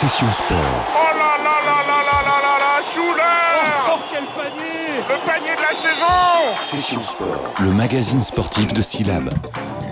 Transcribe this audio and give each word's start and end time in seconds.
Session 0.00 0.30
Sport. 0.30 0.56
Oh 0.94 1.18
là 1.18 1.42
là 1.42 1.58
là 1.66 1.82
là 1.88 1.98
là 2.06 2.22
là 2.22 2.38
là 2.40 2.58
là 2.60 2.82
Schuler 2.82 3.90
Oh, 3.90 3.98
quel 4.12 4.22
panier 4.26 5.02
Le 5.08 5.26
panier 5.26 5.56
de 5.56 5.60
la 5.60 5.74
saison 5.74 6.56
Session 6.62 7.02
Sport. 7.02 7.54
Le 7.64 7.72
magazine 7.72 8.20
sportif 8.20 8.72
de 8.72 8.80
Syllab. 8.80 9.28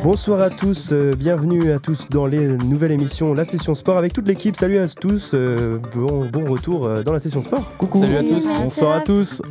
Bonsoir 0.05 0.43
à 0.43 0.51
tous, 0.51 0.93
euh, 0.93 1.17
bienvenue 1.17 1.73
à 1.73 1.81
tous 1.81 2.07
dans 2.09 2.27
les 2.27 2.47
nouvelles 2.47 2.93
émissions 2.93 3.35
La 3.35 3.45
Session 3.45 3.75
Sport 3.75 3.99
avec 3.99 4.13
toute 4.13 4.29
l'équipe. 4.29 4.55
Salut 4.55 4.79
à 4.79 4.87
tous, 4.87 5.33
euh, 5.35 5.81
bon, 5.97 6.27
bon 6.27 6.45
retour 6.53 6.87
euh, 6.87 7.03
dans 7.03 7.13
la 7.13 7.19
Session 7.19 7.43
Sport. 7.43 7.73
Coucou. 7.77 7.99
Salut 8.01 8.17
à 8.17 8.23
tous. 8.23 8.47
Bonsoir 8.63 8.99
à 8.99 9.01
tous. 9.01 9.43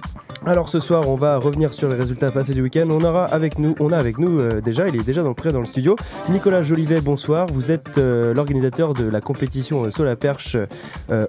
Alors 0.48 0.70
ce 0.70 0.80
soir, 0.80 1.10
on 1.10 1.16
va 1.16 1.38
revenir 1.38 1.74
sur 1.74 1.90
les 1.90 1.96
résultats 1.96 2.30
passés 2.30 2.54
du 2.54 2.62
week-end. 2.62 2.86
On 2.92 3.04
aura 3.04 3.26
avec 3.26 3.58
nous, 3.58 3.74
on 3.80 3.92
a 3.92 3.98
avec 3.98 4.20
nous 4.20 4.40
euh, 4.40 4.62
déjà, 4.62 4.88
il 4.88 4.96
est 4.96 5.04
déjà 5.04 5.24
dans, 5.24 5.34
prêt 5.34 5.52
dans 5.52 5.60
le 5.60 5.66
studio. 5.66 5.96
Nicolas 6.30 6.62
Jolivet, 6.62 7.02
bonsoir. 7.02 7.48
Vous 7.48 7.72
êtes 7.72 7.98
euh, 7.98 8.32
l'organisateur 8.32 8.94
de 8.94 9.10
la 9.10 9.22
compétition 9.22 9.86
euh, 9.86 9.90
Sol 9.90 10.08
à 10.08 10.16
perche 10.16 10.56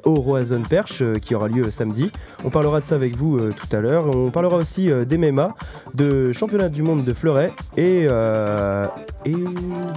au 0.04 0.16
Roazhon 0.16 0.62
Perche 0.68 1.02
qui 1.22 1.34
aura 1.34 1.48
lieu 1.48 1.70
samedi. 1.70 2.12
On 2.44 2.50
parlera 2.50 2.80
de 2.80 2.84
ça 2.84 2.94
avec 2.94 3.16
vous 3.16 3.38
tout 3.52 3.74
à 3.74 3.80
l'heure. 3.80 4.06
On 4.06 4.30
parlera 4.30 4.56
aussi 4.56 4.90
euh, 4.90 5.06
des 5.06 5.16
MMA, 5.16 5.54
de 5.94 6.32
championnat 6.32 6.68
du 6.68 6.82
monde 6.82 7.02
de 7.02 7.14
fleuret 7.14 7.52
et, 7.78 8.02
et 8.04 9.34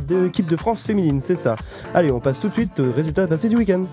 de 0.08 0.22
l'équipe 0.22 0.48
de 0.48 0.56
France 0.56 0.84
féminine, 0.84 1.20
c'est 1.20 1.36
ça. 1.36 1.56
Allez, 1.94 2.12
on 2.12 2.22
passe 2.22 2.40
tout 2.40 2.48
de 2.48 2.54
suite 2.54 2.80
aux 2.80 2.92
résultats 2.92 3.28
passés 3.28 3.50
du 3.50 3.58
week-end. 3.58 3.84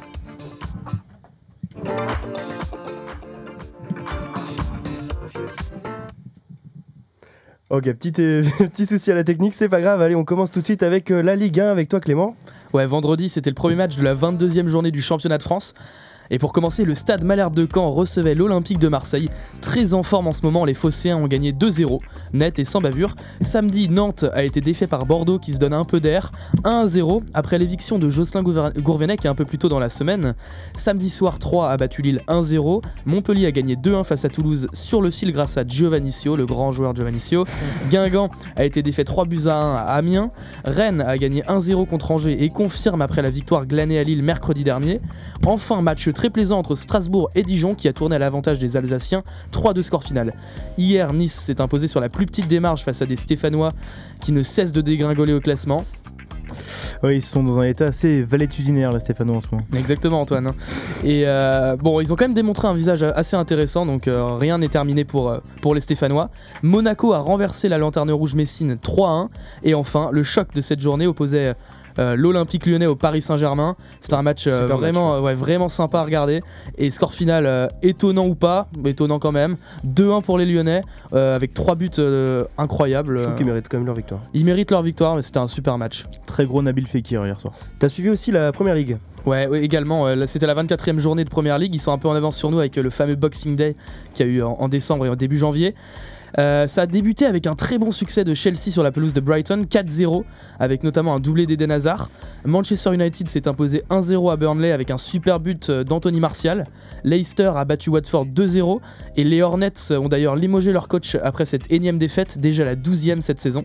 Ok, 7.69 7.93
petit, 7.95 8.13
euh, 8.21 8.45
petit 8.59 8.87
souci 8.87 9.11
à 9.11 9.17
la 9.17 9.25
technique, 9.25 9.53
c'est 9.53 9.69
pas 9.69 9.81
grave. 9.81 10.01
Allez, 10.01 10.15
on 10.15 10.25
commence 10.25 10.53
tout 10.53 10.61
de 10.61 10.65
suite 10.65 10.85
avec 10.85 11.11
euh, 11.11 11.21
la 11.21 11.35
Ligue 11.35 11.59
1 11.59 11.69
avec 11.69 11.89
toi 11.89 11.99
Clément. 11.99 12.37
Ouais, 12.73 12.87
vendredi, 12.87 13.29
c'était 13.29 13.51
le 13.51 13.55
premier 13.55 13.75
match 13.75 13.97
de 13.97 14.05
la 14.05 14.15
22e 14.15 14.69
journée 14.69 14.93
du 14.93 15.03
championnat 15.03 15.39
de 15.39 15.43
France. 15.43 15.75
Et 16.31 16.39
pour 16.39 16.53
commencer, 16.53 16.85
le 16.85 16.95
stade 16.95 17.25
Malherbe 17.25 17.55
de 17.55 17.69
Caen 17.73 17.91
recevait 17.91 18.35
l'Olympique 18.35 18.79
de 18.79 18.89
Marseille. 18.89 19.31
Très 19.61 19.95
en 19.95 20.03
forme 20.03 20.29
en 20.29 20.33
ce 20.33 20.43
moment, 20.43 20.65
les 20.65 20.75
Phocéens 20.75 21.17
ont 21.17 21.27
gagné 21.27 21.53
2-0, 21.53 22.01
net 22.33 22.59
et 22.59 22.65
sans 22.65 22.81
bavure. 22.81 23.15
Samedi, 23.41 23.89
Nantes 23.89 24.25
a 24.33 24.45
été 24.45 24.61
défait 24.61 24.87
par 24.87 25.07
Bordeaux 25.07 25.39
qui 25.39 25.53
se 25.53 25.59
donne 25.59 25.73
un 25.73 25.85
peu 25.85 26.01
d'air, 26.01 26.33
1-0 26.65 27.23
après 27.35 27.59
l'éviction 27.59 27.99
de 27.99 28.09
Jocelyn 28.09 28.43
Gourvenec 28.43 29.27
un 29.27 29.35
peu 29.35 29.45
plus 29.45 29.59
tôt 29.59 29.69
dans 29.69 29.79
la 29.79 29.89
semaine. 29.89 30.35
Samedi 30.75 31.11
soir, 31.11 31.39
3 31.39 31.71
a 31.71 31.77
battu 31.77 32.03
Lille 32.03 32.21
1-0. 32.29 32.83
Montpellier 33.05 33.47
a 33.47 33.53
gagné 33.53 33.77
2-1 33.77 34.05
face 34.05 34.25
à 34.25 34.29
Toulouse 34.29 34.69
sur 34.73 35.03
le 35.03 35.11
fil 35.11 35.33
grâce 35.33 35.57
à 35.57 35.65
Giovannicio, 35.67 36.37
le 36.37 36.47
grand 36.47 36.73
joueur 36.73 36.95
Giovannicio. 36.95 37.45
Guingamp 37.91 38.31
a 38.57 38.65
été 38.65 38.83
défait 38.83 39.05
3 39.05 39.27
buts 39.27 39.47
à 39.47 39.57
1 39.57 39.75
à 39.77 39.81
Amiens. 39.95 40.31
Rennes 40.65 41.01
a 41.01 41.17
gagné 41.19 41.43
1-0 41.43 41.87
contre 41.87 42.11
Angers 42.11 42.43
et 42.43 42.49
confirme 42.51 43.03
après 43.03 43.23
la 43.23 43.31
victoire 43.31 43.67
glanée 43.67 43.99
à 43.99 44.05
Lille 44.05 44.23
mercredi 44.23 44.65
dernier. 44.65 45.01
Enfin, 45.45 45.83
match 45.83 46.09
très 46.17 46.31
plaisant 46.31 46.59
entre 46.59 46.75
Strasbourg 46.75 47.31
et 47.35 47.43
Dijon 47.43 47.75
qui 47.75 47.89
a 47.89 47.93
tourné 47.93 48.17
à 48.17 48.19
l'avantage 48.19 48.59
des 48.59 48.77
Alsaciens, 48.77 49.23
3-2 49.53 49.83
score 49.83 50.03
final. 50.03 50.33
Hier, 50.79 51.13
Nice 51.13 51.35
s'est 51.35 51.61
imposé 51.61 51.89
sur 51.89 52.01
la 52.01 52.09
plus 52.09 52.25
petite 52.25 52.49
démarche 52.49 52.85
face 52.85 53.03
à 53.03 53.07
des 53.07 53.17
Stéphanois 53.17 53.75
qui 54.21 54.33
ne 54.33 54.43
cessent 54.43 54.73
de 54.73 54.81
dégringoler 54.81 55.35
au 55.35 55.41
classement. 55.41 55.85
Ouais, 57.03 57.17
ils 57.17 57.23
sont 57.23 57.43
dans 57.43 57.59
un 57.59 57.65
état 57.65 57.87
assez 57.87 58.23
valétudinaire, 58.23 58.93
là, 58.93 58.99
Stéphano, 58.99 59.35
en 59.35 59.41
ce 59.41 59.49
moment. 59.53 59.67
Exactement, 59.77 60.23
Antoine. 60.23 60.53
Et 61.05 61.25
euh, 61.27 61.77
bon, 61.77 62.01
ils 62.01 62.13
ont 62.13 62.17
quand 62.17 62.25
même 62.25 62.35
démontré 62.35 62.67
un 62.67 62.73
visage 62.75 63.03
assez 63.03 63.37
intéressant, 63.37 63.85
donc 63.85 64.09
euh, 64.09 64.37
rien 64.37 64.57
n'est 64.57 64.69
terminé 64.69 65.05
pour, 65.05 65.29
euh, 65.29 65.39
pour 65.61 65.75
les 65.75 65.81
Stéphanois. 65.81 66.31
Monaco 66.63 67.13
a 67.13 67.19
renversé 67.19 67.69
la 67.69 67.77
lanterne 67.77 68.11
rouge 68.11 68.35
Messine 68.35 68.77
3-1. 68.83 69.29
Et 69.65 69.75
enfin, 69.75 70.09
le 70.13 70.23
choc 70.23 70.55
de 70.55 70.63
cette 70.63 70.81
journée 70.81 71.07
opposait. 71.07 71.55
Euh, 71.99 72.17
L'Olympique 72.17 72.67
lyonnais 72.67 72.87
au 72.87 72.97
Paris 72.97 73.21
Saint-Germain. 73.21 73.77
C'était 74.01 74.15
un 74.15 74.23
match 74.23 74.47
euh, 74.47 74.67
vraiment, 74.67 75.13
match, 75.13 75.19
euh, 75.19 75.25
ouais, 75.25 75.35
vraiment 75.35 75.69
sympa 75.69 76.01
à 76.01 76.05
regarder. 76.05 76.43
Et 76.79 76.91
score 76.91 77.13
final 77.15 77.47
euh, 77.47 77.69
étonnant 77.83 78.27
ou 78.27 78.35
pas, 78.35 78.69
étonnant 78.85 79.19
quand 79.19 79.33
même. 79.33 79.57
2-1 79.87 80.23
pour 80.23 80.39
les 80.39 80.47
Lyonnais, 80.47 80.83
euh, 81.13 81.35
avec 81.37 81.55
3 81.55 81.75
buts 81.75 81.91
euh, 81.99 82.45
incroyables. 82.59 83.19
Je 83.19 83.25
trouve 83.25 83.35
qu'ils 83.37 83.47
méritent 83.47 83.69
quand 83.69 83.79
même 83.79 83.87
leur 83.87 83.95
victoire. 83.97 84.21
Ils 84.35 84.45
méritent 84.45 84.71
leur 84.71 84.83
victoire, 84.83 85.17
mais 85.17 85.23
c'était 85.23 85.39
un 85.39 85.49
super 85.49 85.79
match. 85.79 86.05
Très 86.27 86.47
gros 86.47 86.63
Nabil 86.63 86.87
Fekir 86.87 87.25
hier 87.27 87.41
soir. 87.41 87.55
T'as 87.79 87.89
suivi 87.89 88.11
aussi 88.11 88.31
la 88.31 88.53
première 88.53 88.75
ligue 88.75 88.99
Ouais, 89.25 89.47
ouais, 89.49 89.63
également. 89.65 90.07
euh, 90.07 90.25
C'était 90.27 90.47
la 90.47 90.55
24e 90.55 90.99
journée 90.99 91.25
de 91.25 91.29
Première 91.29 91.59
Ligue. 91.59 91.75
Ils 91.75 91.81
sont 91.81 91.91
un 91.93 91.99
peu 91.99 92.07
en 92.09 92.15
avance 92.15 92.37
sur 92.37 92.51
nous 92.51 92.61
avec 92.61 92.79
euh, 92.79 92.83
le 92.83 92.91
fameux 92.91 93.17
Boxing 93.17 93.57
Day 93.57 93.75
qu'il 94.15 94.25
y 94.27 94.29
a 94.29 94.33
eu 94.33 94.43
en, 94.43 94.53
en 94.53 94.69
décembre 94.69 95.05
et 95.07 95.09
en 95.09 95.17
début 95.17 95.37
janvier. 95.37 95.75
Euh, 96.39 96.67
ça 96.67 96.83
a 96.83 96.87
débuté 96.87 97.25
avec 97.27 97.47
un 97.47 97.55
très 97.55 97.79
bon 97.79 97.91
succès 97.91 98.25
de 98.25 98.35
Chelsea 98.35 98.71
sur 98.71 98.83
la 98.83 98.93
pelouse 98.93 99.13
de 99.13 99.21
Brighton, 99.21 99.65
4-0, 99.69 100.25
avec 100.59 100.83
notamment 100.83 101.15
un 101.15 101.21
doublé 101.21 101.47
d'Eden 101.47 101.71
Hazard. 101.71 102.11
Manchester 102.45 102.95
United 102.95 103.29
s'est 103.29 103.49
imposé 103.49 103.85
1-0 103.91 104.33
à 104.33 104.37
Burnley 104.37 104.73
avec 104.73 104.91
un 104.91 104.99
super 104.99 105.41
but 105.41 105.71
euh, 105.71 105.85
d'Anthony 105.85 106.21
Martial. 106.21 106.67
Leicester 107.05 107.53
a 107.57 107.65
battu 107.65 107.91
Watford 107.91 108.27
2-0 108.27 108.81
et 109.17 109.25
les 109.25 109.43
Hornets 109.43 109.93
ont 109.93 110.09
d'ailleurs 110.09 110.37
limogé 110.37 110.73
leur 110.73 110.89
coach 110.89 111.17
après 111.23 111.45
cette 111.45 111.73
énième 111.73 111.99
défaite, 111.99 112.39
déjà 112.39 112.65
la 112.65 112.77
12e 112.77 113.21
cette 113.21 113.41
saison. 113.41 113.65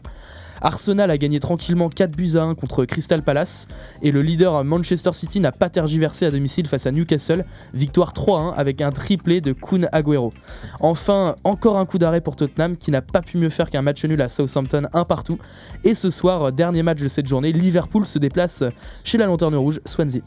Arsenal 0.61 1.09
a 1.11 1.17
gagné 1.17 1.39
tranquillement 1.39 1.89
4 1.89 2.11
buts 2.11 2.31
à 2.35 2.43
1 2.43 2.55
contre 2.55 2.85
Crystal 2.85 3.21
Palace 3.21 3.67
et 4.01 4.11
le 4.11 4.21
leader 4.21 4.63
Manchester 4.63 5.11
City 5.13 5.39
n'a 5.39 5.51
pas 5.51 5.69
tergiversé 5.69 6.25
à 6.25 6.31
domicile 6.31 6.67
face 6.67 6.85
à 6.85 6.91
Newcastle, 6.91 7.45
victoire 7.73 8.13
3-1 8.13 8.53
avec 8.55 8.81
un 8.81 8.91
triplé 8.91 9.41
de 9.41 9.53
Kun 9.53 9.87
Agüero. 9.91 10.33
Enfin, 10.79 11.35
encore 11.43 11.77
un 11.77 11.85
coup 11.85 11.97
d'arrêt 11.97 12.21
pour 12.21 12.35
Tottenham 12.35 12.77
qui 12.77 12.91
n'a 12.91 13.01
pas 13.01 13.21
pu 13.21 13.37
mieux 13.37 13.49
faire 13.49 13.69
qu'un 13.69 13.81
match 13.81 14.05
nul 14.05 14.21
à 14.21 14.29
Southampton 14.29 14.87
un 14.93 15.05
partout. 15.05 15.39
Et 15.83 15.93
ce 15.93 16.09
soir, 16.09 16.51
dernier 16.51 16.83
match 16.83 17.01
de 17.01 17.07
cette 17.07 17.27
journée, 17.27 17.51
Liverpool 17.51 18.05
se 18.05 18.19
déplace 18.19 18.63
chez 19.03 19.17
la 19.17 19.25
Lanterne 19.25 19.55
Rouge, 19.55 19.81
Swansea. 19.85 20.21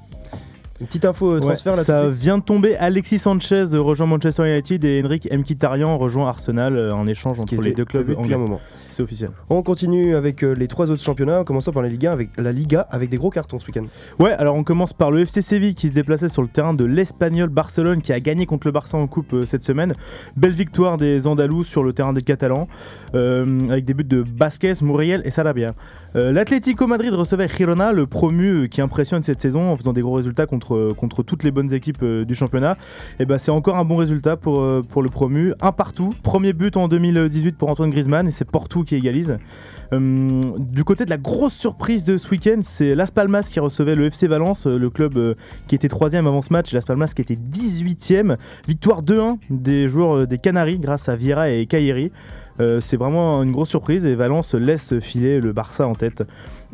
Une 0.84 0.88
petite 0.88 1.06
info 1.06 1.30
euh, 1.30 1.34
Ouais, 1.36 1.40
transfert 1.40 1.76
là 1.76 1.82
ça 1.82 2.10
vient 2.10 2.36
de 2.36 2.42
tomber. 2.42 2.76
Alexis 2.76 3.18
Sanchez 3.18 3.64
euh, 3.72 3.80
rejoint 3.80 4.06
Manchester 4.06 4.46
United 4.46 4.84
et 4.84 5.02
Henrik 5.02 5.32
Mkhitaryan 5.32 5.96
rejoint 5.96 6.28
Arsenal 6.28 6.76
euh, 6.76 6.94
en 6.94 7.06
échange 7.06 7.38
Ce 7.38 7.42
entre 7.42 7.62
les 7.62 7.72
deux 7.72 7.86
clubs 7.86 8.06
depuis 8.06 8.34
un 8.34 8.38
moment. 8.38 8.60
C'est 8.90 9.02
officiel. 9.02 9.30
On 9.48 9.62
continue 9.62 10.14
avec 10.14 10.42
les 10.42 10.68
trois 10.68 10.90
autres 10.90 11.02
championnats, 11.02 11.40
en 11.40 11.44
commençant 11.44 11.72
par 11.72 11.82
la 11.82 11.88
Liga 11.88 12.12
avec 12.12 12.28
la 12.36 12.52
Liga 12.52 12.86
avec 12.90 13.08
des 13.08 13.16
gros 13.16 13.30
cartons 13.30 13.58
ce 13.58 13.66
week-end. 13.66 13.86
Ouais, 14.18 14.32
alors 14.32 14.54
on 14.56 14.62
commence 14.62 14.92
par 14.92 15.10
le 15.10 15.20
FC 15.20 15.40
Séville 15.40 15.74
qui 15.74 15.88
se 15.88 15.94
déplaçait 15.94 16.28
sur 16.28 16.42
le 16.42 16.48
terrain 16.48 16.74
de 16.74 16.84
l'Espagnol 16.84 17.48
Barcelone 17.48 18.02
qui 18.02 18.12
a 18.12 18.20
gagné 18.20 18.46
contre 18.46 18.66
le 18.66 18.72
Barça 18.72 18.98
en 18.98 19.06
coupe 19.06 19.32
euh, 19.32 19.46
cette 19.46 19.64
semaine. 19.64 19.94
Belle 20.36 20.52
victoire 20.52 20.98
des 20.98 21.26
Andalous 21.26 21.64
sur 21.64 21.82
le 21.82 21.92
terrain 21.92 22.12
des 22.12 22.22
Catalans 22.22 22.68
euh, 23.14 23.68
avec 23.68 23.84
des 23.84 23.94
buts 23.94 24.04
de 24.04 24.24
Vasquez, 24.36 24.74
Muriel 24.82 25.22
et 25.24 25.30
Sarabia. 25.30 25.74
Euh, 26.16 26.32
L'Atlético 26.32 26.86
Madrid 26.86 27.12
recevait 27.14 27.48
Girona, 27.48 27.92
le 27.92 28.06
promu 28.06 28.68
qui 28.68 28.80
impressionne 28.80 29.22
cette 29.22 29.40
saison 29.40 29.70
en 29.70 29.76
faisant 29.76 29.92
des 29.92 30.02
gros 30.02 30.14
résultats 30.14 30.46
contre, 30.46 30.73
euh, 30.76 30.94
contre 30.94 31.22
toutes 31.22 31.42
les 31.42 31.50
bonnes 31.50 31.72
équipes 31.72 32.02
euh, 32.02 32.24
du 32.24 32.34
championnat. 32.34 32.76
Et 33.18 33.24
ben 33.24 33.38
c'est 33.38 33.50
encore 33.50 33.76
un 33.76 33.84
bon 33.84 33.96
résultat 33.96 34.36
pour, 34.36 34.60
euh, 34.60 34.82
pour 34.88 35.02
le 35.02 35.08
promu. 35.08 35.54
Un 35.60 35.72
partout, 35.72 36.14
premier 36.22 36.52
but 36.52 36.76
en 36.76 36.88
2018 36.88 37.56
pour 37.56 37.68
Antoine 37.68 37.90
Griezmann 37.90 38.26
et 38.26 38.30
c'est 38.30 38.44
Porto 38.44 38.84
qui 38.84 38.96
égalise. 38.96 39.38
Du 39.92 40.82
côté 40.82 41.04
de 41.04 41.10
la 41.10 41.18
grosse 41.18 41.52
surprise 41.52 42.02
de 42.02 42.16
ce 42.16 42.28
week-end, 42.28 42.58
c'est 42.62 42.96
Las 42.96 43.12
Palmas 43.12 43.48
qui 43.52 43.60
recevait 43.60 43.94
le 43.94 44.06
FC 44.06 44.26
Valence, 44.26 44.66
le 44.66 44.90
club 44.90 45.36
qui 45.68 45.76
était 45.76 45.86
troisième 45.86 46.26
avant 46.26 46.42
ce 46.42 46.52
match, 46.52 46.72
Las 46.72 46.84
Palmas 46.84 47.12
qui 47.14 47.22
était 47.22 47.36
18ème. 47.36 48.36
Victoire 48.66 49.02
2-1 49.02 49.36
des 49.50 49.86
joueurs 49.86 50.26
des 50.26 50.38
Canaries 50.38 50.80
grâce 50.80 51.08
à 51.08 51.14
Vieira 51.14 51.48
et 51.48 51.66
Cailleri. 51.66 52.10
Euh, 52.60 52.80
c'est 52.80 52.96
vraiment 52.96 53.42
une 53.42 53.50
grosse 53.50 53.68
surprise 53.68 54.06
et 54.06 54.14
Valence 54.14 54.54
laisse 54.54 54.98
filer 55.00 55.40
le 55.40 55.52
Barça 55.52 55.88
en 55.88 55.94
tête. 55.94 56.22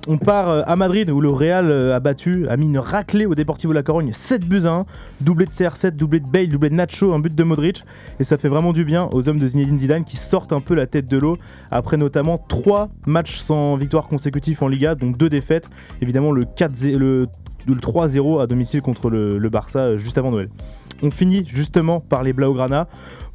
On 0.08 0.18
part 0.18 0.48
euh, 0.48 0.62
à 0.66 0.76
Madrid 0.76 1.10
où 1.10 1.20
le 1.20 1.30
Real 1.30 1.70
euh, 1.70 1.96
a 1.96 2.00
battu, 2.00 2.46
a 2.48 2.56
mis 2.56 2.66
une 2.66 2.78
raclée 2.78 3.26
au 3.26 3.34
Deportivo 3.34 3.72
La 3.72 3.82
Corogne 3.82 4.12
7 4.12 4.46
buts 4.46 4.62
à 4.64 4.70
1, 4.70 4.84
doublé 5.20 5.46
de 5.46 5.50
CR7, 5.50 5.92
doublé 5.92 6.20
de 6.20 6.28
Bale, 6.28 6.48
doublé 6.48 6.70
de 6.70 6.74
Nacho, 6.74 7.12
un 7.12 7.18
but 7.18 7.34
de 7.34 7.44
Modric 7.44 7.84
et 8.18 8.24
ça 8.24 8.36
fait 8.36 8.48
vraiment 8.48 8.72
du 8.72 8.84
bien 8.84 9.08
aux 9.12 9.28
hommes 9.28 9.38
de 9.38 9.46
Zinedine 9.46 9.78
Zidane 9.78 10.04
qui 10.04 10.16
sortent 10.16 10.52
un 10.52 10.60
peu 10.60 10.74
la 10.74 10.86
tête 10.86 11.06
de 11.06 11.16
l'eau 11.16 11.38
après 11.70 11.96
notamment 11.96 12.38
3 12.48 12.88
matchs 13.06 13.36
sans 13.38 13.76
victoire 13.76 14.06
consécutifs 14.06 14.62
en 14.62 14.68
Liga, 14.68 14.94
donc 14.94 15.16
2 15.16 15.28
défaites, 15.28 15.70
évidemment 16.02 16.32
le 16.32 16.44
4 16.44 16.72
le, 16.96 17.26
le 17.66 17.74
3-0 17.74 18.42
à 18.42 18.46
domicile 18.46 18.82
contre 18.82 19.10
le, 19.10 19.48
Barça 19.50 19.96
juste 19.96 20.18
avant 20.18 20.30
Noël. 20.30 20.48
On 21.02 21.10
finit 21.10 21.44
justement 21.46 22.00
par 22.00 22.22
les 22.22 22.32
Blaugrana, 22.32 22.86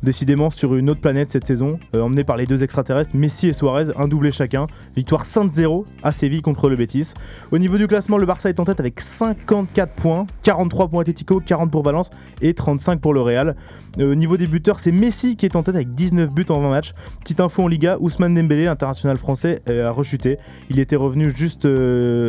décidément 0.03 0.49
sur 0.49 0.75
une 0.75 0.89
autre 0.89 1.01
planète 1.01 1.29
cette 1.29 1.45
saison, 1.45 1.79
euh, 1.95 2.01
emmenés 2.01 2.23
par 2.23 2.37
les 2.37 2.45
deux 2.45 2.63
extraterrestres, 2.63 3.11
Messi 3.13 3.47
et 3.47 3.53
Suarez, 3.53 3.91
un 3.97 4.07
doublé 4.07 4.31
chacun. 4.31 4.67
Victoire 4.95 5.25
5-0 5.25 5.85
à 6.03 6.11
Séville 6.11 6.41
contre 6.41 6.69
le 6.69 6.75
Betis. 6.75 7.13
Au 7.51 7.57
niveau 7.57 7.77
du 7.77 7.87
classement, 7.87 8.17
le 8.17 8.25
Barça 8.25 8.49
est 8.49 8.59
en 8.59 8.65
tête 8.65 8.79
avec 8.79 8.99
54 8.99 9.93
points, 9.93 10.27
43 10.43 10.87
pour 10.87 11.01
Atletico, 11.01 11.41
40 11.45 11.71
pour 11.71 11.83
Valence 11.83 12.09
et 12.41 12.53
35 12.53 12.99
pour 12.99 13.13
le 13.13 13.21
Real. 13.21 13.55
Euh, 13.99 14.11
au 14.11 14.15
niveau 14.15 14.37
des 14.37 14.47
buteurs, 14.47 14.79
c'est 14.79 14.91
Messi 14.91 15.35
qui 15.35 15.45
est 15.45 15.55
en 15.55 15.63
tête 15.63 15.75
avec 15.75 15.93
19 15.93 16.33
buts 16.33 16.45
en 16.49 16.59
20 16.59 16.69
matchs. 16.69 16.93
Petite 17.21 17.39
info 17.39 17.63
en 17.63 17.67
Liga, 17.67 17.97
Ousmane 17.99 18.35
Dembélé, 18.35 18.65
l'international 18.65 19.17
français, 19.17 19.61
euh, 19.69 19.87
a 19.87 19.91
rechuté. 19.91 20.37
Il 20.69 20.79
était 20.79 20.95
revenu 20.95 21.29
juste 21.29 21.67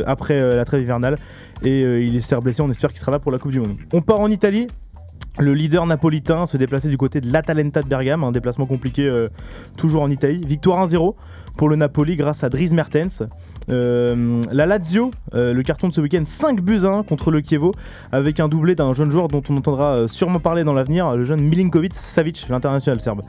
après 0.06 0.56
la 0.56 0.64
trêve 0.64 0.82
hivernale 0.82 1.18
et 1.62 1.80
il 2.00 2.22
s'est 2.22 2.36
blessé. 2.40 2.62
On 2.62 2.68
espère 2.68 2.90
qu'il 2.90 3.00
sera 3.00 3.12
là 3.12 3.18
pour 3.18 3.32
la 3.32 3.38
Coupe 3.38 3.50
du 3.52 3.60
Monde. 3.60 3.76
On 3.92 4.00
part 4.00 4.20
en 4.20 4.28
Italie 4.28 4.68
Le 5.38 5.52
leader 5.52 5.84
napolitain 5.84 6.46
se 6.46 6.56
déplaçait 6.56 6.88
du 6.88 6.96
côté 6.96 7.20
de 7.20 7.30
l'Atalanta 7.30 7.82
de 7.82 7.88
Bergame, 7.88 8.24
un 8.24 8.32
déplacement 8.32 8.64
compliqué 8.64 9.06
euh, 9.06 9.28
toujours 9.76 10.00
en 10.00 10.10
Italie. 10.10 10.40
Victoire 10.46 10.86
1-0 10.86 11.14
pour 11.58 11.68
le 11.68 11.76
Napoli 11.76 12.16
grâce 12.16 12.42
à 12.42 12.48
Dries 12.48 12.72
Mertens. 12.72 13.22
Euh, 13.68 14.40
la 14.50 14.64
Lazio, 14.64 15.10
euh, 15.34 15.52
le 15.52 15.62
carton 15.62 15.88
de 15.88 15.92
ce 15.92 16.00
week-end, 16.00 16.22
5 16.24 16.62
buts 16.62 16.80
à 16.84 16.88
1 16.88 17.02
contre 17.02 17.30
le 17.30 17.42
Chievo, 17.42 17.74
avec 18.12 18.40
un 18.40 18.48
doublé 18.48 18.74
d'un 18.74 18.94
jeune 18.94 19.10
joueur 19.10 19.28
dont 19.28 19.42
on 19.50 19.58
entendra 19.58 20.08
sûrement 20.08 20.40
parler 20.40 20.64
dans 20.64 20.72
l'avenir, 20.72 21.14
le 21.14 21.24
jeune 21.24 21.42
Milinkovic 21.42 21.92
Savic, 21.92 22.46
l'international 22.48 23.00
serbe. 23.02 23.20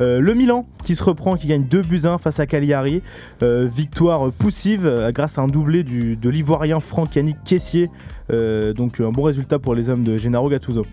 Le 0.00 0.34
Milan 0.34 0.66
qui 0.82 0.94
se 0.94 1.02
reprend, 1.02 1.36
qui 1.36 1.46
gagne 1.46 1.64
2 1.64 1.80
buts 1.82 2.00
à 2.04 2.08
1 2.08 2.18
face 2.18 2.40
à 2.40 2.46
Cagliari. 2.46 3.00
Victoire 3.40 4.30
poussive 4.32 5.10
grâce 5.14 5.38
à 5.38 5.42
un 5.42 5.48
doublé 5.48 5.82
de 5.82 6.28
l'Ivoirien 6.28 6.80
Franck 6.80 7.16
Yannick 7.16 7.38
Caissier. 7.44 7.88
Donc 8.28 9.00
un 9.00 9.10
bon 9.10 9.22
résultat 9.22 9.58
pour 9.58 9.74
les 9.74 9.88
hommes 9.88 10.02
de 10.02 10.18
Gennaro 10.18 10.50
Gattuso. 10.50 10.84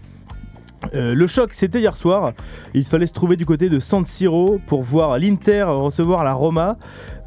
Euh, 0.93 1.13
le 1.13 1.27
choc, 1.27 1.53
c'était 1.53 1.79
hier 1.79 1.95
soir. 1.95 2.33
Il 2.73 2.85
fallait 2.85 3.07
se 3.07 3.13
trouver 3.13 3.35
du 3.35 3.45
côté 3.45 3.69
de 3.69 3.79
San 3.79 4.05
Siro 4.05 4.59
pour 4.67 4.81
voir 4.81 5.17
l'Inter 5.19 5.63
recevoir 5.63 6.23
la 6.23 6.33
Roma. 6.33 6.77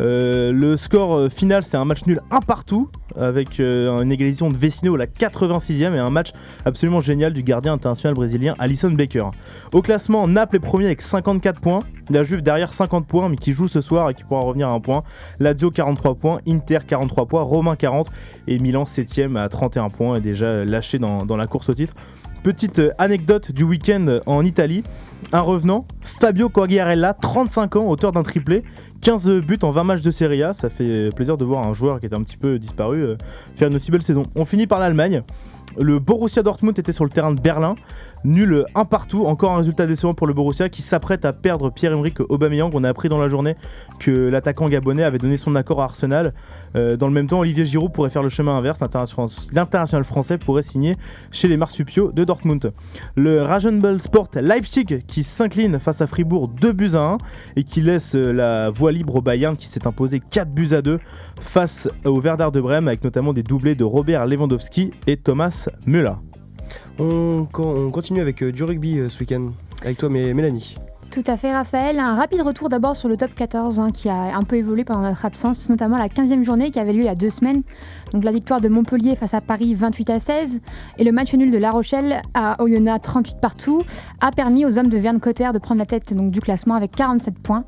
Euh, 0.00 0.52
le 0.52 0.76
score 0.76 1.16
euh, 1.16 1.28
final, 1.28 1.62
c'est 1.62 1.76
un 1.76 1.84
match 1.84 2.04
nul 2.06 2.20
un 2.30 2.40
partout 2.40 2.90
avec 3.16 3.60
une 3.60 4.10
égalisation 4.10 4.50
de 4.50 4.58
Vecino 4.58 4.96
à 4.96 4.98
la 4.98 5.06
86e 5.06 5.94
et 5.94 6.00
un 6.00 6.10
match 6.10 6.32
absolument 6.64 7.00
génial 7.00 7.32
du 7.32 7.44
gardien 7.44 7.72
international 7.72 8.14
brésilien 8.14 8.56
Alisson 8.58 8.90
Becker. 8.90 9.26
Au 9.72 9.82
classement, 9.82 10.26
Naples 10.26 10.56
est 10.56 10.58
premier 10.60 10.86
avec 10.86 11.00
54 11.00 11.60
points. 11.60 11.78
La 12.10 12.24
Juve 12.24 12.42
derrière 12.42 12.72
50 12.72 13.06
points, 13.06 13.28
mais 13.28 13.36
qui 13.36 13.52
joue 13.52 13.68
ce 13.68 13.80
soir 13.80 14.10
et 14.10 14.14
qui 14.14 14.24
pourra 14.24 14.40
revenir 14.40 14.68
à 14.68 14.72
un 14.72 14.80
point. 14.80 15.04
Lazio 15.38 15.70
43 15.70 16.16
points, 16.16 16.40
Inter 16.48 16.80
43 16.84 17.26
points, 17.26 17.42
Romain 17.42 17.76
40 17.76 18.10
et 18.48 18.58
Milan 18.58 18.82
7ème 18.82 19.36
à 19.38 19.48
31 19.48 19.90
points 19.90 20.16
et 20.16 20.20
déjà 20.20 20.64
lâché 20.64 20.98
dans 20.98 21.36
la 21.36 21.46
course 21.46 21.68
au 21.68 21.74
titre. 21.74 21.94
Petite 22.44 22.78
euh, 22.78 22.90
anecdote 22.98 23.52
du 23.52 23.64
week-end 23.64 24.18
en 24.26 24.44
Italie. 24.44 24.84
Un 25.32 25.40
revenant, 25.40 25.86
Fabio 26.02 26.50
Quagliarella, 26.50 27.14
35 27.14 27.76
ans, 27.76 27.86
auteur 27.86 28.12
d'un 28.12 28.22
triplé, 28.22 28.62
15 29.00 29.40
buts 29.40 29.58
en 29.62 29.70
20 29.70 29.84
matchs 29.84 30.02
de 30.02 30.10
Serie 30.10 30.42
A. 30.42 30.52
Ça 30.52 30.68
fait 30.68 31.08
plaisir 31.16 31.38
de 31.38 31.44
voir 31.46 31.66
un 31.66 31.72
joueur 31.72 32.00
qui 32.00 32.06
était 32.06 32.14
un 32.14 32.22
petit 32.22 32.36
peu 32.36 32.58
disparu 32.58 33.02
euh, 33.02 33.16
faire 33.56 33.68
une 33.68 33.76
aussi 33.76 33.90
belle 33.90 34.02
saison. 34.02 34.24
On 34.34 34.44
finit 34.44 34.66
par 34.66 34.78
l'Allemagne. 34.78 35.22
Le 35.78 35.98
Borussia 35.98 36.42
Dortmund 36.42 36.78
était 36.78 36.92
sur 36.92 37.04
le 37.04 37.10
terrain 37.10 37.32
de 37.32 37.40
Berlin, 37.40 37.76
nul 38.24 38.64
un 38.74 38.84
partout, 38.84 39.26
encore 39.26 39.52
un 39.52 39.58
résultat 39.58 39.86
décevant 39.86 40.14
pour 40.14 40.26
le 40.26 40.32
Borussia 40.32 40.68
qui 40.68 40.82
s'apprête 40.82 41.24
à 41.24 41.32
perdre 41.32 41.70
Pierre-Emerick 41.70 42.20
Aubameyang. 42.28 42.70
On 42.74 42.84
a 42.84 42.88
appris 42.88 43.08
dans 43.08 43.18
la 43.18 43.28
journée 43.28 43.54
que 43.98 44.28
l'attaquant 44.28 44.68
gabonais 44.68 45.04
avait 45.04 45.18
donné 45.18 45.36
son 45.36 45.54
accord 45.54 45.80
à 45.80 45.84
Arsenal. 45.84 46.32
Euh, 46.76 46.96
dans 46.96 47.06
le 47.06 47.12
même 47.12 47.26
temps, 47.26 47.40
Olivier 47.40 47.64
Giroud 47.64 47.92
pourrait 47.92 48.10
faire 48.10 48.22
le 48.22 48.28
chemin 48.28 48.56
inverse. 48.56 48.80
L'international 49.52 50.04
français 50.04 50.38
pourrait 50.38 50.62
signer 50.62 50.96
chez 51.30 51.48
les 51.48 51.56
marsupiaux 51.56 52.12
de 52.12 52.24
Dortmund. 52.24 52.72
Le 53.16 53.42
Rasenball 53.42 54.00
Sport 54.00 54.28
Leipzig 54.34 55.04
qui 55.06 55.22
s'incline 55.22 55.78
face 55.78 56.00
à 56.00 56.06
Fribourg 56.06 56.48
2 56.48 56.72
buts 56.72 56.90
à 56.94 57.00
1 57.00 57.18
et 57.56 57.64
qui 57.64 57.80
laisse 57.80 58.14
euh, 58.14 58.32
la 58.32 58.70
voie 58.70 58.92
libre 58.92 59.16
au 59.16 59.22
Bayern 59.22 59.56
qui 59.56 59.68
s'est 59.68 59.86
imposé 59.86 60.20
4 60.20 60.52
buts 60.52 60.72
à 60.72 60.82
2 60.82 60.98
face 61.40 61.88
au 62.04 62.20
Werder 62.20 62.48
de 62.52 62.60
Brême 62.60 62.88
avec 62.88 63.04
notamment 63.04 63.32
des 63.32 63.42
doublés 63.42 63.74
de 63.74 63.84
Robert 63.84 64.26
Lewandowski 64.26 64.92
et 65.06 65.16
Thomas 65.16 65.68
Müller. 65.86 66.14
On, 66.98 67.46
on 67.58 67.90
continue 67.90 68.20
avec 68.20 68.42
euh, 68.42 68.52
du 68.52 68.62
rugby 68.64 68.98
euh, 68.98 69.08
ce 69.08 69.20
week-end. 69.20 69.50
Avec 69.82 69.98
toi, 69.98 70.08
Mé- 70.08 70.32
Mélanie. 70.32 70.76
Tout 71.10 71.22
à 71.28 71.36
fait, 71.36 71.52
Raphaël. 71.52 72.00
Un 72.00 72.14
rapide 72.16 72.40
retour 72.42 72.68
d'abord 72.68 72.96
sur 72.96 73.08
le 73.08 73.16
top 73.16 73.32
14 73.36 73.78
hein, 73.78 73.90
qui 73.92 74.08
a 74.08 74.36
un 74.36 74.42
peu 74.42 74.56
évolué 74.56 74.84
pendant 74.84 75.02
notre 75.02 75.24
absence, 75.24 75.68
notamment 75.68 75.96
la 75.96 76.08
15e 76.08 76.42
journée 76.42 76.70
qui 76.72 76.80
avait 76.80 76.92
lieu 76.92 77.00
il 77.00 77.04
y 77.04 77.08
a 77.08 77.14
deux 77.14 77.30
semaines. 77.30 77.62
Donc 78.12 78.24
la 78.24 78.32
victoire 78.32 78.60
de 78.60 78.68
Montpellier 78.68 79.14
face 79.14 79.32
à 79.34 79.40
Paris 79.40 79.74
28 79.74 80.10
à 80.10 80.18
16 80.18 80.60
et 80.98 81.04
le 81.04 81.12
match 81.12 81.32
nul 81.34 81.52
de 81.52 81.58
La 81.58 81.70
Rochelle 81.70 82.20
à 82.34 82.60
Oyonnax 82.60 83.02
38 83.02 83.36
partout 83.40 83.82
a 84.20 84.32
permis 84.32 84.66
aux 84.66 84.76
hommes 84.76 84.88
de 84.88 84.98
Verne 84.98 85.20
Cotter 85.20 85.50
de 85.54 85.58
prendre 85.58 85.78
la 85.78 85.86
tête 85.86 86.12
du 86.14 86.40
classement 86.40 86.74
avec 86.74 86.90
47 86.92 87.38
points. 87.38 87.64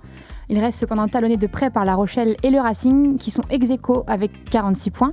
Il 0.48 0.60
reste 0.60 0.78
cependant 0.78 1.08
talonné 1.08 1.36
de 1.36 1.46
près 1.48 1.70
par 1.70 1.84
La 1.84 1.96
Rochelle 1.96 2.36
et 2.44 2.50
le 2.50 2.60
Racing 2.60 3.18
qui 3.18 3.32
sont 3.32 3.42
ex 3.50 3.68
aequo 3.70 4.04
avec 4.06 4.30
46 4.50 4.90
points. 4.90 5.10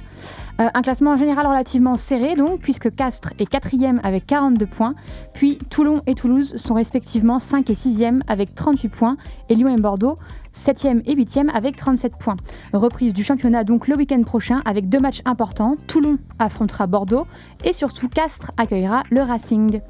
Euh, 0.61 0.67
un 0.71 0.81
classement 0.83 1.11
en 1.11 1.17
général 1.17 1.47
relativement 1.47 1.97
serré 1.97 2.35
donc 2.35 2.59
puisque 2.59 2.93
Castres 2.93 3.33
est 3.39 3.47
quatrième 3.47 3.99
avec 4.03 4.27
42 4.27 4.67
points, 4.67 4.93
puis 5.33 5.57
Toulon 5.71 6.01
et 6.05 6.13
Toulouse 6.13 6.55
sont 6.57 6.75
respectivement 6.75 7.39
5 7.39 7.67
et 7.69 7.73
6e 7.73 8.21
avec 8.27 8.53
38 8.53 8.89
points 8.89 9.17
et 9.49 9.55
Lyon 9.55 9.75
et 9.75 9.81
Bordeaux 9.81 10.17
7e 10.55 11.01
et 11.05 11.15
8e 11.15 11.49
avec 11.49 11.75
37 11.75 12.13
points. 12.17 12.37
Reprise 12.73 13.13
du 13.13 13.23
championnat 13.23 13.63
donc 13.63 13.87
le 13.87 13.95
week-end 13.95 14.21
prochain 14.23 14.61
avec 14.65 14.89
deux 14.89 14.99
matchs 14.99 15.21
importants. 15.25 15.75
Toulon 15.87 16.17
affrontera 16.39 16.87
Bordeaux 16.87 17.25
et 17.63 17.73
surtout 17.73 18.09
Castres 18.09 18.51
accueillera 18.57 19.03
le 19.09 19.21
Racing. 19.21 19.81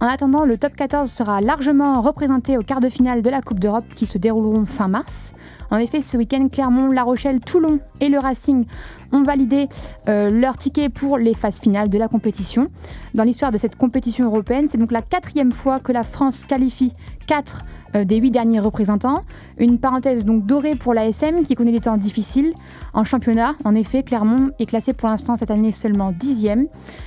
En 0.00 0.06
attendant, 0.06 0.44
le 0.44 0.58
top 0.58 0.76
14 0.76 1.10
sera 1.10 1.40
largement 1.40 2.00
représenté 2.00 2.56
au 2.56 2.62
quart 2.62 2.80
de 2.80 2.88
finale 2.88 3.22
de 3.22 3.30
la 3.30 3.42
Coupe 3.42 3.58
d'Europe 3.58 3.86
qui 3.94 4.06
se 4.06 4.18
dérouleront 4.18 4.64
fin 4.64 4.88
mars. 4.88 5.32
En 5.70 5.76
effet, 5.76 6.00
ce 6.00 6.16
week-end, 6.16 6.48
Clermont, 6.48 6.90
La 6.90 7.02
Rochelle, 7.02 7.40
Toulon 7.40 7.78
et 8.00 8.08
le 8.08 8.18
Racing 8.18 8.64
ont 9.12 9.22
validé 9.22 9.68
euh, 10.08 10.30
leur 10.30 10.56
ticket 10.56 10.88
pour 10.88 11.18
les 11.18 11.34
phases 11.34 11.60
finales 11.60 11.88
de 11.88 11.98
la 11.98 12.08
compétition. 12.08 12.68
Dans 13.14 13.24
l'histoire 13.24 13.52
de 13.52 13.58
cette 13.58 13.76
compétition 13.76 14.26
européenne, 14.26 14.68
c'est 14.68 14.78
donc 14.78 14.92
la 14.92 15.02
quatrième 15.02 15.52
fois 15.52 15.80
que 15.80 15.92
la 15.92 16.04
France 16.04 16.44
qualifie 16.44 16.92
quatre 17.26 17.64
euh, 17.94 18.04
des 18.04 18.16
huit 18.16 18.30
derniers 18.30 18.60
représentants. 18.60 19.24
Une 19.58 19.78
parenthèse 19.78 20.24
donc 20.24 20.44
dorée 20.46 20.74
pour 20.74 20.94
l'ASM 20.94 21.42
qui 21.42 21.54
connaît 21.54 21.72
des 21.72 21.80
temps 21.80 21.96
difficiles. 21.96 22.52
En 22.92 23.04
championnat, 23.04 23.54
en 23.64 23.74
effet, 23.74 24.02
Clermont 24.02 24.50
est 24.58 24.66
classé 24.66 24.92
pour 24.92 25.08
l'instant 25.08 25.36
cette 25.36 25.50
année 25.50 25.72
seulement 25.72 26.12
dixième 26.12 26.66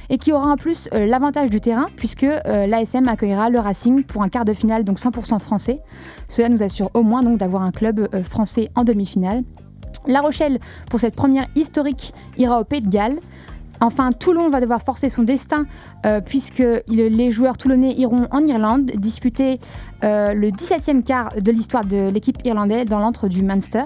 et 0.10 0.18
qui 0.18 0.32
aura 0.32 0.48
en 0.48 0.58
plus 0.58 0.90
euh, 0.94 1.06
l'avantage 1.06 1.50
du 1.50 1.60
terrain 1.60 1.88
puisque 1.96 2.24
euh, 2.24 2.68
l'ASM 2.68 3.08
accueillera 3.08 3.50
le 3.50 3.60
Racing 3.60 4.04
pour 4.04 4.24
un 4.24 4.30
quart 4.30 4.46
de 4.46 4.54
finale 4.54 4.84
donc 4.84 5.00
100% 5.00 5.40
français. 5.40 5.80
Cela 6.28 6.50
nous 6.50 6.64
assure 6.64 6.90
au 6.94 7.04
moins 7.04 7.24
donc 7.24 7.38
d'avoir 7.38 7.64
un 7.64 7.72
club 7.72 8.08
euh, 8.14 8.24
en 8.76 8.84
demi-finale. 8.84 9.44
La 10.08 10.22
Rochelle, 10.22 10.60
pour 10.90 11.00
cette 11.00 11.16
première 11.16 11.48
historique, 11.56 12.14
ira 12.38 12.60
au 12.60 12.64
Pays 12.64 12.82
de 12.82 12.90
Galles. 12.90 13.20
Enfin, 13.82 14.12
Toulon 14.12 14.50
va 14.50 14.62
devoir 14.62 14.82
forcer 14.82 15.10
son 15.10 15.24
destin 15.24 15.66
euh, 16.06 16.22
puisque 16.22 16.64
les 16.88 17.32
joueurs 17.32 17.58
toulonnais 17.58 17.94
iront 17.98 18.28
en 18.32 18.40
Irlande 18.46 18.92
disputer 18.96 19.60
euh, 20.04 20.34
le 20.34 20.50
17e 20.50 21.04
quart 21.04 21.34
de 21.40 21.52
l'histoire 21.52 21.84
de 21.84 22.10
l'équipe 22.10 22.38
irlandaise 22.46 22.86
dans 22.86 23.00
l'antre 23.00 23.28
du 23.28 23.44
Munster. 23.44 23.84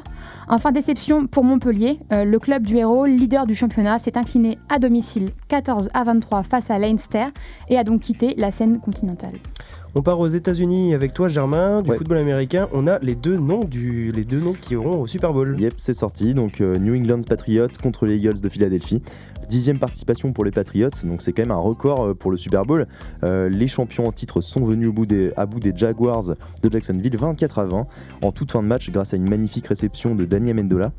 Enfin, 0.47 0.71
déception 0.71 1.27
pour 1.27 1.43
Montpellier. 1.43 1.97
Euh, 2.11 2.23
le 2.25 2.39
club 2.39 2.63
du 2.63 2.77
héros, 2.77 3.05
leader 3.05 3.45
du 3.45 3.55
championnat, 3.55 3.97
s'est 3.99 4.17
incliné 4.17 4.57
à 4.69 4.79
domicile 4.79 5.31
14 5.47 5.89
à 5.93 6.03
23 6.03 6.43
face 6.43 6.69
à 6.69 6.77
Leinster 6.77 7.25
et 7.69 7.77
a 7.77 7.83
donc 7.83 8.01
quitté 8.01 8.33
la 8.37 8.51
scène 8.51 8.79
continentale. 8.79 9.33
On 9.97 10.01
part 10.01 10.19
aux 10.19 10.27
États-Unis 10.27 10.93
avec 10.93 11.13
toi, 11.13 11.29
Germain, 11.29 11.81
du 11.81 11.89
Ouais. 11.89 11.97
football 11.97 12.17
américain. 12.17 12.67
On 12.73 12.85
a 12.85 12.99
les 12.99 13.15
deux 13.15 13.37
noms 13.37 13.63
du, 13.63 14.11
les 14.11 14.25
deux 14.25 14.41
noms 14.41 14.55
qui 14.59 14.73
iront 14.73 14.99
au 15.01 15.07
Super 15.07 15.31
Bowl. 15.31 15.55
Yep, 15.57 15.75
c'est 15.77 15.93
sorti. 15.93 16.33
Donc 16.33 16.59
euh, 16.59 16.77
New 16.77 16.93
England 16.95 17.21
Patriots 17.27 17.69
contre 17.81 18.05
les 18.05 18.17
Eagles 18.17 18.41
de 18.41 18.49
Philadelphie. 18.49 19.01
Dixième 19.47 19.79
participation 19.79 20.33
pour 20.33 20.43
les 20.43 20.51
Patriots, 20.51 20.89
donc 21.03 21.21
c'est 21.21 21.31
quand 21.31 21.43
même 21.43 21.51
un 21.51 21.55
record 21.55 22.03
euh, 22.03 22.13
pour 22.13 22.31
le 22.31 22.37
Super 22.37 22.65
Bowl. 22.65 22.87
Euh, 23.23 23.47
les 23.49 23.67
champions 23.67 24.07
en 24.07 24.11
titre 24.11 24.41
sont 24.41 24.65
venus 24.65 24.91
à 25.35 25.45
bout 25.45 25.59
des 25.59 25.75
Jaguars 25.75 26.23
de 26.23 26.71
Jacksonville, 26.71 27.15
24 27.15 27.59
à 27.59 27.65
20, 27.65 27.87
en 28.21 28.31
toute 28.31 28.51
fin 28.51 28.61
de 28.61 28.67
match 28.67 28.89
grâce 28.89 29.13
à 29.13 29.17
une 29.17 29.29
magnifique 29.29 29.67
réception 29.67 30.15
de 30.15 30.25
Danny 30.25 30.51
Amendola. 30.51 30.91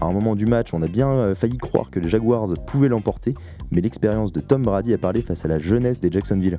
À 0.00 0.06
un 0.06 0.12
moment 0.12 0.36
du 0.36 0.46
match, 0.46 0.74
on 0.74 0.82
a 0.82 0.88
bien 0.88 1.08
euh, 1.08 1.34
failli 1.34 1.56
croire 1.56 1.90
que 1.90 2.00
les 2.00 2.08
Jaguars 2.08 2.54
pouvaient 2.66 2.88
l'emporter, 2.88 3.34
mais 3.70 3.80
l'expérience 3.80 4.32
de 4.32 4.40
Tom 4.40 4.62
Brady 4.62 4.92
a 4.92 4.98
parlé 4.98 5.22
face 5.22 5.44
à 5.44 5.48
la 5.48 5.58
jeunesse 5.58 6.00
des 6.00 6.10
Jacksonville. 6.10 6.58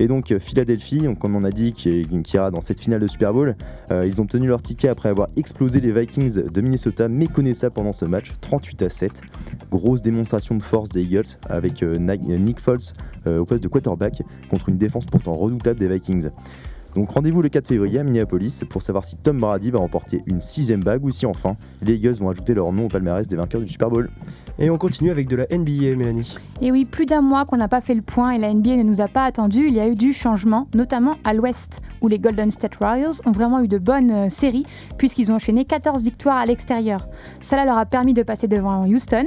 Et 0.00 0.08
donc 0.08 0.32
euh, 0.32 0.38
Philadelphie, 0.38 1.06
comme 1.20 1.36
on 1.36 1.44
a 1.44 1.50
dit, 1.50 1.72
qui, 1.72 1.88
est- 1.88 2.32
ira 2.34 2.50
dans 2.50 2.60
cette 2.60 2.80
finale 2.80 3.00
de 3.00 3.06
Super 3.06 3.32
Bowl, 3.32 3.56
euh, 3.90 4.06
ils 4.06 4.20
ont 4.20 4.26
tenu 4.26 4.46
leur 4.48 4.60
ticket 4.62 4.88
après 4.88 5.08
avoir 5.08 5.28
explosé 5.36 5.80
les 5.80 5.92
Vikings 5.92 6.42
de 6.50 6.60
Minnesota, 6.60 7.08
méconnaissables 7.08 7.74
pendant 7.74 7.92
ce 7.92 8.04
match, 8.04 8.32
38 8.40 8.82
à 8.82 8.88
7. 8.88 9.22
Grosse 9.70 10.02
démonstration 10.02 10.56
de 10.56 10.62
force 10.62 10.90
des 10.90 11.02
Eagles 11.02 11.22
avec 11.48 11.82
euh, 11.82 11.98
Nick 11.98 12.60
Foles 12.60 12.78
au 13.26 13.44
poste 13.46 13.62
de 13.62 13.68
quarterback 13.68 14.22
contre 14.50 14.68
une 14.68 14.76
défense 14.76 15.06
pourtant 15.06 15.32
redoutable 15.34 15.78
des 15.78 15.88
Vikings. 15.88 16.28
Donc 16.94 17.10
rendez-vous 17.10 17.42
le 17.42 17.48
4 17.48 17.66
février 17.66 17.98
à 17.98 18.04
Minneapolis 18.04 18.62
pour 18.68 18.82
savoir 18.82 19.04
si 19.04 19.16
Tom 19.16 19.38
Brady 19.40 19.70
va 19.70 19.78
remporter 19.80 20.20
une 20.26 20.40
sixième 20.40 20.84
bague 20.84 21.04
ou 21.04 21.10
si 21.10 21.26
enfin 21.26 21.56
les 21.82 21.94
Eagles 21.94 22.12
vont 22.14 22.28
ajouter 22.30 22.54
leur 22.54 22.70
nom 22.72 22.84
au 22.86 22.88
palmarès 22.88 23.26
des 23.26 23.34
vainqueurs 23.36 23.60
du 23.62 23.68
Super 23.68 23.90
Bowl. 23.90 24.10
Et 24.58 24.70
on 24.70 24.78
continue 24.78 25.10
avec 25.10 25.26
de 25.26 25.34
la 25.34 25.46
NBA, 25.50 25.96
Mélanie. 25.96 26.36
Et 26.60 26.70
oui, 26.70 26.84
plus 26.84 27.06
d'un 27.06 27.22
mois 27.22 27.44
qu'on 27.44 27.56
n'a 27.56 27.66
pas 27.66 27.80
fait 27.80 27.94
le 27.94 28.02
point 28.02 28.30
et 28.30 28.38
la 28.38 28.54
NBA 28.54 28.76
ne 28.76 28.82
nous 28.84 29.00
a 29.00 29.08
pas 29.08 29.24
attendu. 29.24 29.66
Il 29.66 29.74
y 29.74 29.80
a 29.80 29.88
eu 29.88 29.96
du 29.96 30.12
changement, 30.12 30.68
notamment 30.74 31.16
à 31.24 31.34
l'ouest, 31.34 31.82
où 32.00 32.06
les 32.06 32.20
Golden 32.20 32.52
State 32.52 32.78
Warriors 32.78 33.14
ont 33.26 33.32
vraiment 33.32 33.60
eu 33.60 33.68
de 33.68 33.78
bonnes 33.78 34.12
euh, 34.12 34.28
séries, 34.28 34.64
puisqu'ils 34.96 35.32
ont 35.32 35.36
enchaîné 35.36 35.64
14 35.64 36.04
victoires 36.04 36.36
à 36.36 36.46
l'extérieur. 36.46 37.06
Cela 37.40 37.64
leur 37.64 37.78
a 37.78 37.84
permis 37.84 38.14
de 38.14 38.22
passer 38.22 38.46
devant 38.46 38.86
Houston, 38.86 39.26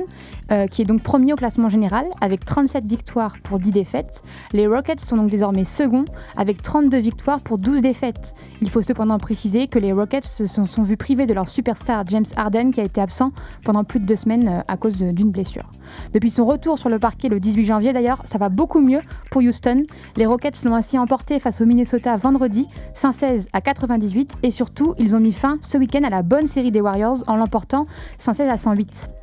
euh, 0.52 0.68
qui 0.68 0.82
est 0.82 0.86
donc 0.86 1.04
premier 1.04 1.34
au 1.34 1.36
classement 1.36 1.70
général, 1.70 2.06
avec 2.22 2.46
37 2.46 2.86
victoires 2.86 3.36
pour 3.44 3.60
10 3.60 3.72
défaites. 3.72 4.22
Les 4.54 4.68
Rockets 4.68 5.00
sont 5.00 5.18
donc 5.18 5.30
désormais 5.30 5.66
seconds, 5.66 6.06
avec 6.36 6.62
32 6.62 6.98
victoires 6.98 7.42
pour 7.42 7.58
12 7.58 7.82
défaites. 7.82 8.34
Il 8.62 8.70
faut 8.70 8.82
cependant 8.82 9.18
préciser 9.20 9.68
que 9.68 9.80
les 9.80 9.92
Rockets 9.92 10.26
se 10.26 10.48
sont, 10.48 10.66
sont 10.66 10.84
vus 10.84 10.98
privés 10.98 11.26
de 11.26 11.34
leur 11.34 11.48
superstar 11.48 12.08
James 12.08 12.26
Harden, 12.36 12.72
qui 12.72 12.82
a 12.82 12.84
été 12.84 13.02
absent 13.02 13.32
pendant 13.64 13.84
plus 13.84 14.00
de 14.00 14.06
deux 14.06 14.16
semaines 14.16 14.48
euh, 14.48 14.62
à 14.68 14.78
cause 14.78 15.02
d'une 15.02 15.32
blessure. 15.32 15.70
Depuis 16.14 16.30
son 16.30 16.46
retour 16.46 16.78
sur 16.78 16.90
le 16.90 17.00
parquet 17.00 17.30
le 17.30 17.40
18 17.40 17.66
janvier 17.66 17.94
d'ailleurs, 17.94 18.22
ça 18.26 18.38
va 18.38 18.50
beaucoup 18.50 18.80
mieux 18.80 19.02
pour 19.32 19.42
Houston. 19.42 19.86
Les 20.16 20.26
Rockets 20.26 20.64
l'ont 20.64 20.76
ainsi 20.76 20.98
emporté 20.98 21.40
face 21.40 21.62
au 21.62 21.66
Minnesota 21.66 22.16
vendredi, 22.16 22.68
116 22.94 23.48
à 23.54 23.62
98, 23.62 24.38
et 24.44 24.52
surtout, 24.52 24.94
ils 24.98 25.16
ont 25.16 25.20
mis 25.20 25.34
fin 25.34 25.58
ce 25.62 25.78
week-end 25.78 26.04
à 26.04 26.10
la 26.10 26.22
bonne 26.22 26.48
série 26.48 26.72
des 26.72 26.82
Warriors 26.82 27.24
en 27.28 27.36
l'emportant 27.36 27.86
116 28.18 28.50
à 28.50 28.58
108. 28.58 29.17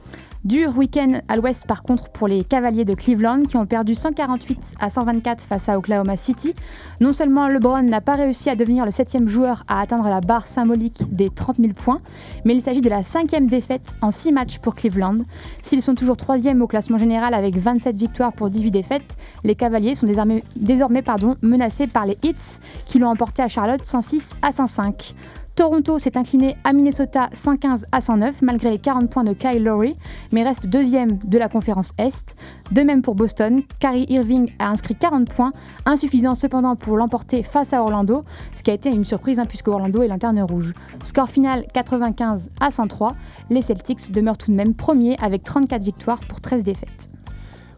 Dur 0.44 0.76
week-end 0.76 1.20
à 1.28 1.36
l'ouest 1.36 1.66
par 1.66 1.82
contre 1.82 2.10
pour 2.10 2.28
les 2.28 2.44
Cavaliers 2.44 2.84
de 2.84 2.92
Cleveland 2.92 3.44
qui 3.48 3.56
ont 3.56 3.64
perdu 3.64 3.94
148 3.94 4.74
à 4.78 4.90
124 4.90 5.42
face 5.42 5.70
à 5.70 5.78
Oklahoma 5.78 6.18
City. 6.18 6.54
Non 7.00 7.14
seulement 7.14 7.48
LeBron 7.48 7.82
n'a 7.84 8.02
pas 8.02 8.14
réussi 8.14 8.50
à 8.50 8.54
devenir 8.54 8.84
le 8.84 8.90
septième 8.90 9.26
joueur 9.26 9.64
à 9.68 9.80
atteindre 9.80 10.06
la 10.06 10.20
barre 10.20 10.46
symbolique 10.46 11.10
des 11.10 11.30
30 11.30 11.56
000 11.56 11.72
points, 11.72 12.02
mais 12.44 12.54
il 12.54 12.60
s'agit 12.60 12.82
de 12.82 12.90
la 12.90 13.02
cinquième 13.02 13.46
défaite 13.46 13.96
en 14.02 14.10
6 14.10 14.32
matchs 14.32 14.58
pour 14.58 14.74
Cleveland. 14.74 15.20
S'ils 15.62 15.80
sont 15.80 15.94
toujours 15.94 16.18
troisième 16.18 16.60
au 16.60 16.66
classement 16.66 16.98
général 16.98 17.32
avec 17.32 17.56
27 17.56 17.96
victoires 17.96 18.34
pour 18.34 18.50
18 18.50 18.70
défaites, 18.70 19.16
les 19.44 19.54
Cavaliers 19.54 19.94
sont 19.94 20.06
désormais, 20.06 21.04
menacés 21.40 21.86
par 21.86 22.04
les 22.04 22.18
Hits 22.22 22.58
qui 22.84 22.98
l'ont 22.98 23.08
emporté 23.08 23.40
à 23.40 23.48
Charlotte 23.48 23.82
106 23.82 24.34
à 24.42 24.52
105. 24.52 25.14
Toronto 25.54 26.00
s'est 26.00 26.18
incliné 26.18 26.56
à 26.64 26.72
Minnesota 26.72 27.30
115 27.32 27.86
à 27.92 28.00
109 28.00 28.42
malgré 28.42 28.70
les 28.70 28.78
40 28.78 29.08
points 29.08 29.22
de 29.22 29.32
Kyle 29.34 29.62
Lowry, 29.62 29.94
mais 30.32 30.42
reste 30.42 30.66
deuxième 30.66 31.18
de 31.18 31.38
la 31.38 31.48
conférence 31.48 31.92
Est. 31.96 32.34
De 32.72 32.82
même 32.82 33.02
pour 33.02 33.14
Boston, 33.14 33.62
Kyrie 33.78 34.06
Irving 34.08 34.50
a 34.58 34.68
inscrit 34.68 34.96
40 34.96 35.28
points, 35.28 35.52
insuffisant 35.86 36.34
cependant 36.34 36.74
pour 36.74 36.96
l'emporter 36.96 37.44
face 37.44 37.72
à 37.72 37.82
Orlando, 37.82 38.24
ce 38.56 38.64
qui 38.64 38.72
a 38.72 38.74
été 38.74 38.90
une 38.90 39.04
surprise 39.04 39.38
hein, 39.38 39.46
puisque 39.46 39.68
Orlando 39.68 40.02
est 40.02 40.08
lanterne 40.08 40.40
rouge. 40.40 40.74
Score 41.04 41.30
final 41.30 41.64
95 41.72 42.50
à 42.58 42.72
103, 42.72 43.14
les 43.50 43.62
Celtics 43.62 44.10
demeurent 44.10 44.38
tout 44.38 44.50
de 44.50 44.56
même 44.56 44.74
premiers 44.74 45.16
avec 45.20 45.44
34 45.44 45.82
victoires 45.82 46.20
pour 46.20 46.40
13 46.40 46.64
défaites. 46.64 47.08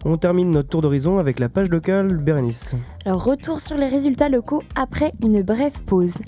On 0.09 0.17
termine 0.19 0.53
notre 0.53 0.69
tour 0.69 0.83
d'horizon 0.83 1.19
avec 1.19 1.41
la 1.41 1.49
page 1.49 1.69
locale 1.69 2.17
Bérénice. 2.17 2.75
Alors 3.05 3.25
retour 3.25 3.59
sur 3.59 3.77
les 3.77 3.89
résultats 3.89 4.29
locaux 4.29 4.63
après 4.77 5.13
une 5.21 5.43
brève 5.43 5.83
pause. 5.83 6.19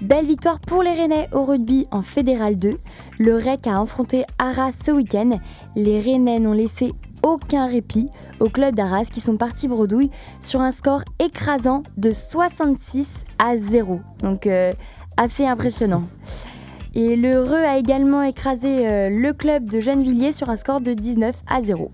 Belle 0.00 0.26
victoire 0.26 0.60
pour 0.60 0.84
les 0.84 0.92
Rennais 0.92 1.28
au 1.32 1.42
rugby 1.42 1.88
en 1.90 2.02
Fédéral 2.02 2.56
2. 2.56 2.78
Le 3.18 3.36
REC 3.36 3.66
a 3.66 3.80
affronté 3.80 4.24
Arras 4.38 4.70
ce 4.70 4.92
week-end. 4.92 5.40
Les 5.74 6.00
Rennais 6.00 6.38
n'ont 6.38 6.52
laissé 6.52 6.92
aucun 7.24 7.66
répit 7.66 8.08
au 8.38 8.48
club 8.48 8.76
d'Arras 8.76 9.06
qui 9.10 9.20
sont 9.20 9.36
partis 9.36 9.66
bredouille 9.66 10.10
sur 10.40 10.60
un 10.60 10.70
score 10.70 11.02
écrasant 11.18 11.82
de 11.96 12.12
66 12.12 13.24
à 13.40 13.56
0. 13.56 14.00
Donc 14.22 14.46
euh, 14.46 14.72
assez 15.16 15.44
impressionnant. 15.44 16.04
Et 16.94 17.16
le 17.16 17.40
Reux 17.40 17.64
a 17.64 17.76
également 17.76 18.22
écrasé 18.22 18.88
euh, 18.88 19.10
le 19.10 19.32
club 19.32 19.68
de 19.68 19.80
Gennevilliers 19.80 20.32
sur 20.32 20.48
un 20.48 20.56
score 20.56 20.80
de 20.80 20.94
19 20.94 21.42
à 21.48 21.60
0. 21.60 21.90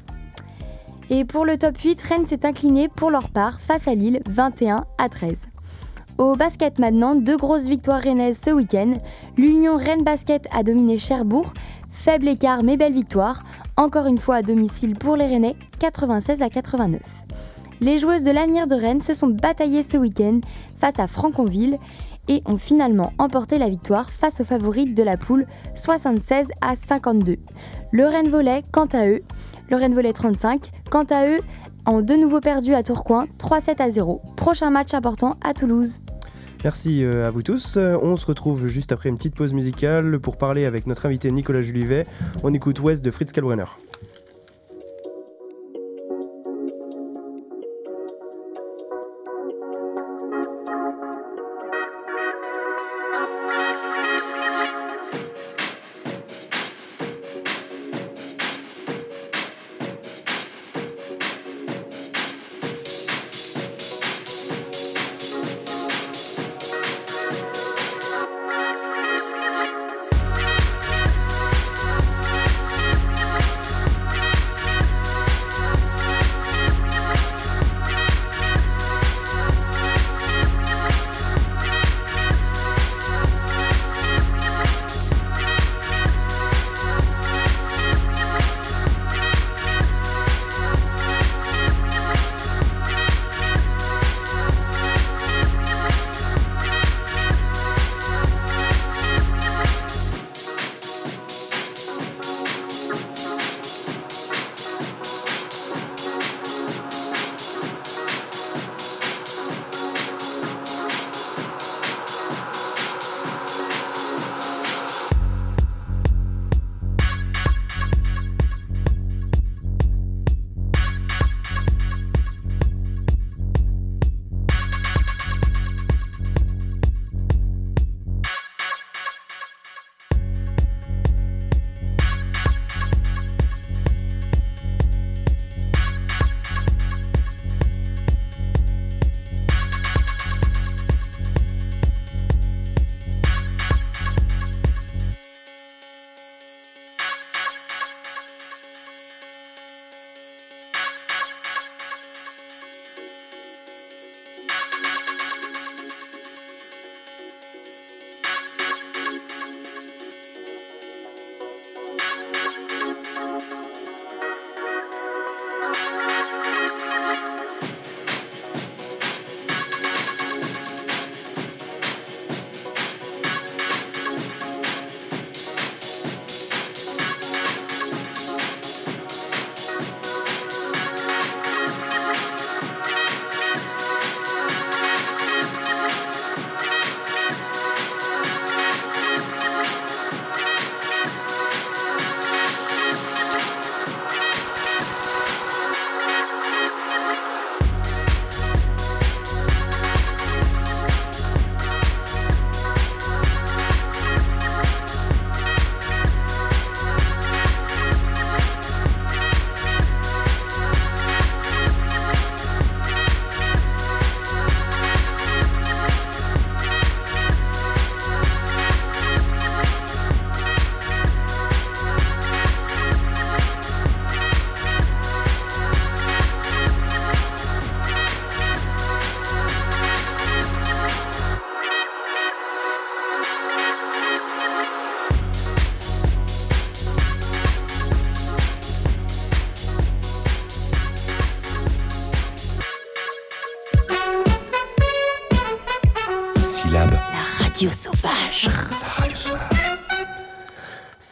Et 1.08 1.24
pour 1.24 1.46
le 1.46 1.56
top 1.56 1.78
8, 1.78 2.02
Rennes 2.02 2.26
s'est 2.26 2.44
incliné 2.44 2.88
pour 2.88 3.10
leur 3.10 3.30
part 3.30 3.60
face 3.60 3.88
à 3.88 3.94
Lille 3.94 4.20
21 4.28 4.84
à 4.98 5.08
13. 5.08 5.53
Au 6.16 6.36
basket 6.36 6.78
maintenant, 6.78 7.16
deux 7.16 7.36
grosses 7.36 7.66
victoires 7.66 8.00
rennaises 8.00 8.38
ce 8.38 8.50
week-end. 8.50 8.98
L'Union 9.36 9.76
Rennes 9.76 10.04
Basket 10.04 10.46
a 10.52 10.62
dominé 10.62 10.96
Cherbourg, 10.96 11.52
faible 11.88 12.28
écart 12.28 12.62
mais 12.62 12.76
belle 12.76 12.92
victoire, 12.92 13.42
encore 13.76 14.06
une 14.06 14.18
fois 14.18 14.36
à 14.36 14.42
domicile 14.42 14.94
pour 14.94 15.16
les 15.16 15.26
Rennais, 15.26 15.56
96 15.80 16.40
à 16.40 16.50
89. 16.50 17.00
Les 17.80 17.98
joueuses 17.98 18.22
de 18.22 18.30
l'avenir 18.30 18.68
de 18.68 18.76
Rennes 18.76 19.00
se 19.00 19.12
sont 19.12 19.26
bataillées 19.26 19.82
ce 19.82 19.96
week-end 19.96 20.38
face 20.76 21.00
à 21.00 21.08
Franconville 21.08 21.78
et 22.28 22.42
ont 22.46 22.58
finalement 22.58 23.12
emporté 23.18 23.58
la 23.58 23.68
victoire 23.68 24.10
face 24.10 24.40
aux 24.40 24.44
favorites 24.44 24.96
de 24.96 25.02
la 25.02 25.16
poule 25.16 25.46
76 25.74 26.46
à 26.60 26.76
52. 26.76 27.38
Le 27.90 28.06
Rennes 28.06 28.28
Volley, 28.30 28.62
quant 28.70 28.86
à 28.92 29.08
eux, 29.08 29.22
le 29.68 29.76
Rennes 29.76 29.94
Volley 29.94 30.12
35, 30.12 30.70
quant 30.90 31.04
à 31.10 31.26
eux, 31.26 31.40
ont 31.86 32.00
de 32.00 32.14
nouveau 32.14 32.40
perdu 32.40 32.74
à 32.74 32.82
Tourcoing 32.82 33.26
3-7 33.38 33.82
à 33.82 33.90
0. 33.90 34.22
Prochain 34.36 34.70
match 34.70 34.94
important 34.94 35.36
à 35.42 35.54
Toulouse. 35.54 36.00
Merci 36.64 37.04
euh, 37.04 37.28
à 37.28 37.30
vous 37.30 37.42
tous. 37.42 37.76
Euh, 37.76 37.98
On 38.00 38.16
se 38.16 38.24
retrouve 38.24 38.68
juste 38.68 38.90
après 38.90 39.10
une 39.10 39.16
petite 39.16 39.34
pause 39.34 39.52
musicale 39.52 40.18
pour 40.18 40.38
parler 40.38 40.64
avec 40.64 40.86
notre 40.86 41.04
invité 41.04 41.30
Nicolas 41.30 41.60
Julivet. 41.60 42.06
On 42.42 42.54
écoute 42.54 42.80
West 42.80 43.04
de 43.04 43.10
Fritz 43.10 43.32
Kalbrenner. 43.32 43.64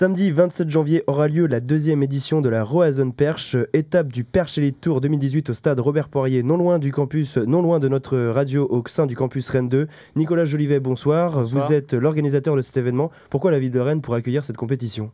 Samedi 0.02 0.32
27 0.32 0.68
janvier 0.68 1.04
aura 1.06 1.28
lieu 1.28 1.46
la 1.46 1.60
deuxième 1.60 2.02
édition 2.02 2.40
de 2.40 2.48
la 2.48 2.64
Roazhon 2.64 3.12
Perche, 3.12 3.56
étape 3.72 4.10
du 4.10 4.24
Perche 4.24 4.58
Elite 4.58 4.80
Tour 4.80 5.00
2018 5.00 5.50
au 5.50 5.52
stade 5.52 5.78
Robert 5.78 6.08
Poirier, 6.08 6.42
non 6.42 6.56
loin 6.56 6.80
du 6.80 6.90
campus, 6.90 7.36
non 7.36 7.62
loin 7.62 7.78
de 7.78 7.86
notre 7.86 8.18
radio 8.18 8.66
au 8.68 8.82
sein 8.88 9.06
du 9.06 9.14
campus 9.14 9.48
Rennes 9.48 9.68
2. 9.68 9.86
Nicolas 10.16 10.44
Jolivet, 10.44 10.80
bonsoir. 10.80 11.34
Bonsoir. 11.34 11.64
Vous 11.64 11.72
êtes 11.72 11.94
l'organisateur 11.94 12.56
de 12.56 12.62
cet 12.62 12.76
événement. 12.78 13.12
Pourquoi 13.30 13.52
la 13.52 13.60
ville 13.60 13.70
de 13.70 13.78
Rennes 13.78 14.02
pour 14.02 14.14
accueillir 14.14 14.42
cette 14.42 14.56
compétition? 14.56 15.12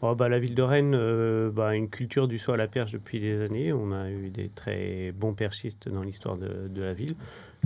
Oh, 0.00 0.14
bah, 0.14 0.30
la 0.30 0.38
ville 0.38 0.54
de 0.54 0.62
Rennes 0.62 0.94
euh, 0.94 1.50
bah, 1.50 1.68
a 1.68 1.74
une 1.74 1.90
culture 1.90 2.26
du 2.26 2.38
saut 2.38 2.52
à 2.52 2.56
la 2.56 2.66
perche 2.66 2.92
depuis 2.92 3.20
des 3.20 3.42
années. 3.42 3.74
On 3.74 3.92
a 3.92 4.08
eu 4.08 4.30
des 4.30 4.48
très 4.48 5.12
bons 5.12 5.34
perchistes 5.34 5.90
dans 5.90 6.02
l'histoire 6.02 6.38
de, 6.38 6.68
de 6.68 6.82
la 6.82 6.94
ville. 6.94 7.14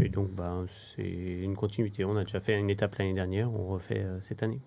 Et 0.03 0.09
donc, 0.09 0.33
bah, 0.33 0.65
c'est 0.69 1.05
une 1.05 1.55
continuité. 1.55 2.05
On 2.05 2.17
a 2.17 2.25
déjà 2.25 2.41
fait 2.41 2.59
une 2.59 2.69
étape 2.69 2.97
l'année 2.97 3.15
dernière, 3.15 3.49
on 3.55 3.69
refait 3.69 4.00
euh, 4.00 4.19
cette 4.21 4.43
année. 4.43 4.59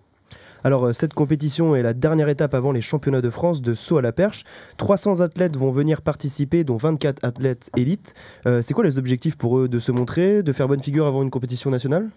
Alors 0.64 0.86
euh, 0.86 0.92
cette 0.92 1.14
compétition 1.14 1.74
est 1.74 1.82
la 1.82 1.92
dernière 1.92 2.28
étape 2.28 2.54
avant 2.54 2.72
les 2.72 2.80
championnats 2.80 3.20
de 3.20 3.30
France 3.30 3.62
de 3.62 3.74
saut 3.74 3.98
à 3.98 4.02
la 4.02 4.12
perche. 4.12 4.44
300 4.76 5.20
athlètes 5.20 5.56
vont 5.56 5.72
venir 5.72 6.02
participer, 6.02 6.64
dont 6.64 6.76
24 6.76 7.24
athlètes 7.24 7.70
élites. 7.76 8.14
Euh, 8.46 8.62
c'est 8.62 8.74
quoi 8.74 8.84
les 8.84 8.98
objectifs 8.98 9.36
pour 9.36 9.58
eux 9.58 9.68
De 9.68 9.78
se 9.78 9.90
montrer, 9.90 10.42
de 10.42 10.52
faire 10.52 10.68
bonne 10.68 10.80
figure 10.80 11.06
avant 11.06 11.22
une 11.22 11.30
compétition 11.30 11.70
nationale? 11.70 12.10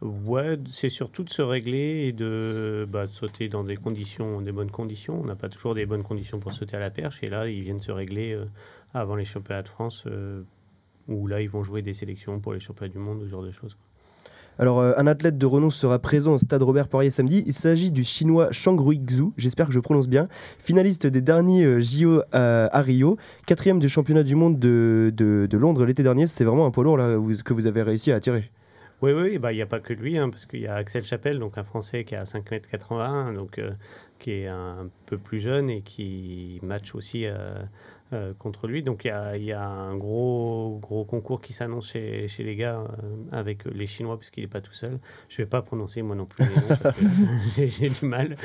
Ouais, 0.00 0.58
c'est 0.70 0.90
surtout 0.90 1.24
de 1.24 1.30
se 1.30 1.42
régler 1.42 2.06
et 2.06 2.12
de, 2.12 2.86
bah, 2.88 3.06
de 3.06 3.12
sauter 3.12 3.48
dans 3.48 3.64
des 3.64 3.76
conditions, 3.76 4.40
des 4.42 4.52
bonnes 4.52 4.70
conditions. 4.70 5.20
On 5.20 5.24
n'a 5.24 5.34
pas 5.34 5.48
toujours 5.48 5.74
des 5.74 5.86
bonnes 5.86 6.04
conditions 6.04 6.38
pour 6.38 6.52
sauter 6.52 6.76
à 6.76 6.80
la 6.80 6.90
perche. 6.90 7.22
Et 7.22 7.28
là, 7.28 7.48
ils 7.48 7.62
viennent 7.62 7.80
se 7.80 7.90
régler 7.90 8.32
euh, 8.32 8.44
avant 8.94 9.16
les 9.16 9.24
championnats 9.24 9.62
de 9.62 9.68
France, 9.68 10.06
où 11.08 11.26
là, 11.26 11.40
ils 11.40 11.50
vont 11.50 11.64
jouer 11.64 11.82
des 11.82 11.94
sélections 11.94 12.38
pour 12.38 12.52
les 12.52 12.60
championnats 12.60 12.92
du 12.92 12.98
monde, 12.98 13.22
ce 13.22 13.28
genre 13.28 13.42
de 13.42 13.50
choses. 13.50 13.76
Alors, 14.60 14.80
euh, 14.80 14.92
un 14.96 15.06
athlète 15.06 15.38
de 15.38 15.46
renom 15.46 15.70
sera 15.70 15.98
présent 16.00 16.34
au 16.34 16.38
stade 16.38 16.62
Robert 16.62 16.88
Poirier 16.88 17.10
samedi. 17.10 17.44
Il 17.46 17.52
s'agit 17.52 17.92
du 17.92 18.02
chinois 18.02 18.48
Shang 18.50 18.78
Rui 18.80 18.98
Xu, 18.98 19.26
j'espère 19.36 19.68
que 19.68 19.72
je 19.72 19.78
prononce 19.78 20.08
bien, 20.08 20.26
finaliste 20.58 21.06
des 21.06 21.20
derniers 21.20 21.64
euh, 21.64 21.80
JO 21.80 22.22
à, 22.32 22.66
à 22.76 22.82
Rio, 22.82 23.16
quatrième 23.46 23.78
du 23.78 23.88
championnat 23.88 24.24
du 24.24 24.34
monde 24.34 24.58
de, 24.58 25.12
de- 25.16 25.56
Londres 25.58 25.84
l'été 25.84 26.02
dernier. 26.02 26.26
C'est 26.26 26.44
vraiment 26.44 26.66
un 26.66 26.70
poids 26.72 26.82
lourd 26.84 26.98
que 27.44 27.52
vous 27.52 27.66
avez 27.68 27.82
réussi 27.82 28.10
à 28.10 28.16
attirer. 28.16 28.50
Oui, 29.00 29.12
oui, 29.12 29.38
bah, 29.38 29.52
il 29.52 29.56
n'y 29.56 29.62
a 29.62 29.66
pas 29.66 29.78
que 29.78 29.92
lui, 29.92 30.18
hein, 30.18 30.28
parce 30.28 30.44
qu'il 30.44 30.60
y 30.60 30.66
a 30.66 30.74
Axel 30.74 31.04
Chapelle, 31.04 31.38
donc 31.38 31.56
un 31.56 31.62
Français 31.62 32.02
qui 32.02 32.16
a 32.16 32.24
5m81, 32.24 33.32
donc, 33.34 33.58
euh, 33.58 33.70
qui 34.18 34.32
est 34.32 34.48
un 34.48 34.88
peu 35.06 35.18
plus 35.18 35.38
jeune 35.38 35.70
et 35.70 35.82
qui 35.82 36.58
match 36.64 36.96
aussi 36.96 37.26
euh, 38.12 38.32
contre 38.38 38.66
lui. 38.68 38.82
Donc 38.82 39.04
il 39.04 39.44
y 39.44 39.52
a, 39.52 39.68
un 39.68 39.96
gros, 39.96 40.78
gros 40.82 41.04
concours 41.04 41.40
qui 41.40 41.52
s'annonce 41.52 41.90
chez, 41.92 42.26
les 42.38 42.56
gars 42.56 42.78
euh, 42.78 42.86
avec 43.32 43.64
les 43.66 43.86
Chinois, 43.86 44.18
puisqu'il 44.18 44.42
n'est 44.42 44.46
pas 44.48 44.60
tout 44.60 44.72
seul. 44.72 44.98
Je 45.28 45.40
ne 45.40 45.44
vais 45.44 45.50
pas 45.50 45.62
prononcer 45.62 46.02
moi 46.02 46.16
non 46.16 46.26
plus 46.26 46.44
j'ai- 47.68 47.88
du 47.90 48.04
mal. 48.06 48.36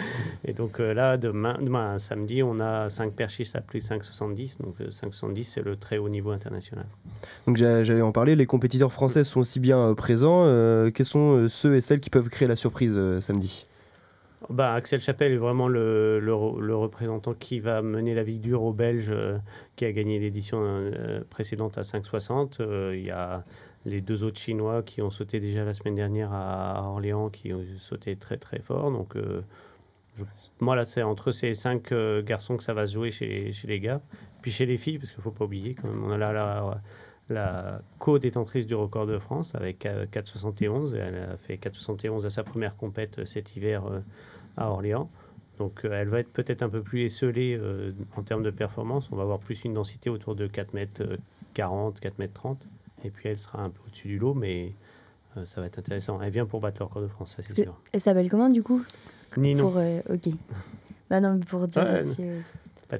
Et 0.45 0.53
donc 0.53 0.79
euh, 0.79 0.93
là, 0.93 1.17
demain, 1.17 1.57
demain, 1.61 1.97
samedi, 1.97 2.43
on 2.43 2.59
a 2.59 2.89
5 2.89 3.13
perchistes 3.13 3.55
à 3.55 3.61
plus 3.61 3.79
de 3.79 3.85
5,70. 3.95 4.61
Donc 4.61 4.75
euh, 4.81 4.89
5,70, 4.89 5.43
c'est 5.43 5.61
le 5.61 5.75
très 5.75 5.97
haut 5.97 6.09
niveau 6.09 6.31
international. 6.31 6.85
Donc 7.47 7.57
j'a- 7.57 7.83
j'allais 7.83 8.01
en 8.01 8.11
parler, 8.11 8.35
les 8.35 8.45
compétiteurs 8.45 8.91
français 8.91 9.23
sont 9.23 9.39
aussi 9.39 9.59
bien 9.59 9.93
présents. 9.93 10.43
Quels 10.93 11.05
sont 11.05 11.47
ceux 11.49 11.75
et 11.75 11.81
celles 11.81 11.99
qui 11.99 12.09
peuvent 12.09 12.29
créer 12.29 12.47
la 12.47 12.55
surprise 12.55 12.97
samedi? 13.19 13.65
Bah, 14.49 14.73
Axel 14.73 14.99
Chapelle 14.99 15.31
est 15.31 15.37
vraiment 15.37 15.67
le, 15.67 16.19
le 16.19 16.33
re- 16.33 16.59
le 16.59 16.75
représentant 16.75 17.33
qui 17.33 17.59
va 17.59 17.81
mener 17.81 18.13
la 18.13 18.23
vie 18.23 18.39
dure 18.39 18.63
aux 18.63 18.73
Belges 18.73 19.11
euh, 19.11 19.37
qui 19.75 19.85
a 19.85 19.91
gagné 19.91 20.19
l'édition 20.19 20.57
euh, 20.61 21.21
précédente 21.29 21.77
à 21.77 21.81
5,60. 21.81 22.57
Euh, 22.59 22.95
Il 22.95 23.05
y 23.05 23.11
a 23.11 23.43
les 23.85 24.01
deux 24.01 24.23
autres 24.23 24.39
Chinois 24.39 24.83
qui 24.83 25.01
ont 25.01 25.09
sauté 25.09 25.39
déjà 25.39 25.63
la 25.63 25.73
semaine 25.73 25.95
dernière 25.95 26.31
à, 26.33 26.83
Orléans 26.89 27.29
qui 27.29 27.53
ont 27.53 27.63
sauté 27.79 28.15
très 28.15 28.37
très 28.37 28.59
fort. 28.59 28.91
Donc, 28.91 29.15
moi, 30.59 30.75
là, 30.75 30.85
c'est 30.85 31.03
entre 31.03 31.31
ces 31.31 31.53
cinq 31.53 31.93
garçons 32.23 32.55
que 32.55 32.63
ça 32.63 32.73
va 32.73 32.85
se 32.87 32.93
jouer 32.93 33.11
chez, 33.11 33.51
chez 33.51 33.67
les 33.67 33.79
gars. 33.79 34.01
Puis 34.41 34.51
chez 34.51 34.65
les 34.65 34.77
filles, 34.77 34.99
parce 34.99 35.09
qu'il 35.11 35.19
ne 35.19 35.23
faut 35.23 35.31
pas 35.31 35.45
oublier 35.45 35.73
quand 35.75 35.87
même, 35.87 36.03
on 36.03 36.11
a 36.11 36.17
là 36.17 36.31
la, 36.33 36.81
la 37.29 37.81
co-détentrice 37.99 38.67
du 38.67 38.75
record 38.75 39.05
de 39.07 39.17
France 39.17 39.53
avec 39.55 39.85
euh, 39.85 40.05
4,71. 40.05 40.95
Elle 40.95 41.29
a 41.31 41.37
fait 41.37 41.55
4,71 41.55 42.25
à 42.25 42.29
sa 42.29 42.43
première 42.43 42.75
compète 42.75 43.19
euh, 43.19 43.25
cet 43.25 43.55
hiver 43.55 43.85
euh, 43.85 43.99
à 44.57 44.69
Orléans. 44.69 45.09
Donc 45.59 45.85
euh, 45.85 45.91
elle 45.93 46.09
va 46.09 46.19
être 46.19 46.31
peut-être 46.31 46.63
un 46.63 46.69
peu 46.69 46.81
plus 46.81 47.01
esselée 47.03 47.57
euh, 47.59 47.91
en 48.17 48.23
termes 48.23 48.43
de 48.43 48.51
performance. 48.51 49.09
On 49.11 49.15
va 49.15 49.23
avoir 49.23 49.39
plus 49.39 49.63
une 49.63 49.73
densité 49.73 50.09
autour 50.09 50.35
de 50.35 50.47
4 50.47 50.73
mètres 50.73 51.01
euh, 51.03 51.17
40, 51.53 51.99
4 51.99 52.19
mètres 52.19 52.33
30. 52.33 52.65
Et 53.05 53.09
puis 53.09 53.29
elle 53.29 53.37
sera 53.37 53.61
un 53.61 53.69
peu 53.69 53.79
au-dessus 53.87 54.07
du 54.07 54.17
lot, 54.19 54.33
mais 54.33 54.73
euh, 55.37 55.45
ça 55.45 55.61
va 55.61 55.67
être 55.67 55.79
intéressant. 55.79 56.19
Elle 56.21 56.31
vient 56.31 56.45
pour 56.45 56.59
battre 56.59 56.77
le 56.79 56.85
record 56.85 57.01
de 57.01 57.07
France, 57.07 57.35
ça 57.35 57.41
c'est 57.41 57.63
sûr. 57.63 57.79
Elle 57.91 58.01
s'appelle 58.01 58.29
comment 58.29 58.49
du 58.49 58.63
coup? 58.63 58.81
Ninon. 59.37 59.63
Pour, 59.71 59.77
euh, 59.77 59.99
Ok. 60.09 60.29
Bah 61.09 61.19
non, 61.19 61.39
pour 61.39 61.67
dire 61.67 61.83
Ouais, 61.83 62.01
euh, 62.19 62.39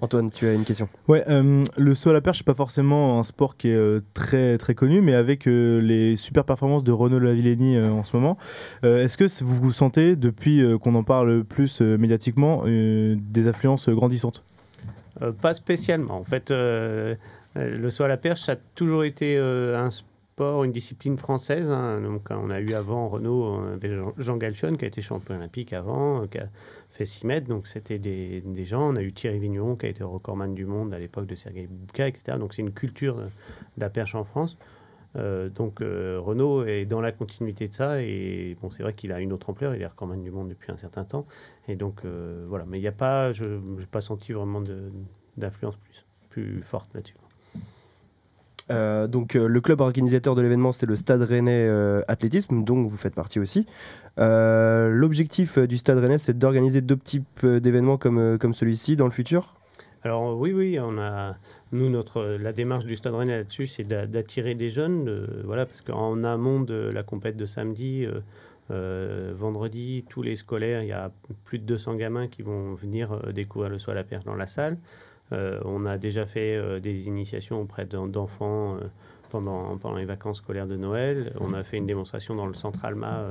Antoine, 0.02 0.32
tu 0.32 0.46
as 0.48 0.54
une 0.54 0.64
question 0.64 0.88
Ouais, 1.08 1.24
euh, 1.30 1.64
le 1.78 1.96
saut 1.96 2.10
à 2.10 2.14
la 2.14 2.22
perche, 2.22 2.40
c'est 2.40 2.46
pas 2.46 2.54
forcément 2.54 3.20
un 3.20 3.24
sport 3.24 3.58
qui 3.58 3.70
est 3.70 3.76
euh, 3.76 4.02
très 4.14 4.58
très 4.58 4.76
connu, 4.76 5.02
mais 5.02 5.14
avec 5.14 5.48
euh, 5.48 5.80
les 5.82 6.16
super 6.16 6.46
performances 6.46 6.84
de 6.84 6.92
Renaud 6.92 7.20
Lavillenie 7.20 7.78
euh, 7.78 7.92
en 7.92 8.04
ce 8.04 8.16
moment, 8.16 8.38
euh, 8.84 9.04
est-ce 9.04 9.18
que 9.18 9.44
vous 9.44 9.56
vous 9.56 9.72
sentez, 9.72 10.16
depuis 10.16 10.62
euh, 10.62 10.78
qu'on 10.78 10.96
en 10.96 11.04
parle 11.04 11.44
plus 11.44 11.82
euh, 11.82 11.98
médiatiquement, 11.98 12.64
euh, 12.66 13.16
des 13.20 13.48
affluences 13.48 13.90
euh, 13.90 13.94
grandissantes? 13.96 14.44
Euh, 15.22 15.32
pas 15.32 15.54
spécialement. 15.54 16.18
En 16.18 16.24
fait, 16.24 16.50
le 16.52 17.90
saut 17.90 18.04
à 18.04 18.08
la 18.08 18.18
perche, 18.18 18.42
ça 18.42 18.54
a 18.54 18.56
toujours 18.76 19.04
été 19.04 19.38
euh, 19.38 19.78
un 19.78 19.92
sport, 19.92 20.64
une 20.64 20.72
discipline 20.72 21.18
française. 21.18 21.70
hein. 21.72 22.02
Donc, 22.02 22.24
on 22.32 22.50
a 22.50 22.60
eu 22.60 22.74
avant 22.74 23.08
Renault, 23.10 23.60
Jean- 24.18 24.38
Galchion 24.38 24.74
qui 24.76 24.86
a 24.86 24.88
été 24.88 25.02
champion 25.02 25.36
olympique 25.36 25.72
avant, 25.74 26.26
qui 26.26 26.40
a 26.40 26.48
fait 26.96 27.06
6 27.06 27.26
mètres. 27.26 27.48
Donc, 27.48 27.68
c'était 27.68 28.00
des, 28.00 28.42
des 28.42 28.66
gens. 28.66 28.92
On 28.92 28.96
a 28.96 29.02
eu 29.02 29.14
Thierry 29.14 29.40
Vigneron 29.40 29.76
qui 29.76 29.86
a 29.86 29.90
été 29.90 30.04
recordman 30.04 30.54
du 30.54 30.66
monde 30.66 30.94
à 30.94 31.00
l'époque 31.00 31.28
de 31.28 31.36
Sergei 31.36 31.68
Bubka, 31.68 32.08
etc. 32.08 32.38
Donc, 32.38 32.54
c'est 32.54 32.62
une 32.62 32.74
culture 32.74 33.16
de, 33.16 33.24
de 33.24 33.30
la 33.78 33.90
perche 33.90 34.16
en 34.16 34.24
France. 34.24 34.58
Euh, 35.16 35.50
donc 35.50 35.82
euh, 35.82 36.20
Renault 36.20 36.66
est 36.66 36.86
dans 36.86 37.02
la 37.02 37.12
continuité 37.12 37.68
de 37.68 37.74
ça 37.74 38.02
et 38.02 38.58
bon 38.62 38.72
c'est 38.72 38.82
vrai 38.82 38.94
qu'il 38.94 39.12
a 39.12 39.20
une 39.20 39.32
autre 39.32 39.50
ampleur, 39.50 39.76
il 39.76 39.82
est 39.82 39.86
recordman 39.86 40.24
du 40.24 40.32
monde 40.32 40.50
depuis 40.50 40.72
un 40.72 40.78
certain 40.78 41.04
temps 41.04 41.28
et 41.68 41.76
donc 41.76 42.02
euh, 42.04 42.46
voilà 42.50 42.66
mais 42.68 42.80
il 42.80 42.82
n'y 42.82 42.88
a 42.88 42.94
pas, 42.94 43.32
je 43.32 43.46
n'ai 43.46 43.86
pas 43.86 44.02
senti 44.02 44.34
vraiment 44.34 44.64
d'influence 45.38 45.76
plus, 45.78 46.06
plus 46.30 46.62
forte 46.64 46.94
là-dessus. 46.96 47.16
Euh, 48.74 49.08
donc 49.08 49.36
euh, 49.36 49.48
le 49.48 49.62
club 49.62 49.82
organisateur 49.82 50.36
de 50.36 50.42
l'événement 50.42 50.72
c'est 50.72 50.86
le 50.86 50.96
Stade 50.96 51.22
Rennais 51.22 51.68
euh, 51.68 52.02
Athlétisme, 52.08 52.64
dont 52.64 52.84
vous 52.84 52.98
faites 52.98 53.16
partie 53.16 53.40
aussi. 53.40 53.66
Euh, 54.20 54.90
L'objectif 54.90 55.60
du 55.60 55.78
Stade 55.78 56.00
Rennais 56.00 56.18
c'est 56.18 56.38
d'organiser 56.38 56.82
deux 56.82 56.98
types 56.98 57.46
d'événements 57.46 57.98
comme, 57.98 58.38
comme 58.40 58.54
celui-ci 58.54 58.96
dans 58.96 59.06
le 59.06 59.12
futur? 59.12 59.56
Alors 60.04 60.38
oui, 60.38 60.52
oui, 60.52 60.78
on 60.82 60.98
a, 60.98 61.38
nous, 61.72 61.90
notre, 61.90 62.24
la 62.40 62.52
démarche 62.52 62.86
du 62.86 62.96
Stade 62.96 63.14
Rennais 63.14 63.38
là-dessus, 63.38 63.68
c'est 63.68 63.86
d'a- 63.86 64.06
d'attirer 64.06 64.54
des 64.54 64.70
jeunes, 64.70 65.28
voilà, 65.46 65.66
parce 65.66 65.82
qu'en 65.82 66.24
amont 66.26 66.60
de 66.60 66.90
la 66.94 67.04
compète 67.04 67.38
de 67.38 67.46
samedi, 67.46 68.06
vendredi, 68.70 70.04
tous 70.10 70.22
les 70.22 70.36
scolaires, 70.36 70.84
il 70.84 70.88
y 70.90 70.92
a 70.94 71.12
plus 71.46 71.58
de 71.60 71.64
200 71.64 71.96
gamins 71.96 72.28
qui 72.28 72.42
vont 72.42 72.74
venir 72.74 73.18
découvrir 73.34 73.70
le 73.70 73.80
saut 73.80 73.92
à 73.92 73.94
la 73.94 74.04
perche 74.04 74.26
dans 74.26 74.36
la 74.36 74.48
salle. 74.48 74.78
Euh, 75.32 75.60
on 75.66 75.86
a 75.86 75.98
déjà 75.98 76.26
fait 76.26 76.56
euh, 76.56 76.80
des 76.80 77.08
initiations 77.08 77.62
auprès 77.62 77.86
d'en- 77.86 78.08
d'enfants 78.08 78.76
euh, 78.76 78.82
pendant, 79.30 79.78
pendant 79.78 79.96
les 79.96 80.06
vacances 80.06 80.38
scolaires 80.38 80.68
de 80.68 80.76
Noël. 80.76 81.34
On 81.40 81.54
a 81.54 81.64
fait 81.64 81.78
une 81.78 81.88
démonstration 81.88 82.36
dans 82.36 82.46
le 82.46 82.54
Centre 82.54 82.86
Alma 82.86 83.24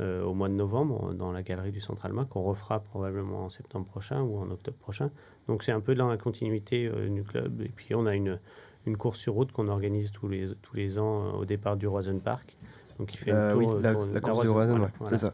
au 0.00 0.32
mois 0.32 0.48
de 0.48 0.54
novembre, 0.54 1.12
dans 1.12 1.32
la 1.32 1.42
galerie 1.42 1.72
du 1.72 1.80
Centre 1.80 2.06
Alma, 2.06 2.24
qu'on 2.24 2.42
refera 2.42 2.78
probablement 2.78 3.46
en 3.46 3.48
septembre 3.48 3.84
prochain 3.86 4.22
ou 4.22 4.38
en 4.38 4.48
octobre 4.48 4.76
prochain. 4.76 5.10
Donc 5.48 5.64
c'est 5.64 5.72
un 5.72 5.80
peu 5.80 5.96
dans 5.96 6.06
la 6.08 6.16
continuité 6.16 6.88
du 7.10 7.24
club. 7.24 7.62
Et 7.62 7.68
puis 7.68 7.96
on 7.96 8.06
a 8.06 8.14
une, 8.14 8.38
une 8.86 8.96
course 8.96 9.18
sur 9.18 9.34
route 9.34 9.50
qu'on 9.50 9.66
organise 9.66 10.12
tous 10.12 10.28
les, 10.28 10.54
tous 10.62 10.76
les 10.76 11.00
ans 11.00 11.32
au 11.34 11.44
départ 11.44 11.76
du 11.76 11.88
Roison 11.88 12.16
Park. 12.20 12.56
Donc 12.98 13.14
il 13.14 13.18
fait 13.18 13.32
Euh, 13.32 13.54
oui, 13.54 13.66
tour, 13.66 13.78
la- 13.80 13.92
tour- 13.92 14.06
la 14.12 14.20
course 14.20 14.40
du 14.40 14.48
Roison, 14.48 14.70
voilà, 14.72 14.84
ouais, 14.86 14.90
voilà, 14.98 15.16
c'est 15.16 15.26
ça. 15.26 15.32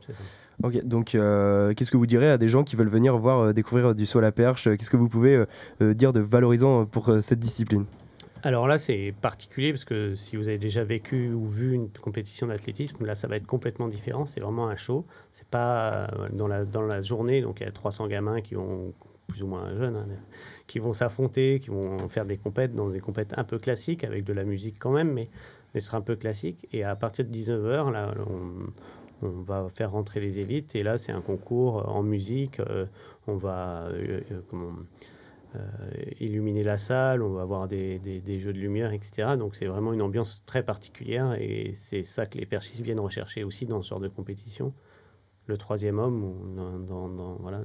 Ok, 0.62 0.84
donc 0.84 1.14
euh, 1.14 1.72
qu'est-ce 1.74 1.90
que 1.90 1.96
vous 1.96 2.06
direz 2.06 2.30
à 2.30 2.38
des 2.38 2.48
gens 2.48 2.62
qui 2.62 2.76
veulent 2.76 2.88
venir 2.88 3.16
voir 3.16 3.40
euh, 3.40 3.52
découvrir 3.52 3.94
du 3.94 4.06
saut 4.06 4.18
à 4.18 4.22
la 4.22 4.32
perche 4.32 4.64
Qu'est-ce 4.64 4.90
que 4.90 4.96
vous 4.96 5.08
pouvez 5.08 5.44
dire 5.80 6.12
de 6.12 6.20
valorisant 6.20 6.86
pour 6.86 7.10
cette 7.20 7.40
discipline? 7.40 7.84
Alors 8.42 8.68
là, 8.68 8.76
c'est 8.78 9.14
particulier 9.22 9.72
parce 9.72 9.86
que 9.86 10.14
si 10.14 10.36
vous 10.36 10.48
avez 10.48 10.58
déjà 10.58 10.84
vécu 10.84 11.32
ou 11.32 11.46
vu 11.46 11.72
une 11.72 11.88
compétition 11.88 12.46
d'athlétisme, 12.46 13.04
là, 13.06 13.14
ça 13.14 13.26
va 13.26 13.36
être 13.36 13.46
complètement 13.46 13.88
différent. 13.88 14.26
C'est 14.26 14.40
vraiment 14.40 14.68
un 14.68 14.76
show. 14.76 15.06
C'est 15.32 15.48
pas 15.48 16.10
dans 16.30 16.46
la, 16.46 16.66
dans 16.66 16.82
la 16.82 17.00
journée, 17.00 17.40
donc 17.40 17.60
il 17.60 17.64
y 17.64 17.66
a 17.66 17.72
300 17.72 18.06
gamins 18.06 18.42
qui 18.42 18.54
vont 18.54 18.92
plus 19.28 19.42
ou 19.42 19.46
moins 19.46 19.74
jeunes, 19.74 19.96
hein, 19.96 20.06
qui 20.66 20.78
vont 20.78 20.92
s'affronter, 20.92 21.58
qui 21.58 21.70
vont 21.70 22.06
faire 22.10 22.26
des 22.26 22.36
compètes 22.36 22.74
dans 22.74 22.90
des 22.90 23.00
compètes 23.00 23.32
un 23.38 23.44
peu 23.44 23.58
classiques 23.58 24.04
avec 24.04 24.22
de 24.24 24.34
la 24.34 24.44
musique 24.44 24.76
quand 24.78 24.92
même, 24.92 25.10
mais, 25.10 25.30
mais 25.74 25.80
ce 25.80 25.86
sera 25.88 25.98
un 25.98 26.02
peu 26.02 26.16
classique. 26.16 26.66
Et 26.72 26.84
à 26.84 26.96
partir 26.96 27.24
de 27.24 27.30
19h, 27.30 27.92
là, 27.92 28.14
on, 28.30 28.70
va 29.22 29.68
faire 29.70 29.92
rentrer 29.92 30.20
les 30.20 30.38
élites 30.38 30.74
et 30.76 30.82
là, 30.82 30.98
c'est 30.98 31.12
un 31.12 31.22
concours 31.22 31.88
en 31.88 32.02
musique. 32.02 32.60
euh, 32.60 32.84
on 33.26 33.36
va 33.36 33.86
euh, 33.86 34.20
euh, 35.56 35.60
illuminer 36.20 36.62
la 36.62 36.76
salle, 36.76 37.22
on 37.22 37.30
va 37.30 37.42
avoir 37.42 37.68
des, 37.68 37.98
des- 37.98 38.38
jeux 38.38 38.52
de 38.52 38.58
lumière, 38.58 38.92
etc. 38.92 39.36
Donc 39.38 39.54
c'est 39.54 39.66
vraiment 39.66 39.92
une 39.92 40.02
ambiance 40.02 40.42
très 40.46 40.62
particulière 40.64 41.34
et 41.40 41.70
c'est 41.74 42.02
ça 42.02 42.26
que 42.26 42.36
les 42.38 42.46
perchistes 42.46 42.80
viennent 42.82 43.00
rechercher 43.00 43.44
aussi 43.44 43.64
dans 43.64 43.80
ce 43.80 43.90
genre 43.90 44.00
de 44.00 44.08
compétition. 44.08 44.74
Le 45.46 45.56
troisième 45.56 45.98
homme, 45.98 46.84
dans, 46.86 47.36
voilà, 47.40 47.62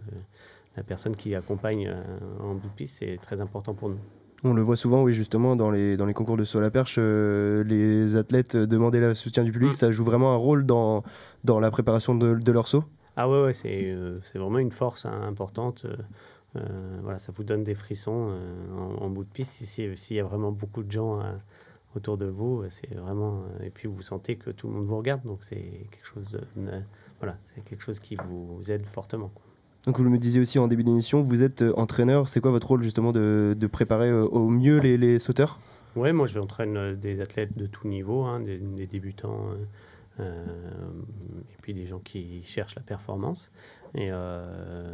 la 0.77 0.83
personne 0.83 1.15
qui 1.15 1.33
accompagne 1.35 1.87
euh, 1.87 2.19
en 2.39 2.53
bout 2.55 2.67
de 2.67 2.73
piste, 2.73 2.97
c'est 2.99 3.17
très 3.17 3.41
important 3.41 3.73
pour 3.73 3.89
nous. 3.89 3.99
On 4.43 4.53
le 4.53 4.61
voit 4.61 4.77
souvent, 4.77 5.03
oui, 5.03 5.13
justement, 5.13 5.55
dans 5.57 5.69
les, 5.69 5.97
dans 5.97 6.05
les 6.05 6.13
concours 6.13 6.37
de 6.37 6.43
saut 6.45 6.59
à 6.59 6.61
la 6.61 6.71
perche, 6.71 6.95
euh, 6.97 7.63
les 7.65 8.15
athlètes 8.15 8.55
demander 8.55 8.99
le 9.01 9.13
soutien 9.13 9.43
du 9.43 9.51
public, 9.51 9.69
Mm. 9.71 9.73
ça 9.73 9.91
joue 9.91 10.03
vraiment 10.05 10.33
un 10.33 10.37
rôle 10.37 10.65
dans, 10.65 11.03
dans 11.43 11.59
la 11.59 11.69
préparation 11.71 12.15
de, 12.15 12.35
de 12.35 12.51
leur 12.51 12.67
saut. 12.67 12.85
Ah 13.17 13.27
ouais, 13.29 13.41
ouais 13.43 13.53
c'est 13.53 13.91
euh, 13.91 14.19
vraiment 14.35 14.59
une 14.59 14.71
force 14.71 15.05
hein, 15.05 15.21
importante. 15.27 15.85
euh, 16.55 16.99
voilà, 17.03 17.17
ça 17.19 17.31
vous 17.33 17.43
donne 17.43 17.63
des 17.63 17.75
frissons 17.75 18.33
en, 18.77 19.03
en 19.03 19.09
bout 19.09 19.23
de 19.25 19.29
piste. 19.29 19.51
Si 19.51 19.95
S'il 19.97 20.15
y 20.17 20.19
a 20.19 20.23
vraiment 20.23 20.51
beaucoup 20.53 20.83
de 20.83 20.91
gens 20.91 21.19
autour 21.95 22.17
de 22.17 22.25
vous, 22.27 22.63
c'est 22.69 22.93
vraiment. 22.95 23.43
et 23.61 23.69
puis 23.71 23.87
vous 23.89 24.01
sentez 24.01 24.37
que 24.37 24.51
tout 24.51 24.67
le 24.67 24.73
monde 24.73 24.85
vous 24.85 24.97
regarde, 24.97 25.23
donc 25.23 25.39
c'est 25.43 25.55
quelque 25.91 26.05
chose 26.05 26.31
de, 26.31 26.71
voilà, 27.19 27.37
c'est 27.43 27.63
quelque 27.65 27.81
chose 27.83 27.99
qui 27.99 28.15
vous 28.15 28.59
aide 28.71 28.85
fortement. 28.85 29.29
quoi. 29.35 29.43
Donc 29.85 29.97
vous 29.97 30.09
me 30.09 30.17
disiez 30.17 30.41
aussi 30.41 30.59
en 30.59 30.67
début 30.67 30.83
d'émission, 30.83 31.21
vous 31.21 31.41
êtes 31.41 31.61
euh, 31.61 31.73
entraîneur, 31.77 32.27
c'est 32.27 32.41
quoi 32.41 32.51
votre 32.51 32.67
rôle 32.67 32.83
justement 32.83 33.11
de, 33.11 33.55
de 33.57 33.67
préparer 33.67 34.09
euh, 34.09 34.25
au 34.25 34.49
mieux 34.49 34.79
les, 34.79 34.97
les 34.97 35.19
sauteurs? 35.19 35.59
Ouais, 35.95 36.11
moi 36.11 36.27
j'entraîne 36.27 36.77
euh, 36.77 36.95
des 36.95 37.21
athlètes 37.21 37.57
de 37.57 37.65
tout 37.65 37.87
niveau, 37.87 38.23
hein, 38.23 38.41
des, 38.41 38.87
débutants, 38.87 39.47
et 40.19 41.61
puis 41.61 41.73
des 41.73 41.85
gens 41.85 41.99
qui 41.99 42.43
cherchent 42.43 42.75
la 42.75 42.81
performance. 42.81 43.51
Et 43.95 44.11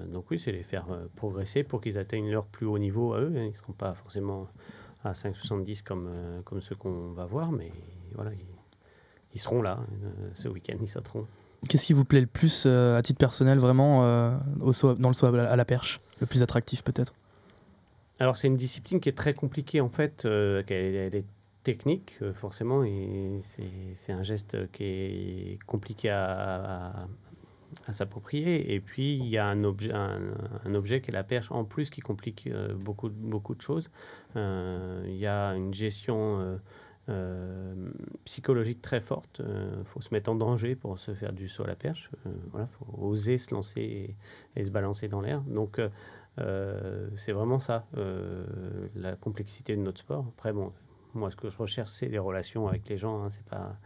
donc 0.08 0.30
oui, 0.30 0.38
c'est 0.38 0.52
les 0.52 0.62
faire 0.62 0.86
progresser 1.16 1.64
pour 1.64 1.82
qu'ils 1.82 1.98
atteignent 1.98 2.30
leur 2.30 2.46
plus 2.46 2.68
haut 2.68 2.78
niveau 2.78 3.14
à 3.14 3.22
eux. 3.22 3.34
hein. 3.36 3.42
Ils 3.46 3.50
ne 3.50 3.54
seront 3.54 3.74
pas 3.74 3.96
forcément 3.96 4.48
à 5.04 5.14
5,70 5.14 5.82
comme, 5.82 6.10
comme 6.44 6.62
ceux 6.62 6.76
qu'on 6.76 7.12
va 7.14 7.26
voir, 7.26 7.52
mais 7.52 7.72
voilà, 8.14 8.32
ils, 9.34 9.40
seront 9.40 9.64
là 9.64 9.80
ce 10.36 10.48
week-end, 10.48 10.78
ils 10.80 10.88
sauteront. 10.88 11.26
Qu'est-ce 11.68 11.86
qui 11.86 11.94
vous 11.94 12.06
plaît 12.06 12.22
le 12.22 12.28
plus 12.28 12.66
euh, 12.66 12.98
à 12.98 13.02
titre 13.02 13.18
personnel, 13.18 13.58
vraiment, 13.58 14.06
euh, 14.06 14.36
au 14.62 14.74
saut- 14.74 14.96
dans 14.96 15.10
le 15.10 15.14
saut 15.14 15.28
à 15.28 15.56
la, 15.56 15.66
perche 15.66 16.00
Le 16.20 16.28
plus 16.28 16.44
attractif, 16.44 16.84
peut-être? 16.84 17.14
Alors 18.20 18.38
c'est 18.38 18.48
une 18.48 18.56
discipline 18.56 19.00
qui 19.00 19.10
est 19.10 19.18
très 19.18 19.34
compliquée 19.34 19.82
en 19.82 19.90
fait, 19.90 20.24
euh, 20.26 20.64
elle 20.70 21.16
est 21.16 21.26
technique 21.64 22.14
euh, 22.22 22.34
forcément 22.34 22.84
et 22.86 23.40
c'est 23.42 24.14
un 24.14 24.24
geste 24.24 24.72
qui 24.72 24.84
est 24.86 25.60
compliqué 25.66 26.10
à, 26.10 27.08
s'approprier. 27.90 28.74
Et 28.74 28.80
puis 28.80 29.16
il 29.16 29.28
y 29.28 29.38
a 29.38 29.46
un 29.46 29.66
objet, 29.66 29.92
un, 29.92 30.76
objet 30.76 31.02
qui 31.02 31.10
est 31.10 31.14
la 31.14 31.26
perche 31.26 31.52
en 31.52 31.66
plus 31.66 31.90
qui 31.90 32.00
complique 32.00 32.48
beaucoup, 32.76 33.10
beaucoup 33.10 33.54
de 33.54 33.62
choses. 33.62 33.90
Il 34.36 35.18
y 35.18 35.28
a 35.28 35.50
une 35.56 35.74
gestion 35.74 36.58
psychologique 38.24 38.82
très 38.82 39.02
forte. 39.02 39.42
Il 39.42 39.86
faut 39.86 40.02
se 40.02 40.14
mettre 40.14 40.32
en 40.32 40.36
danger 40.36 40.76
pour 40.76 40.98
se 40.98 41.14
faire 41.14 41.34
du 41.34 41.48
saut 41.48 41.64
à 41.64 41.68
la 41.68 41.76
perche. 41.76 42.10
Il 42.26 42.32
voilà, 42.52 42.66
faut 42.66 42.86
oser 42.98 43.38
se 43.38 43.54
lancer 43.54 44.16
et, 44.56 44.66
se 44.66 44.70
balancer 44.70 45.08
dans 45.08 45.22
l'air. 45.22 45.42
Donc 45.42 45.80
euh, 45.80 45.90
euh, 46.40 47.08
c'est 47.16 47.32
vraiment 47.32 47.60
ça, 47.60 47.88
euh, 47.98 48.46
la 48.96 49.16
complexité 49.16 49.76
de 49.76 49.82
notre 49.82 50.00
sport. 50.00 50.26
Après, 50.36 50.54
bon, 50.54 50.74
moi, 51.14 51.32
ce 51.32 51.36
que 51.36 51.50
je 51.50 51.58
recherche, 51.58 51.90
c'est 51.90 52.08
les 52.08 52.20
relations 52.20 52.68
avec 52.68 52.88
les 52.90 52.98
gens. 52.98 53.24
hein. 53.24 53.30
C'est 53.30 53.46
pas 53.46 53.78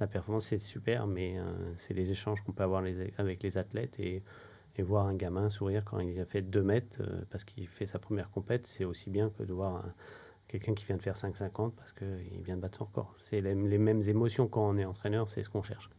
la 0.00 0.06
performance, 0.06 0.46
c'est 0.46 0.58
super, 0.58 1.06
mais 1.06 1.38
euh, 1.38 1.44
c'est 1.76 1.94
les 1.94 2.10
échanges 2.10 2.42
qu'on 2.42 2.52
peut 2.52 2.64
avoir 2.64 2.82
avec 3.18 3.42
les 3.42 3.58
athlètes 3.58 3.98
et, 4.00 4.22
voir 4.80 5.06
un 5.06 5.14
gamin 5.14 5.50
sourire 5.50 5.84
quand 5.84 6.00
il 6.00 6.18
a 6.18 6.24
fait 6.24 6.42
2 6.42 6.60
mètres 6.60 6.98
euh, 7.00 7.22
parce 7.30 7.44
qu'il 7.44 7.68
fait 7.68 7.86
sa 7.86 8.00
première 8.00 8.28
compète, 8.30 8.66
c'est 8.66 8.84
aussi 8.84 9.08
bien 9.08 9.30
que 9.30 9.44
de 9.44 9.52
voir 9.52 9.76
un- 9.76 9.94
quelqu'un 10.58 10.74
qui 10.74 10.84
vient 10.84 10.96
de 10.96 11.02
faire 11.02 11.14
5,50 11.16 11.72
parce 11.72 11.92
qu'il 11.92 12.42
vient 12.44 12.54
de 12.56 12.60
battre 12.60 12.78
son 12.78 12.84
record. 12.84 13.12
C'est 13.18 13.40
les, 13.40 13.54
les 13.56 13.78
mêmes 13.78 14.02
émotions 14.02 14.46
quand 14.46 14.68
on 14.68 14.76
est 14.78 14.84
entraîneur, 14.84 15.28
c'est 15.28 15.42
ce 15.42 15.48
qu'on 15.50 15.62
cherche. 15.62 15.90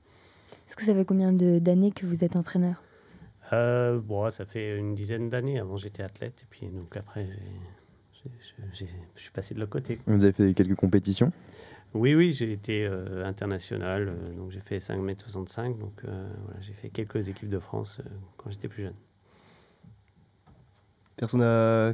Est-ce 0.68 0.76
que 0.78 0.84
ça 0.84 0.94
fait 0.94 1.04
combien 1.06 1.34
de- 1.34 1.60
d'années 1.60 1.92
que 1.92 2.06
vous 2.06 2.24
êtes 2.24 2.36
entraîneur? 2.38 2.82
Euh, 3.52 4.00
bon, 4.00 4.30
ça 4.30 4.46
fait 4.46 4.78
une 4.78 4.96
dizaine 4.96 5.30
d'années. 5.30 5.60
Avant, 5.60 5.76
j'étais 5.78 6.04
athlète. 6.04 6.42
Et 6.44 6.46
puis, 6.50 6.68
donc, 6.68 6.96
après, 6.96 7.28
j'ai- 8.14 8.32
j'ai- 8.42 8.64
j'ai- 8.74 8.90
je 9.16 9.22
suis 9.22 9.32
passé 9.32 9.54
de 9.54 9.60
l'autre 9.60 9.72
côté. 9.72 10.00
Vous 10.08 10.24
avez 10.24 10.32
fait 10.34 10.54
quelques 10.54 10.76
compétitions? 10.76 11.32
Oui, 11.94 12.16
oui, 12.16 12.32
j'ai 12.32 12.52
été 12.52 12.86
euh, 12.86 13.26
international. 13.26 14.08
euh, 14.10 14.34
donc, 14.34 14.52
j'ai 14.52 14.62
fait 14.62 14.80
5m65. 14.80 15.78
Donc, 15.78 15.94
euh, 16.06 16.28
voilà, 16.46 16.62
j'ai 16.62 16.74
fait 16.74 16.90
quelques 16.90 17.28
équipes 17.28 17.50
de 17.50 17.60
France 17.60 18.00
euh, 18.00 18.10
quand 18.38 18.50
j'étais 18.50 18.68
plus 18.70 18.84
jeune. 18.84 18.94
Personne 21.18 21.42
a... 21.42 21.94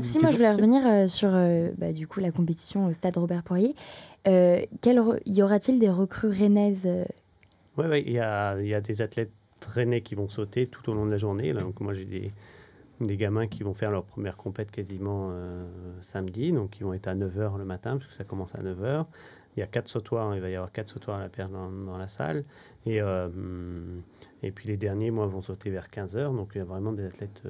Si, 0.00 0.18
moi 0.18 0.30
je 0.30 0.36
voulais 0.36 0.52
revenir 0.52 0.82
euh, 0.86 1.06
sur 1.06 1.30
euh, 1.32 1.70
bah, 1.76 1.92
du 1.92 2.06
coup 2.06 2.20
la 2.20 2.30
compétition 2.30 2.86
au 2.86 2.92
stade 2.92 3.16
Robert 3.16 3.42
Poirier. 3.42 3.74
Euh, 4.26 4.64
quel 4.80 5.00
y 5.26 5.42
aura-t-il 5.42 5.78
des 5.78 5.90
recrues 5.90 6.30
rennaises 6.30 6.86
euh, 6.86 7.04
Oui, 7.76 7.86
ouais, 7.86 8.02
il 8.02 8.12
y, 8.12 8.18
a, 8.18 8.60
y 8.60 8.74
a 8.74 8.80
des 8.80 9.02
athlètes 9.02 9.32
rennais 9.66 10.00
qui 10.00 10.14
vont 10.14 10.28
sauter 10.28 10.66
tout 10.66 10.90
au 10.90 10.94
long 10.94 11.06
de 11.06 11.10
la 11.10 11.18
journée. 11.18 11.52
Là. 11.52 11.60
Donc, 11.60 11.80
moi, 11.80 11.94
j'ai 11.94 12.04
des, 12.04 12.32
des 13.00 13.16
gamins 13.16 13.46
qui 13.46 13.62
vont 13.62 13.74
faire 13.74 13.90
leur 13.90 14.04
première 14.04 14.36
compète 14.36 14.70
quasiment 14.70 15.32
samedi. 16.00 16.52
Donc, 16.52 16.78
ils 16.78 16.84
vont 16.84 16.92
être 16.92 17.06
à 17.06 17.14
9h 17.14 17.58
le 17.58 17.64
matin, 17.64 17.96
parce 17.98 18.08
que 18.08 18.14
ça 18.14 18.24
commence 18.24 18.54
à 18.54 18.62
9h. 18.62 19.06
Il 19.56 19.60
y 19.60 19.62
a 19.62 19.66
quatre 19.66 19.88
sautoirs, 19.88 20.34
il 20.34 20.40
va 20.40 20.50
y 20.50 20.56
avoir 20.56 20.72
quatre 20.72 20.88
sautoirs 20.88 21.18
à 21.18 21.20
la 21.20 21.28
perche 21.28 21.50
dans, 21.50 21.70
dans 21.70 21.96
la 21.96 22.08
salle. 22.08 22.44
Et, 22.84 22.98
et 24.42 24.50
puis 24.50 24.68
les 24.68 24.76
derniers, 24.76 25.10
moi, 25.10 25.26
vont 25.26 25.42
sauter 25.42 25.70
vers 25.70 25.88
15h. 25.88 26.34
Donc 26.34 26.50
il 26.54 26.58
y 26.58 26.60
a 26.60 26.64
vraiment 26.64 26.92
des 26.92 27.06
athlètes 27.06 27.42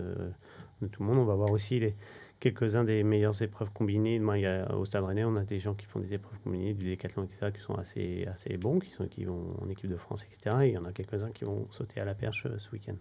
de 0.82 0.86
tout 0.88 1.02
le 1.02 1.08
monde. 1.08 1.18
On 1.18 1.24
va 1.24 1.34
voir 1.34 1.50
aussi 1.50 1.78
les, 1.80 1.94
quelques-uns 2.40 2.84
des 2.84 3.02
meilleures 3.02 3.40
épreuves 3.42 3.70
combinées. 3.72 4.18
Moi, 4.18 4.38
il 4.38 4.42
y 4.42 4.46
a, 4.46 4.74
au 4.76 4.84
Stade 4.84 5.04
Rennais, 5.04 5.24
on 5.24 5.36
a 5.36 5.44
des 5.44 5.58
gens 5.58 5.74
qui 5.74 5.86
font 5.86 6.00
des 6.00 6.12
épreuves 6.14 6.38
combinées, 6.40 6.74
du 6.74 6.86
décathlon, 6.86 7.24
etc., 7.24 7.48
qui 7.54 7.60
sont 7.60 7.74
assez, 7.74 8.26
assez 8.30 8.56
bons, 8.56 8.78
qui, 8.78 8.90
sont, 8.90 9.06
qui 9.06 9.24
vont 9.24 9.56
en 9.62 9.68
équipe 9.68 9.88
de 9.90 9.96
France, 9.96 10.24
etc. 10.24 10.56
Et 10.62 10.68
il 10.68 10.74
y 10.74 10.78
en 10.78 10.84
a 10.84 10.92
quelques-uns 10.92 11.30
qui 11.30 11.44
vont 11.44 11.66
sauter 11.70 12.00
à 12.00 12.04
la 12.04 12.14
perche 12.14 12.44
euh, 12.46 12.56
ce 12.58 12.70
week-end. 12.72 12.94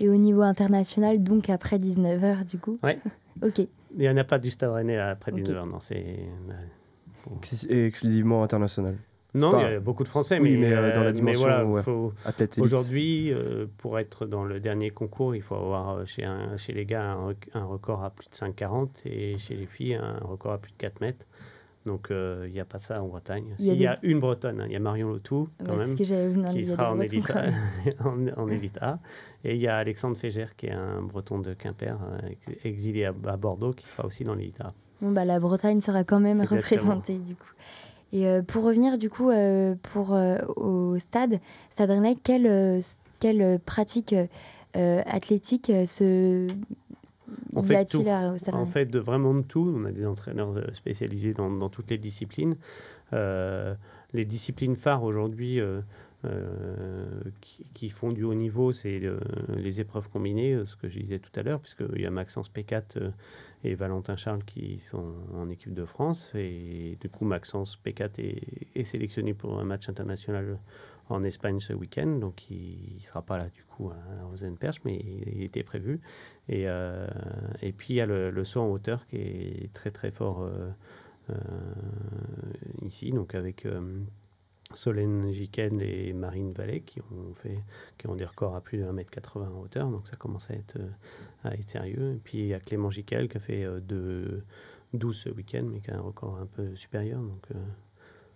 et 0.00 0.08
au 0.08 0.16
niveau 0.16 0.42
international, 0.42 1.22
donc 1.22 1.48
après 1.50 1.78
19h 1.78 2.44
du 2.46 2.58
coup 2.58 2.78
Ouais. 2.82 2.98
Ok. 3.42 3.60
Il 3.94 3.98
n'y 4.00 4.08
en 4.10 4.16
a 4.18 4.24
pas 4.24 4.38
du 4.38 4.50
Stade 4.50 4.70
Rennais 4.72 4.98
après 4.98 5.32
Ok. 5.32 5.38
19h, 5.40 5.68
non. 5.70 5.80
C'est... 5.80 6.18
Ex- 7.36 7.66
exclusivement 7.70 8.42
international. 8.42 8.96
Non, 9.34 9.48
Enfin, 9.48 9.60
il 9.68 9.72
y 9.72 9.76
a 9.76 9.80
beaucoup 9.80 10.02
de 10.02 10.08
Français, 10.08 10.38
oui, 10.40 10.56
mais, 10.58 10.68
mais, 10.68 10.72
euh, 10.74 10.92
dans 10.94 11.00
la 11.00 11.06
mais 11.06 11.12
dimension, 11.12 11.40
voilà, 11.40 11.64
ouais. 11.64 11.82
faut- 11.82 12.12
Athlète 12.26 12.58
élite. 12.58 12.64
Aujourd'hui, 12.72 13.32
euh, 13.32 13.66
pour 13.78 13.98
être 13.98 14.26
dans 14.26 14.44
le 14.44 14.60
dernier 14.60 14.90
concours, 14.90 15.34
il 15.34 15.40
faut 15.40 15.54
avoir 15.54 15.96
euh, 15.96 16.04
chez, 16.04 16.24
un- 16.24 16.56
chez 16.58 16.72
les 16.74 16.84
gars 16.84 17.12
un, 17.12 17.26
rec- 17.28 17.48
un 17.54 17.64
record 17.64 18.04
à 18.04 18.10
plus 18.10 18.28
de 18.28 18.34
5,40 18.34 19.06
et 19.06 19.38
chez 19.38 19.54
les 19.54 19.64
filles 19.66 19.94
un 19.94 20.18
record 20.22 20.52
à 20.52 20.58
plus 20.58 20.72
de 20.72 20.76
4 20.76 21.00
mètres. 21.00 21.24
Donc 21.86 22.10
euh, 22.12 22.44
il 22.46 22.52
n'y 22.52 22.60
a 22.60 22.64
pas 22.64 22.78
ça 22.78 23.02
en 23.02 23.08
Bretagne. 23.08 23.56
Il 23.58 23.64
y 23.80 23.86
a 23.88 23.98
y, 24.02 24.06
une 24.06 24.20
Bretonne, 24.20 24.60
hein, 24.60 24.66
il 24.66 24.72
y 24.72 24.76
a 24.76 24.80
Marion 24.80 25.08
Lotou 25.08 25.48
quand 25.64 25.72
Ouais, 25.72 25.78
même, 25.78 25.92
que 25.96 26.52
qui 26.52 26.64
sera 26.66 26.92
en 26.92 27.00
élite, 27.00 27.30
A, 27.30 27.42
même. 27.42 27.54
en, 28.36 28.42
en 28.42 28.48
élite 28.48 28.78
A. 28.80 29.00
Et 29.42 29.54
il 29.56 29.60
y 29.60 29.66
a 29.66 29.78
Alexandre 29.78 30.16
Fégère 30.16 30.54
qui 30.54 30.66
est 30.66 30.72
un 30.72 31.02
Breton 31.02 31.40
de 31.40 31.54
Quimper, 31.54 31.98
euh, 32.00 32.28
ex- 32.30 32.58
exilé 32.64 33.06
à, 33.06 33.14
à 33.26 33.36
Bordeaux, 33.36 33.72
qui 33.72 33.88
sera 33.88 34.06
aussi 34.06 34.22
dans 34.22 34.34
l'élite 34.34 34.60
A. 34.60 34.72
Bon, 35.00 35.10
bah, 35.10 35.24
la 35.24 35.40
Bretagne 35.40 35.80
sera 35.80 36.04
quand 36.04 36.20
même 36.20 36.40
Exactement. 36.42 36.60
représentée 36.82 37.18
du 37.18 37.34
coup. 37.34 37.46
Et 38.12 38.26
euh, 38.26 38.42
pour 38.42 38.64
revenir 38.64 38.98
du 38.98 39.08
coup 39.10 39.30
euh, 39.30 39.74
pour, 39.82 40.14
euh, 40.14 40.38
au 40.56 40.98
stade, 40.98 41.40
Stade 41.70 41.90
Rennais, 41.90 42.16
quelle, 42.22 42.80
quelle 43.20 43.58
pratique 43.58 44.14
athlétique 44.74 45.66
se... 45.86 46.48
On 47.54 47.62
fait 47.62 47.84
tout. 47.84 48.02
à- 48.08 48.32
au 48.32 48.38
Stade 48.38 48.54
En 48.54 48.58
Rennais 48.60 48.70
fait, 48.70 48.86
de 48.86 48.98
vraiment 48.98 49.34
de 49.34 49.42
tout. 49.42 49.74
On 49.76 49.84
a 49.84 49.92
des 49.92 50.06
entraîneurs 50.06 50.54
spécialisés 50.74 51.32
dans, 51.34 51.50
dans 51.50 51.68
toutes 51.68 51.90
les 51.90 51.98
disciplines. 51.98 52.54
Euh, 53.12 53.74
les 54.14 54.24
disciplines 54.24 54.76
phares 54.76 55.02
aujourd'hui 55.04 55.60
euh, 55.60 55.80
qui, 57.40 57.64
qui 57.74 57.88
font 57.88 58.12
du 58.12 58.24
haut 58.24 58.34
niveau, 58.34 58.72
c'est 58.72 59.00
euh, 59.02 59.18
les 59.56 59.80
épreuves 59.80 60.08
combinées, 60.08 60.54
euh, 60.54 60.64
ce 60.64 60.76
que 60.76 60.88
je 60.88 60.98
disais 60.98 61.18
tout 61.18 61.30
à 61.38 61.42
l'heure, 61.42 61.60
puisqu'il 61.60 62.00
y 62.00 62.06
a 62.06 62.10
Maxence 62.10 62.50
P4 62.50 62.82
euh, 62.96 63.10
et 63.64 63.74
Valentin 63.74 64.16
Charles 64.16 64.44
qui 64.44 64.78
sont 64.78 65.14
en 65.34 65.50
équipe 65.50 65.74
de 65.74 65.84
France. 65.84 66.32
Et 66.34 66.96
du 67.00 67.08
coup, 67.08 67.24
Maxence 67.24 67.78
P4 67.84 68.20
est, 68.74 68.84
sélectionné 68.84 69.34
pour 69.34 69.58
un 69.58 69.64
match 69.64 69.88
international 69.88 70.58
en 71.08 71.24
Espagne 71.24 71.60
ce 71.60 71.72
week-end. 71.72 72.18
Donc, 72.20 72.50
il 72.50 72.96
ne 72.96 73.04
sera 73.04 73.22
pas 73.22 73.38
là 73.38 73.48
du 73.48 73.64
coup 73.64 73.90
à 73.90 74.14
la 74.16 74.24
Rosen 74.24 74.56
Perche, 74.56 74.80
mais 74.84 74.96
il, 74.96 75.42
était 75.42 75.62
prévu. 75.62 76.00
Et, 76.48 76.68
euh, 76.68 77.06
et 77.60 77.72
puis 77.72 77.94
il 77.94 77.96
y 77.96 78.00
a 78.00 78.06
le, 78.06 78.44
saut 78.44 78.60
en 78.60 78.68
hauteur 78.68 79.06
qui 79.06 79.16
est 79.16 79.72
très 79.72 79.90
très 79.90 80.10
fort 80.10 80.42
euh, 80.42 80.70
euh, 81.30 81.34
ici, 82.82 83.12
donc 83.12 83.34
avec 83.34 83.66
euh, 83.66 84.00
Solène 84.74 85.30
Giken 85.32 85.80
et 85.80 86.12
Marine 86.12 86.52
Vallée 86.52 86.80
qui 86.82 87.00
ont 87.00 87.34
fait 87.34 87.58
qui 87.98 88.06
ont 88.08 88.14
des 88.16 88.24
records 88.24 88.54
à 88.56 88.60
plus 88.60 88.78
de 88.78 88.84
1m80 88.84 89.48
en 89.48 89.60
hauteur, 89.60 89.90
donc 89.90 90.08
ça 90.08 90.16
commence 90.16 90.50
à 90.50 90.54
être, 90.54 90.76
euh, 90.78 90.88
à 91.44 91.54
être 91.54 91.68
sérieux. 91.70 92.14
Et 92.14 92.20
puis 92.22 92.38
il 92.38 92.46
y 92.46 92.54
a 92.54 92.60
Clément 92.60 92.90
Gikel 92.90 93.28
qui 93.28 93.36
a 93.36 93.40
fait 93.40 93.64
euh, 93.64 93.80
de 93.80 94.42
12 94.94 95.16
ce 95.16 95.28
week-end, 95.30 95.64
mais 95.70 95.80
qui 95.80 95.90
a 95.90 95.96
un 95.96 96.00
record 96.00 96.36
un 96.38 96.46
peu 96.46 96.74
supérieur. 96.76 97.20
Donc 97.20 97.44
euh, 97.54 97.58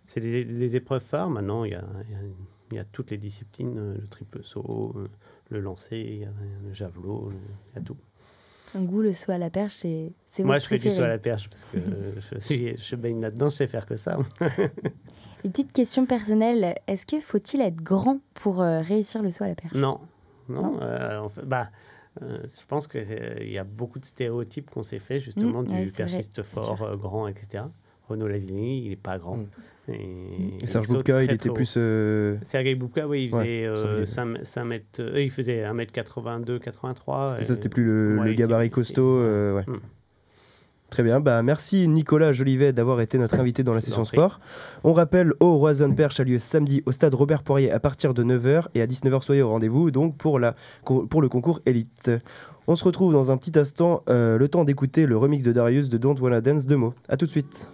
c'est 0.06 0.20
des, 0.20 0.44
des 0.44 0.76
épreuves 0.76 1.02
phares. 1.02 1.30
Maintenant, 1.30 1.64
il 1.64 1.72
y 1.72 1.74
a, 1.74 1.84
il 2.70 2.76
y 2.76 2.78
a- 2.78 2.84
toutes 2.84 3.10
les 3.10 3.18
disciplines, 3.18 3.94
le 3.94 4.06
triple 4.08 4.42
saut, 4.42 4.94
le 5.50 5.60
lancer, 5.60 5.98
il 5.98 6.18
y 6.20 6.24
a 6.24 6.32
le 6.64 6.72
javelot, 6.72 7.30
il 7.72 7.76
y 7.76 7.78
a 7.78 7.82
tout. 7.82 7.96
Un 8.74 8.82
goût, 8.82 9.00
le 9.00 9.12
saut 9.12 9.30
à 9.32 9.38
la 9.38 9.48
perche, 9.48 9.74
c'est 9.76 10.12
Moi, 10.44 10.58
je 10.58 10.66
fais 10.66 10.74
du 10.76 10.80
préféré. 10.82 10.96
saut 10.96 11.02
à 11.04 11.08
la 11.08 11.18
perche 11.18 11.48
parce 11.48 11.64
que 11.66 11.78
je, 12.32 12.38
suis, 12.40 12.76
je 12.76 12.96
baigne 12.96 13.20
là-dedans, 13.20 13.48
je 13.48 13.54
sais 13.56 13.66
faire 13.68 13.86
que 13.86 13.96
ça. 13.96 14.18
Une 15.46 15.52
petite 15.52 15.72
question 15.72 16.06
personnelle, 16.06 16.74
est-ce 16.88 17.06
que 17.06 17.20
faut-il 17.20 17.60
être 17.60 17.76
grand 17.80 18.18
pour 18.34 18.60
euh, 18.60 18.80
réussir 18.80 19.22
le 19.22 19.30
saut 19.30 19.44
à 19.44 19.46
la 19.46 19.54
perche? 19.54 19.74
Non, 19.74 20.00
non. 20.48 20.62
Non. 20.72 20.78
euh, 20.82 21.20
en 21.20 21.28
fait, 21.28 21.42
bah, 21.44 21.68
euh, 22.20 22.38
je 22.44 22.66
pense 22.66 22.88
qu'il 22.88 23.04
y 23.48 23.56
a 23.56 23.62
beaucoup 23.62 24.00
de 24.00 24.04
stéréotypes 24.04 24.68
qu'on 24.70 24.82
s'est 24.82 24.98
fait 24.98 25.20
justement 25.20 25.62
Mm, 25.62 25.66
du 25.66 25.72
ouais, 25.74 25.92
c'est 25.96 26.42
fort, 26.42 26.82
euh, 26.82 26.96
grand, 26.96 27.28
etc. 27.28 27.62
Renaud 28.08 28.26
Lavigny, 28.26 28.82
il 28.86 28.88
n'est 28.90 28.96
pas 28.96 29.18
grand. 29.18 29.36
Mm. 29.36 29.46
Et, 29.92 30.66
Serge 30.66 30.88
Boubka, 30.88 31.22
il 31.22 31.30
était 31.30 31.36
très 31.36 31.50
plus. 31.52 31.74
euh, 31.76 32.38
Sergei 32.42 32.74
Boubka, 32.74 33.06
oui, 33.06 33.26
il 33.30 33.34
Ouais, 33.36 33.40
faisait, 33.40 33.66
euh, 33.66 33.76
Sergei. 33.76 34.06
5, 34.06 34.38
5 34.44 34.64
mètres, 34.64 35.00
euh, 35.00 35.22
il 35.22 35.30
faisait 35.30 35.62
1m82, 35.64 36.58
83. 36.58 37.30
C'était 37.30 37.42
et- 37.42 37.44
ça, 37.44 37.54
c'était 37.54 37.68
plus 37.68 37.84
le, 37.84 38.18
ouais, 38.18 38.34
gabarit 38.34 38.66
était- 38.66 38.74
costaud. 38.74 39.18
euh, 39.20 39.54
ouais. 39.58 39.64
Mm. 39.68 39.80
Très 40.90 41.02
bien, 41.02 41.18
bah 41.20 41.42
merci 41.42 41.88
Nicolas 41.88 42.32
Jolivet 42.32 42.72
d'avoir 42.72 43.00
été 43.00 43.18
notre 43.18 43.40
invité 43.40 43.64
dans 43.64 43.74
la 43.74 43.80
session 43.80 44.04
sport. 44.04 44.40
On 44.84 44.92
rappelle, 44.92 45.32
au 45.40 45.58
Roison 45.58 45.92
Perche 45.92 46.20
a 46.20 46.24
lieu 46.24 46.38
samedi 46.38 46.82
au 46.86 46.92
stade 46.92 47.12
Robert 47.12 47.42
Poirier 47.42 47.72
à 47.72 47.80
partir 47.80 48.14
de 48.14 48.22
9h 48.22 48.66
et 48.74 48.82
à 48.82 48.86
19h 48.86 49.20
soyez 49.22 49.42
au 49.42 49.48
rendez-vous 49.48 49.90
donc 49.90 50.16
pour, 50.16 50.38
la, 50.38 50.54
pour 50.84 51.20
le 51.20 51.28
concours 51.28 51.60
élite. 51.66 52.12
On 52.68 52.76
se 52.76 52.84
retrouve 52.84 53.12
dans 53.12 53.30
un 53.30 53.36
petit 53.36 53.58
instant, 53.58 54.02
euh, 54.08 54.38
le 54.38 54.48
temps 54.48 54.64
d'écouter 54.64 55.06
le 55.06 55.16
remix 55.16 55.42
de 55.42 55.52
Darius 55.52 55.88
de 55.88 55.98
Don't 55.98 56.16
Wanna 56.20 56.40
Dance 56.40 56.66
de 56.66 56.76
mots. 56.76 56.94
A 57.08 57.16
tout 57.16 57.26
de 57.26 57.30
suite. 57.30 57.70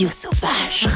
La 0.00 0.06
radio 0.06 0.08
sauvage. 0.08 0.88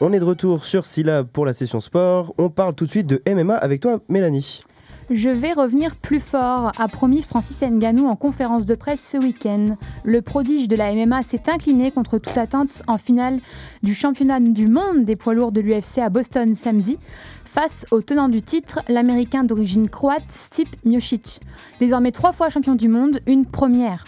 On 0.00 0.12
est 0.12 0.18
de 0.18 0.24
retour 0.24 0.62
sur 0.62 0.84
Syllab 0.84 1.26
pour 1.26 1.46
la 1.46 1.54
session 1.54 1.80
sport. 1.80 2.34
On 2.36 2.50
parle 2.50 2.74
tout 2.74 2.84
de 2.84 2.90
suite 2.90 3.06
de 3.06 3.22
MMA 3.26 3.54
avec 3.56 3.80
toi, 3.80 4.00
Mélanie. 4.10 4.60
Je 5.08 5.30
vais 5.30 5.54
revenir 5.54 5.96
plus 5.96 6.20
fort, 6.20 6.70
a 6.76 6.88
promis 6.88 7.22
Francis 7.22 7.62
Ngannou 7.62 8.08
en 8.08 8.16
conférence 8.16 8.66
de 8.66 8.74
presse 8.74 9.00
ce 9.00 9.16
week-end. 9.16 9.76
Le 10.04 10.20
prodige 10.20 10.68
de 10.68 10.76
la 10.76 10.94
MMA 10.94 11.22
s'est 11.22 11.48
incliné 11.48 11.92
contre 11.92 12.18
toute 12.18 12.36
attente 12.36 12.82
en 12.86 12.98
finale 12.98 13.38
du 13.82 13.94
championnat 13.94 14.40
du 14.40 14.66
monde 14.66 15.06
des 15.06 15.16
poids 15.16 15.32
lourds 15.32 15.52
de 15.52 15.62
l'UFC 15.62 15.98
à 15.98 16.10
Boston 16.10 16.52
samedi, 16.52 16.98
face 17.44 17.86
au 17.90 18.02
tenant 18.02 18.28
du 18.28 18.42
titre, 18.42 18.80
l'américain 18.88 19.44
d'origine 19.44 19.88
croate 19.88 20.28
Stipe 20.28 20.76
Miocic. 20.84 21.40
Désormais 21.80 22.12
trois 22.12 22.32
fois 22.32 22.50
champion 22.50 22.74
du 22.74 22.88
monde, 22.88 23.20
une 23.26 23.46
première. 23.46 24.04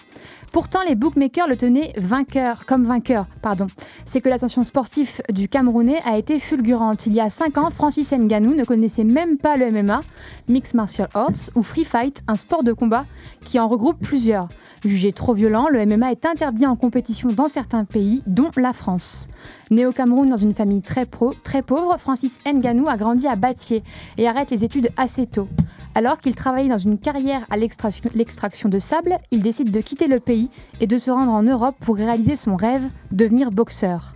Pourtant, 0.55 0.83
les 0.87 0.95
bookmakers 0.95 1.49
le 1.49 1.57
tenaient 1.57 1.93
vainqueur, 1.97 2.65
comme 2.65 2.85
vainqueur. 2.85 3.27
Pardon. 3.43 3.67
C'est 4.05 4.21
que 4.21 4.29
l'ascension 4.29 4.63
sportive 4.63 5.21
du 5.29 5.49
Camerounais 5.49 6.01
a 6.07 6.17
été 6.17 6.39
fulgurante. 6.39 7.09
Il 7.09 7.13
y 7.13 7.21
a 7.21 7.29
5 7.29 7.59
ans, 7.59 7.71
Francis 7.71 8.13
Ngannou 8.13 8.55
ne 8.55 8.63
connaissait 8.63 9.03
même 9.03 9.37
pas 9.37 9.57
le 9.57 9.73
MMA, 9.73 10.03
Mixed 10.47 10.77
Martial 10.77 11.09
Arts 11.13 11.51
ou 11.57 11.65
Free 11.65 11.85
Fight, 11.85 12.23
un 12.29 12.37
sport 12.37 12.63
de 12.63 12.73
combat 12.73 13.05
qui 13.45 13.59
en 13.59 13.67
regroupe 13.67 13.99
plusieurs. 14.01 14.47
Jugé 14.85 15.13
trop 15.13 15.35
violent, 15.35 15.67
le 15.69 15.85
MMA 15.87 16.13
est 16.13 16.25
interdit 16.25 16.67
en 16.67 16.77
compétition 16.77 17.33
dans 17.33 17.49
certains 17.49 17.85
pays, 17.85 18.23
dont 18.29 18.53
la 18.57 18.73
France. 18.73 19.27
Né 19.73 19.87
au 19.87 19.93
Cameroun 19.93 20.29
dans 20.29 20.37
une 20.37 20.55
famille 20.55 20.83
très, 20.83 21.05
pauvre, 21.05 21.97
Francis 21.99 22.39
Ngannou 22.47 22.89
a 22.89 22.97
grandi 22.97 23.27
à 23.27 23.35
Batier 23.35 23.83
et 24.19 24.29
arrête 24.29 24.53
les 24.53 24.63
études 24.63 24.91
assez 24.97 25.27
tôt. 25.27 25.49
Alors 25.97 26.19
qu'il 26.19 26.35
travaillait 26.35 26.69
dans 26.69 26.77
une 26.77 26.99
carrière 26.99 27.47
à 27.51 27.57
l'extraction 27.57 28.69
de 28.69 28.79
sable, 28.81 29.17
il 29.31 29.43
décide 29.43 29.71
de 29.71 29.81
quitter 29.81 30.09
le 30.09 30.19
pays 30.19 30.51
et 30.81 30.89
de 30.89 30.99
se 30.99 31.11
rendre 31.11 31.33
en 31.33 31.45
Europe 31.45 31.77
pour 31.81 31.97
réaliser 31.97 32.35
son 32.35 32.57
rêve, 32.57 32.83
devenir 33.13 33.53
boxeur. 33.53 34.15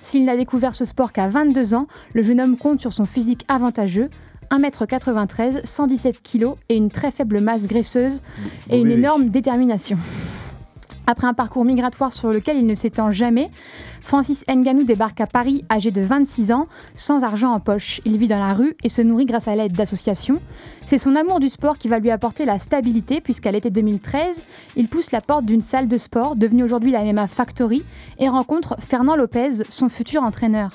S'il 0.00 0.24
n'a 0.24 0.36
découvert 0.36 0.74
ce 0.74 0.86
sport 0.86 1.12
qu'à 1.12 1.28
22 1.28 1.74
ans, 1.74 1.86
le 2.14 2.22
jeune 2.22 2.40
homme 2.40 2.56
compte 2.56 2.80
sur 2.80 2.94
son 2.94 3.04
physique 3.04 3.44
avantageux, 3.48 4.08
1m93, 4.50 5.66
117 5.66 6.22
kg 6.22 6.54
et 6.70 6.76
une 6.76 6.90
très 6.90 7.10
faible 7.10 7.40
masse 7.40 7.66
graisseuse 7.66 8.22
et 8.70 8.80
une 8.80 8.90
énorme 8.90 9.28
détermination. 9.28 9.98
Après 11.10 11.26
un 11.26 11.32
parcours 11.32 11.64
migratoire 11.64 12.12
sur 12.12 12.28
lequel 12.28 12.58
il 12.58 12.66
ne 12.66 12.74
s'étend 12.74 13.12
jamais, 13.12 13.50
Francis 14.02 14.44
Nganou 14.46 14.84
débarque 14.84 15.22
à 15.22 15.26
Paris 15.26 15.64
âgé 15.70 15.90
de 15.90 16.02
26 16.02 16.52
ans, 16.52 16.66
sans 16.94 17.24
argent 17.24 17.50
en 17.50 17.60
poche. 17.60 18.02
Il 18.04 18.18
vit 18.18 18.28
dans 18.28 18.38
la 18.38 18.52
rue 18.52 18.76
et 18.84 18.90
se 18.90 19.00
nourrit 19.00 19.24
grâce 19.24 19.48
à 19.48 19.56
l'aide 19.56 19.72
d'associations. 19.72 20.38
C'est 20.84 20.98
son 20.98 21.14
amour 21.14 21.40
du 21.40 21.48
sport 21.48 21.78
qui 21.78 21.88
va 21.88 21.98
lui 21.98 22.10
apporter 22.10 22.44
la 22.44 22.58
stabilité, 22.58 23.22
puisqu'à 23.22 23.52
l'été 23.52 23.70
2013, 23.70 24.42
il 24.76 24.88
pousse 24.88 25.10
la 25.10 25.22
porte 25.22 25.46
d'une 25.46 25.62
salle 25.62 25.88
de 25.88 25.96
sport, 25.96 26.36
devenue 26.36 26.62
aujourd'hui 26.62 26.90
la 26.90 27.02
MMA 27.10 27.26
Factory, 27.26 27.84
et 28.18 28.28
rencontre 28.28 28.76
Fernand 28.78 29.16
Lopez, 29.16 29.64
son 29.70 29.88
futur 29.88 30.22
entraîneur. 30.22 30.72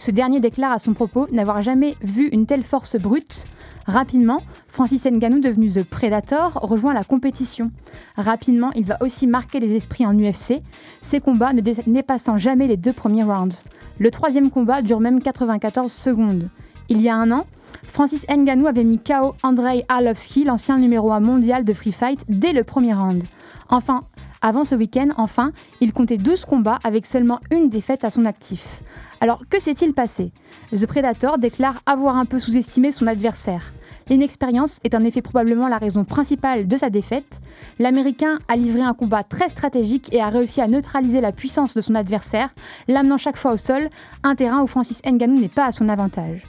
Ce 0.00 0.10
dernier 0.10 0.40
déclare 0.40 0.72
à 0.72 0.78
son 0.78 0.94
propos 0.94 1.26
n'avoir 1.30 1.62
jamais 1.62 1.94
vu 2.00 2.28
une 2.28 2.46
telle 2.46 2.62
force 2.62 2.96
brute. 2.96 3.44
Rapidement, 3.84 4.38
Francis 4.66 5.04
Ngannou, 5.04 5.40
devenu 5.40 5.70
The 5.70 5.82
Predator, 5.82 6.54
rejoint 6.62 6.94
la 6.94 7.04
compétition. 7.04 7.70
Rapidement, 8.16 8.70
il 8.74 8.86
va 8.86 8.96
aussi 9.02 9.26
marquer 9.26 9.60
les 9.60 9.74
esprits 9.76 10.06
en 10.06 10.18
UFC, 10.18 10.62
ses 11.02 11.20
combats 11.20 11.52
ne 11.52 11.60
dé- 11.60 11.76
dépassant 11.86 12.38
jamais 12.38 12.66
les 12.66 12.78
deux 12.78 12.94
premiers 12.94 13.24
rounds. 13.24 13.62
Le 13.98 14.10
troisième 14.10 14.48
combat 14.50 14.80
dure 14.80 15.00
même 15.00 15.20
94 15.20 15.92
secondes. 15.92 16.48
Il 16.88 17.02
y 17.02 17.10
a 17.10 17.16
un 17.16 17.30
an, 17.30 17.44
Francis 17.84 18.24
Ngannou 18.26 18.68
avait 18.68 18.84
mis 18.84 18.98
KO 18.98 19.34
Andrei 19.42 19.84
Arlovski, 19.90 20.44
l'ancien 20.44 20.78
numéro 20.78 21.12
1 21.12 21.20
mondial 21.20 21.62
de 21.62 21.74
free 21.74 21.92
fight, 21.92 22.24
dès 22.30 22.54
le 22.54 22.64
premier 22.64 22.94
round. 22.94 23.22
Enfin, 23.68 24.00
avant 24.42 24.64
ce 24.64 24.74
week-end, 24.74 25.08
enfin, 25.16 25.52
il 25.80 25.92
comptait 25.92 26.16
12 26.16 26.44
combats 26.46 26.78
avec 26.82 27.04
seulement 27.06 27.40
une 27.50 27.68
défaite 27.68 28.04
à 28.04 28.10
son 28.10 28.24
actif. 28.24 28.82
Alors, 29.20 29.42
que 29.50 29.60
s'est-il 29.60 29.92
passé? 29.92 30.32
The 30.72 30.86
Predator 30.86 31.36
déclare 31.36 31.80
avoir 31.84 32.16
un 32.16 32.24
peu 32.24 32.38
sous-estimé 32.38 32.90
son 32.90 33.06
adversaire. 33.06 33.72
L'inexpérience 34.08 34.80
est 34.82 34.94
en 34.94 35.04
effet 35.04 35.22
probablement 35.22 35.68
la 35.68 35.78
raison 35.78 36.04
principale 36.04 36.66
de 36.66 36.76
sa 36.76 36.90
défaite. 36.90 37.40
L'Américain 37.78 38.38
a 38.48 38.56
livré 38.56 38.80
un 38.80 38.94
combat 38.94 39.22
très 39.22 39.50
stratégique 39.50 40.12
et 40.12 40.20
a 40.20 40.30
réussi 40.30 40.60
à 40.60 40.68
neutraliser 40.68 41.20
la 41.20 41.32
puissance 41.32 41.74
de 41.74 41.80
son 41.80 41.94
adversaire, 41.94 42.48
l'amenant 42.88 43.18
chaque 43.18 43.36
fois 43.36 43.52
au 43.52 43.56
sol, 43.56 43.88
un 44.24 44.34
terrain 44.34 44.62
où 44.62 44.66
Francis 44.66 45.02
Ngannou 45.04 45.38
n'est 45.38 45.48
pas 45.48 45.66
à 45.66 45.72
son 45.72 45.88
avantage. 45.88 46.42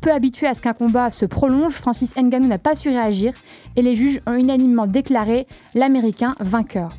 Peu 0.00 0.12
habitué 0.12 0.46
à 0.46 0.54
ce 0.54 0.60
qu'un 0.60 0.72
combat 0.72 1.10
se 1.10 1.24
prolonge, 1.24 1.72
Francis 1.72 2.14
Ngannou 2.16 2.48
n'a 2.48 2.58
pas 2.58 2.74
su 2.74 2.88
réagir 2.88 3.32
et 3.76 3.82
les 3.82 3.96
juges 3.96 4.20
ont 4.26 4.34
unanimement 4.34 4.86
déclaré 4.86 5.46
l'Américain 5.74 6.34
vainqueur. 6.40 6.90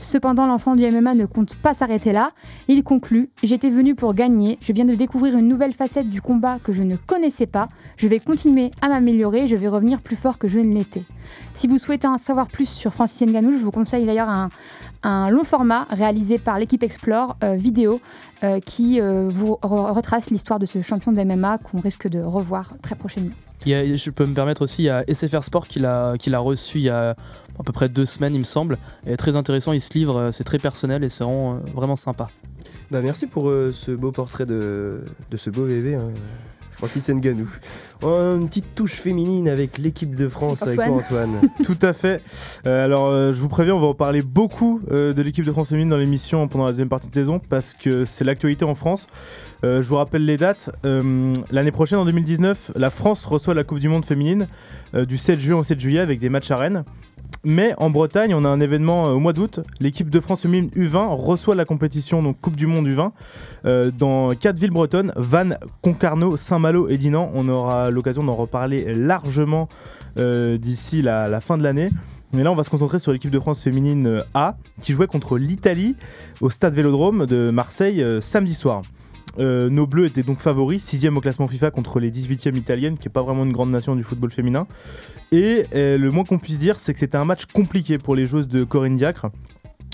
Cependant, 0.00 0.46
l'enfant 0.46 0.76
du 0.76 0.84
MMA 0.90 1.14
ne 1.14 1.26
compte 1.26 1.56
pas 1.56 1.74
s'arrêter 1.74 2.12
là. 2.12 2.32
Il 2.68 2.82
conclut 2.82 3.30
J'étais 3.42 3.70
venu 3.70 3.94
pour 3.94 4.14
gagner, 4.14 4.58
je 4.62 4.72
viens 4.72 4.84
de 4.84 4.94
découvrir 4.94 5.36
une 5.36 5.48
nouvelle 5.48 5.72
facette 5.72 6.08
du 6.10 6.20
combat 6.20 6.58
que 6.58 6.72
je 6.72 6.82
ne 6.82 6.96
connaissais 6.96 7.46
pas. 7.46 7.68
Je 7.96 8.08
vais 8.08 8.18
continuer 8.18 8.70
à 8.80 8.88
m'améliorer, 8.88 9.48
je 9.48 9.56
vais 9.56 9.68
revenir 9.68 10.00
plus 10.00 10.16
fort 10.16 10.38
que 10.38 10.48
je 10.48 10.58
ne 10.58 10.74
l'étais. 10.74 11.04
Si 11.52 11.68
vous 11.68 11.78
souhaitez 11.78 12.06
en 12.06 12.18
savoir 12.18 12.48
plus 12.48 12.68
sur 12.68 12.92
Francis 12.92 13.26
Ngannou, 13.26 13.52
je 13.52 13.62
vous 13.62 13.70
conseille 13.70 14.06
d'ailleurs 14.06 14.28
un, 14.28 15.30
long 15.30 15.44
format 15.44 15.86
réalisé 15.90 16.38
par 16.38 16.58
l'équipe 16.58 16.82
Explore 16.82 17.36
euh, 17.44 17.54
vidéo 17.56 18.00
euh, 18.42 18.58
qui 18.60 19.00
euh, 19.00 19.28
vous 19.28 19.58
re- 19.62 19.92
retrace 19.92 20.30
l'histoire 20.30 20.58
de 20.58 20.66
ce 20.66 20.80
champion 20.80 21.12
de 21.12 21.22
MMA 21.22 21.58
qu'on 21.58 21.80
risque 21.80 22.08
de 22.08 22.20
revoir 22.20 22.72
très 22.82 22.94
prochainement. 22.94 23.34
Je 23.66 24.10
peux 24.10 24.26
me 24.26 24.34
permettre 24.34 24.62
aussi, 24.62 24.84
il 24.84 25.14
SFR 25.14 25.42
Sport 25.42 25.68
qui 25.68 25.80
l'a 25.80 26.38
reçu 26.38 26.78
il 26.78 26.84
y 26.84 26.88
a 26.90 27.14
à 27.58 27.62
peu 27.62 27.72
près 27.72 27.88
deux 27.88 28.06
semaines, 28.06 28.34
il 28.34 28.38
me 28.38 28.44
semble. 28.44 28.78
Et 29.06 29.16
très 29.16 29.36
intéressant, 29.36 29.72
il 29.72 29.80
se 29.80 29.92
livre, 29.94 30.16
euh, 30.18 30.32
c'est 30.32 30.44
très 30.44 30.58
personnel 30.58 31.04
et 31.04 31.08
c'est 31.08 31.24
vraiment, 31.24 31.54
euh, 31.54 31.58
vraiment 31.74 31.96
sympa. 31.96 32.28
Bah, 32.90 33.00
merci 33.02 33.26
pour 33.26 33.48
euh, 33.48 33.72
ce 33.72 33.90
beau 33.92 34.12
portrait 34.12 34.46
de, 34.46 35.04
de 35.30 35.36
ce 35.36 35.50
beau 35.50 35.64
bébé, 35.64 35.94
hein, 35.94 36.10
Francis 36.70 37.08
Ngannou. 37.08 37.48
Oh, 38.02 38.36
une 38.36 38.48
petite 38.48 38.74
touche 38.74 38.94
féminine 38.94 39.48
avec 39.48 39.78
l'équipe 39.78 40.14
de 40.14 40.28
France 40.28 40.62
avec 40.64 40.76
toi, 40.76 40.86
Antoine. 40.86 41.36
Antoine. 41.36 41.50
Tout 41.64 41.78
à 41.80 41.92
fait. 41.92 42.20
Euh, 42.66 42.84
alors, 42.84 43.06
euh, 43.06 43.32
je 43.32 43.40
vous 43.40 43.48
préviens, 43.48 43.74
on 43.74 43.80
va 43.80 43.86
en 43.86 43.94
parler 43.94 44.22
beaucoup 44.22 44.80
euh, 44.90 45.12
de 45.12 45.22
l'équipe 45.22 45.44
de 45.44 45.52
France 45.52 45.68
féminine 45.70 45.88
dans 45.88 45.96
l'émission 45.96 46.46
pendant 46.48 46.64
la 46.64 46.72
deuxième 46.72 46.88
partie 46.88 47.08
de 47.08 47.14
saison 47.14 47.40
parce 47.48 47.74
que 47.74 48.04
c'est 48.04 48.24
l'actualité 48.24 48.64
en 48.64 48.74
France. 48.74 49.06
Euh, 49.64 49.80
je 49.80 49.88
vous 49.88 49.96
rappelle 49.96 50.24
les 50.24 50.36
dates. 50.36 50.70
Euh, 50.84 51.32
L'année 51.50 51.70
prochaine, 51.72 51.98
en 51.98 52.04
2019, 52.04 52.72
la 52.76 52.90
France 52.90 53.24
reçoit 53.24 53.54
la 53.54 53.64
Coupe 53.64 53.78
du 53.78 53.88
Monde 53.88 54.04
féminine 54.04 54.46
euh, 54.94 55.06
du 55.06 55.16
7 55.16 55.40
juin 55.40 55.56
au 55.58 55.62
7 55.62 55.80
juillet 55.80 56.00
avec 56.00 56.18
des 56.18 56.28
matchs 56.28 56.50
à 56.50 56.56
Rennes. 56.56 56.84
Mais 57.44 57.74
en 57.76 57.90
Bretagne, 57.90 58.34
on 58.34 58.44
a 58.44 58.48
un 58.48 58.60
événement 58.60 59.06
euh, 59.06 59.10
au 59.10 59.18
mois 59.18 59.34
d'août. 59.34 59.60
L'équipe 59.78 60.08
de 60.08 60.18
France 60.18 60.42
féminine 60.42 60.70
U20 60.74 61.08
reçoit 61.10 61.54
la 61.54 61.66
compétition 61.66 62.22
donc 62.22 62.40
Coupe 62.40 62.56
du 62.56 62.66
Monde 62.66 62.88
U20 62.88 63.10
euh, 63.66 63.90
dans 63.90 64.34
quatre 64.34 64.58
villes 64.58 64.70
bretonnes 64.70 65.12
Vannes, 65.16 65.58
Concarneau, 65.82 66.38
Saint-Malo 66.38 66.88
et 66.88 66.96
Dinan. 66.96 67.30
On 67.34 67.46
aura 67.48 67.90
l'occasion 67.90 68.24
d'en 68.24 68.34
reparler 68.34 68.94
largement 68.94 69.68
euh, 70.16 70.56
d'ici 70.56 71.02
la, 71.02 71.40
fin 71.42 71.58
de 71.58 71.62
l'année. 71.62 71.90
Mais 72.32 72.42
là, 72.42 72.50
on 72.50 72.54
va 72.54 72.64
se 72.64 72.70
concentrer 72.70 72.98
sur 72.98 73.12
l'équipe 73.12 73.30
de 73.30 73.38
France 73.38 73.62
féminine 73.62 74.24
A 74.32 74.56
qui 74.80 74.92
jouait 74.92 75.06
contre 75.06 75.36
l'Italie 75.36 75.96
au 76.40 76.48
stade 76.48 76.74
Vélodrome 76.74 77.26
de 77.26 77.50
Marseille 77.50 78.04
samedi 78.20 78.54
soir. 78.54 78.82
Euh, 79.38 79.68
nos 79.68 79.86
Bleus 79.86 80.06
étaient 80.06 80.22
donc 80.22 80.40
favoris, 80.40 80.82
6 80.82 81.08
au 81.08 81.20
classement 81.20 81.46
FIFA 81.46 81.70
contre 81.70 82.00
les 82.00 82.10
18e 82.10 82.56
italiennes, 82.56 82.98
qui 82.98 83.08
n'est 83.08 83.12
pas 83.12 83.22
vraiment 83.22 83.44
une 83.44 83.52
grande 83.52 83.70
nation 83.70 83.94
du 83.94 84.02
football 84.02 84.30
féminin. 84.30 84.66
Et 85.32 85.64
euh, 85.74 85.98
le 85.98 86.10
moins 86.10 86.24
qu'on 86.24 86.38
puisse 86.38 86.58
dire, 86.58 86.78
c'est 86.78 86.92
que 86.92 86.98
c'était 86.98 87.18
un 87.18 87.24
match 87.24 87.46
compliqué 87.46 87.98
pour 87.98 88.14
les 88.14 88.26
joueuses 88.26 88.48
de 88.48 88.64
Corinne 88.64 88.96
Diacre. 88.96 89.26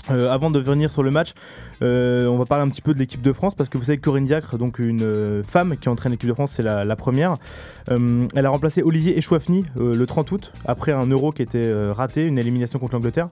Euh, 0.09 0.31
avant 0.31 0.49
de 0.49 0.59
venir 0.59 0.89
sur 0.89 1.03
le 1.03 1.11
match, 1.11 1.33
on 1.79 2.35
va 2.37 2.45
parler 2.45 2.63
un 2.65 2.69
petit 2.69 2.81
peu 2.81 2.93
de 2.93 2.99
l'équipe 2.99 3.21
de 3.21 3.33
France 3.33 3.53
parce 3.53 3.69
que 3.69 3.77
vous 3.77 3.83
savez 3.83 3.97
que 3.97 4.03
Corinne 4.03 4.23
Diacre, 4.23 4.57
donc 4.57 4.79
une 4.79 5.43
femme 5.43 5.77
qui 5.77 5.89
entraîne 5.89 6.11
l'équipe 6.11 6.27
de 6.27 6.33
France, 6.33 6.53
c'est 6.53 6.63
la, 6.63 6.95
première. 6.95 7.37
Elle 7.87 8.45
a 8.45 8.49
remplacé 8.49 8.81
Olivier 8.81 9.17
Echouafny 9.17 9.63
euh, 9.77 9.95
le 9.95 10.05
30 10.05 10.31
août 10.31 10.53
après 10.65 10.91
un 10.91 11.05
euro 11.05 11.31
qui 11.31 11.43
était 11.43 11.71
raté, 11.91 12.25
une 12.25 12.39
élimination 12.39 12.79
contre 12.79 12.93
l'Angleterre. 12.93 13.27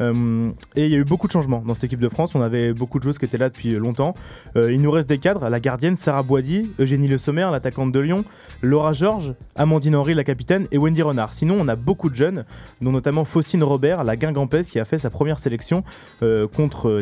Euh, 0.00 0.50
et 0.76 0.86
il 0.86 0.92
y 0.92 0.94
a 0.94 0.98
eu 0.98 1.04
beaucoup 1.04 1.26
de 1.26 1.32
changements 1.32 1.62
dans 1.64 1.74
cette 1.74 1.84
équipe 1.84 2.00
de 2.00 2.08
France. 2.08 2.34
On 2.34 2.40
avait 2.40 2.72
beaucoup 2.72 2.98
de 2.98 3.04
joueuses 3.04 3.18
qui 3.18 3.24
étaient 3.24 3.38
là 3.38 3.48
depuis 3.48 3.74
longtemps. 3.76 4.14
Euh, 4.56 4.72
il 4.72 4.80
nous 4.80 4.90
reste 4.90 5.08
des 5.08 5.18
cadres 5.18 5.48
la 5.48 5.60
gardienne 5.60 5.96
Sarah 5.96 6.22
Boisdy, 6.22 6.72
Eugénie 6.78 7.08
Le 7.08 7.18
Sommer, 7.18 7.48
l'attaquante 7.50 7.92
de 7.92 8.00
Lyon, 8.00 8.24
Laura 8.62 8.92
Georges, 8.92 9.34
Amandine 9.56 9.96
Henry, 9.96 10.14
la 10.14 10.24
capitaine, 10.24 10.66
et 10.70 10.78
Wendy 10.78 11.02
Renard. 11.02 11.34
Sinon, 11.34 11.56
on 11.58 11.68
a 11.68 11.76
beaucoup 11.76 12.10
de 12.10 12.14
jeunes, 12.14 12.44
dont 12.80 12.92
notamment 12.92 13.24
Faucine 13.24 13.62
Robert, 13.62 14.04
la 14.04 14.16
guingampaise, 14.16 14.68
qui 14.68 14.78
a 14.78 14.84
fait 14.84 14.98
sa 14.98 15.10
première 15.10 15.38
sélection 15.38 15.84
euh, 16.22 16.46
contre 16.46 17.00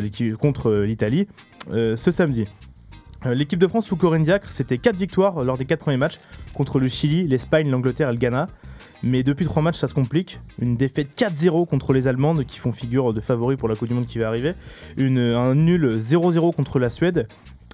l'Italie 0.83 1.27
ce 1.69 2.11
samedi. 2.11 2.45
L'équipe 3.25 3.59
de 3.59 3.67
France 3.67 3.85
sous 3.85 3.97
Corinne 3.97 4.23
Diacre, 4.23 4.51
c'était 4.51 4.77
4 4.77 4.95
victoires 4.95 5.43
lors 5.43 5.57
des 5.57 5.65
4 5.65 5.79
premiers 5.79 5.97
matchs 5.97 6.19
contre 6.53 6.79
le 6.79 6.87
Chili, 6.87 7.27
l'Espagne, 7.27 7.69
l'Angleterre 7.69 8.09
et 8.09 8.13
le 8.13 8.17
Ghana. 8.17 8.47
Mais 9.03 9.23
depuis 9.23 9.45
3 9.45 9.61
matchs, 9.61 9.77
ça 9.77 9.87
se 9.87 9.93
complique. 9.93 10.39
Une 10.61 10.75
défaite 10.75 11.09
4-0 11.17 11.67
contre 11.67 11.93
les 11.93 12.07
Allemandes 12.07 12.45
qui 12.45 12.59
font 12.59 12.71
figure 12.71 13.13
de 13.13 13.21
favoris 13.21 13.57
pour 13.57 13.69
la 13.69 13.75
Coupe 13.75 13.87
du 13.87 13.93
Monde 13.93 14.07
qui 14.07 14.19
va 14.19 14.27
arriver. 14.27 14.53
Une, 14.97 15.19
un 15.19 15.55
nul 15.55 15.99
0-0 15.99 16.53
contre 16.53 16.79
la 16.79 16.89
Suède. 16.89 17.27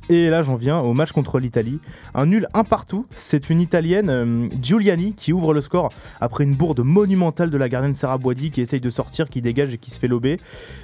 Et 0.07 0.29
là, 0.29 0.43
j'en 0.43 0.55
viens 0.55 0.79
au 0.79 0.93
match 0.93 1.11
contre 1.11 1.39
l'Italie. 1.39 1.79
Un 2.13 2.27
nul 2.27 2.47
un 2.53 2.63
partout. 2.63 3.07
C'est 3.15 3.49
une 3.49 3.59
Italienne, 3.59 4.09
euh, 4.11 4.47
Giuliani, 4.61 5.15
qui 5.15 5.33
ouvre 5.33 5.51
le 5.51 5.61
score 5.61 5.91
après 6.21 6.43
une 6.43 6.53
bourde 6.53 6.81
monumentale 6.81 7.49
de 7.49 7.57
la 7.57 7.69
gardienne 7.69 7.95
Sarah 7.95 8.19
Boidi 8.19 8.51
qui 8.51 8.61
essaye 8.61 8.81
de 8.81 8.89
sortir, 8.91 9.29
qui 9.29 9.41
dégage 9.41 9.73
et 9.73 9.79
qui 9.79 9.89
se 9.89 9.99
fait 9.99 10.07
lober. 10.07 10.37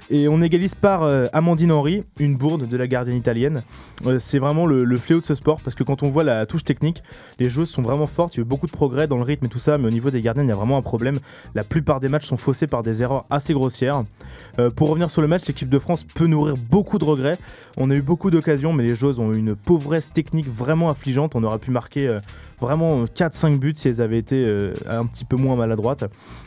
Et 0.09 0.27
on 0.27 0.41
égalise 0.41 0.73
par 0.73 1.03
euh, 1.03 1.27
Amandine 1.33 1.71
Henry, 1.71 2.03
une 2.17 2.35
bourde 2.35 2.67
de 2.67 2.77
la 2.77 2.87
gardienne 2.87 3.15
italienne. 3.15 3.61
Euh, 4.07 4.17
c'est 4.17 4.39
vraiment 4.39 4.65
le, 4.65 4.83
le 4.83 4.97
fléau 4.97 5.19
de 5.19 5.25
ce 5.25 5.35
sport 5.35 5.61
parce 5.63 5.75
que 5.75 5.83
quand 5.83 6.01
on 6.01 6.09
voit 6.09 6.23
la 6.23 6.47
touche 6.47 6.63
technique, 6.63 7.03
les 7.37 7.47
joueuses 7.47 7.69
sont 7.69 7.83
vraiment 7.83 8.07
fortes. 8.07 8.33
Il 8.33 8.37
y 8.37 8.41
a 8.41 8.41
eu 8.41 8.45
beaucoup 8.45 8.65
de 8.65 8.71
progrès 8.71 9.07
dans 9.07 9.17
le 9.17 9.23
rythme 9.23 9.45
et 9.45 9.49
tout 9.49 9.59
ça, 9.59 9.77
mais 9.77 9.87
au 9.87 9.91
niveau 9.91 10.09
des 10.09 10.23
gardiennes, 10.23 10.47
il 10.47 10.49
y 10.49 10.53
a 10.53 10.55
vraiment 10.55 10.77
un 10.77 10.81
problème. 10.81 11.19
La 11.53 11.63
plupart 11.63 11.99
des 11.99 12.09
matchs 12.09 12.25
sont 12.25 12.37
faussés 12.37 12.65
par 12.65 12.81
des 12.81 13.03
erreurs 13.03 13.25
assez 13.29 13.53
grossières. 13.53 14.03
Pour 14.75 14.89
revenir 14.89 15.09
sur 15.09 15.21
le 15.21 15.27
match, 15.27 15.45
l'équipe 15.47 15.69
de 15.69 15.79
France 15.79 16.03
peut 16.03 16.27
nourrir 16.27 16.55
beaucoup 16.69 16.97
de 16.97 17.05
regrets. 17.05 17.37
On 17.77 17.89
a 17.91 17.95
eu 17.95 18.01
beaucoup 18.01 18.31
d'occasions, 18.31 18.73
mais 18.73 18.83
les 18.83 18.95
joueuses 18.95 19.10
ont 19.19 19.33
une 19.33 19.55
pauvresse 19.55 20.11
technique 20.11 20.47
vraiment 20.47 20.89
affligeante. 20.89 21.35
On 21.35 21.43
aurait 21.43 21.59
pu 21.59 21.71
marquer 21.71 22.07
euh, 22.07 22.19
vraiment 22.59 23.03
4-5 23.05 23.57
buts 23.57 23.73
si 23.75 23.89
elles 23.89 24.01
avaient 24.01 24.17
été 24.17 24.43
euh, 24.45 24.73
un 24.87 25.05
petit 25.05 25.25
peu 25.25 25.35
moins 25.35 25.55
maladroites. 25.55 26.05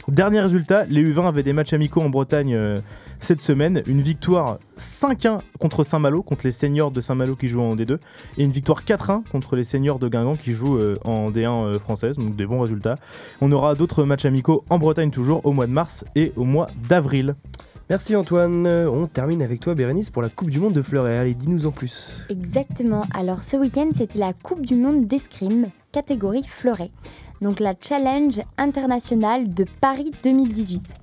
Dernier 0.09 0.41
résultat, 0.41 0.85
les 0.87 1.05
U20 1.05 1.29
avaient 1.29 1.43
des 1.43 1.53
matchs 1.53 1.73
amicaux 1.73 2.01
en 2.01 2.09
Bretagne 2.09 2.55
euh, 2.55 2.81
cette 3.21 3.43
semaine. 3.43 3.83
Une 3.87 4.03
victoire 4.03 4.59
5-1 4.79 5.41
contre 5.59 5.85
Saint-Malo, 5.85 6.23
contre 6.23 6.47
les 6.47 6.53
seniors 6.53 6.91
de 6.91 7.01
Saint-Malo 7.01 7.37
qui 7.37 7.49
jouent 7.49 7.63
en 7.63 7.77
D2, 7.77 7.99
et 8.39 8.45
une 8.45 8.51
victoire 8.51 8.85
4-1 8.85 9.23
contre 9.31 9.57
les 9.57 9.65
seniors 9.65 9.99
de 9.99 10.09
Guingamp 10.09 10.35
qui 10.35 10.53
jouent 10.53 10.79
en 11.05 11.31
D1 11.31 11.65
euh, 11.65 11.79
française, 11.79 12.17
donc 12.17 12.37
des 12.37 12.47
bons 12.47 12.61
résultats. 12.61 12.97
On 13.41 13.51
aura 13.53 13.75
d'autres 13.75 14.05
matchs 14.05 14.25
amicaux 14.25 14.65
en 14.71 14.79
Bretagne 14.79 15.11
toujours 15.11 15.45
au 15.45 15.53
mois 15.53 15.67
de 15.67 15.73
mars 15.73 16.05
et 16.15 16.33
au 16.37 16.45
mois 16.45 16.67
d'avril. 16.89 17.35
Merci 17.91 18.17
Antoine. 18.17 18.67
Euh, 18.67 18.89
On 18.89 19.07
termine 19.07 19.43
avec 19.43 19.61
toi 19.61 19.75
Bérénice 19.75 20.09
pour 20.09 20.23
la 20.23 20.31
Coupe 20.31 20.49
du 20.49 20.59
Monde 20.59 20.73
de 20.73 20.81
fleuret. 20.81 21.19
Allez, 21.19 21.35
dis-nous 21.35 21.67
en 21.67 21.71
plus. 21.71 22.27
Exactement. 22.31 23.05
Alors 23.13 23.43
ce 23.43 23.59
week-end, 23.59 23.91
c'était 23.95 24.19
la 24.19 24.33
Coupe 24.33 24.65
du 24.65 24.75
Monde 24.75 25.07
d'escrime, 25.07 25.67
catégorie 25.93 26.45
fleuret. 26.45 26.91
Donc 27.43 27.61
la 27.61 27.75
Challenge 27.79 28.41
internationale 28.57 29.53
de 29.53 29.67
Paris 29.83 30.13
2018. 30.23 30.95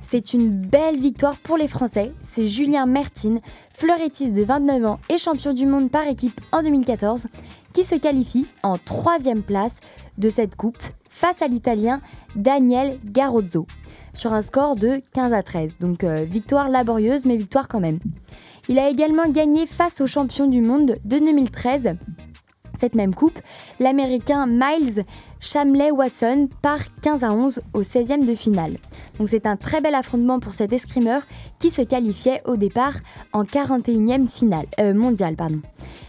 C'est 0.00 0.32
une 0.32 0.50
belle 0.50 0.98
victoire 0.98 1.36
pour 1.36 1.58
les 1.58 1.68
Français. 1.68 2.12
C'est 2.22 2.46
Julien 2.46 2.86
Mertine, 2.86 3.40
fleurettiste 3.70 4.32
de 4.32 4.44
29 4.44 4.84
ans 4.86 5.00
et 5.10 5.18
champion 5.18 5.52
du 5.52 5.66
monde 5.66 5.90
par 5.90 6.06
équipe 6.06 6.40
en 6.52 6.62
2014, 6.62 7.26
qui 7.74 7.84
se 7.84 7.96
qualifie 7.96 8.46
en 8.62 8.78
troisième 8.78 9.42
place 9.42 9.80
de 10.16 10.30
cette 10.30 10.56
coupe 10.56 10.82
face 11.14 11.42
à 11.42 11.46
l'Italien 11.46 12.00
Daniel 12.34 12.98
Garozzo 13.04 13.66
sur 14.14 14.32
un 14.32 14.42
score 14.42 14.74
de 14.74 15.00
15 15.12 15.32
à 15.32 15.42
13. 15.42 15.76
Donc 15.78 16.02
euh, 16.02 16.24
victoire 16.24 16.68
laborieuse, 16.68 17.24
mais 17.24 17.36
victoire 17.36 17.68
quand 17.68 17.80
même. 17.80 18.00
Il 18.68 18.78
a 18.78 18.88
également 18.88 19.28
gagné 19.28 19.66
face 19.66 20.00
au 20.00 20.06
champion 20.06 20.46
du 20.46 20.60
monde 20.60 20.96
de 21.04 21.18
2013 21.18 21.96
cette 22.76 22.96
même 22.96 23.14
coupe, 23.14 23.38
l'Américain 23.78 24.46
Miles 24.46 25.04
Chamley 25.40 25.92
Watson 25.92 26.48
par 26.60 26.78
15 27.02 27.22
à 27.22 27.32
11 27.32 27.62
au 27.72 27.82
16e 27.82 28.26
de 28.26 28.34
finale. 28.34 28.76
Donc 29.18 29.28
c'est 29.28 29.46
un 29.46 29.56
très 29.56 29.80
bel 29.80 29.94
affrontement 29.94 30.40
pour 30.40 30.52
cet 30.52 30.72
escrimeur 30.72 31.22
qui 31.60 31.70
se 31.70 31.82
qualifiait 31.82 32.42
au 32.46 32.56
départ 32.56 32.94
en 33.32 33.44
41e 33.44 34.28
finale 34.28 34.66
euh, 34.80 34.92
mondiale. 34.92 35.36
Pardon. 35.36 35.60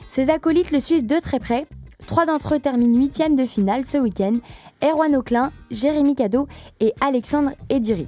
Ses 0.09 0.31
acolytes 0.31 0.71
le 0.71 0.79
suivent 0.79 1.05
de 1.05 1.19
très 1.19 1.39
près. 1.39 1.67
Trois 2.07 2.25
d'entre 2.25 2.55
eux 2.55 2.59
terminent 2.59 2.99
8e 2.99 3.35
de 3.35 3.45
finale 3.45 3.83
ce 3.83 3.97
week-end. 3.97 4.35
Erwan 4.83 5.15
Auclin, 5.15 5.51
Jérémy 5.71 6.15
Cadeau 6.15 6.47
et 6.79 6.93
Alexandre 7.01 7.51
Ediri. 7.69 8.07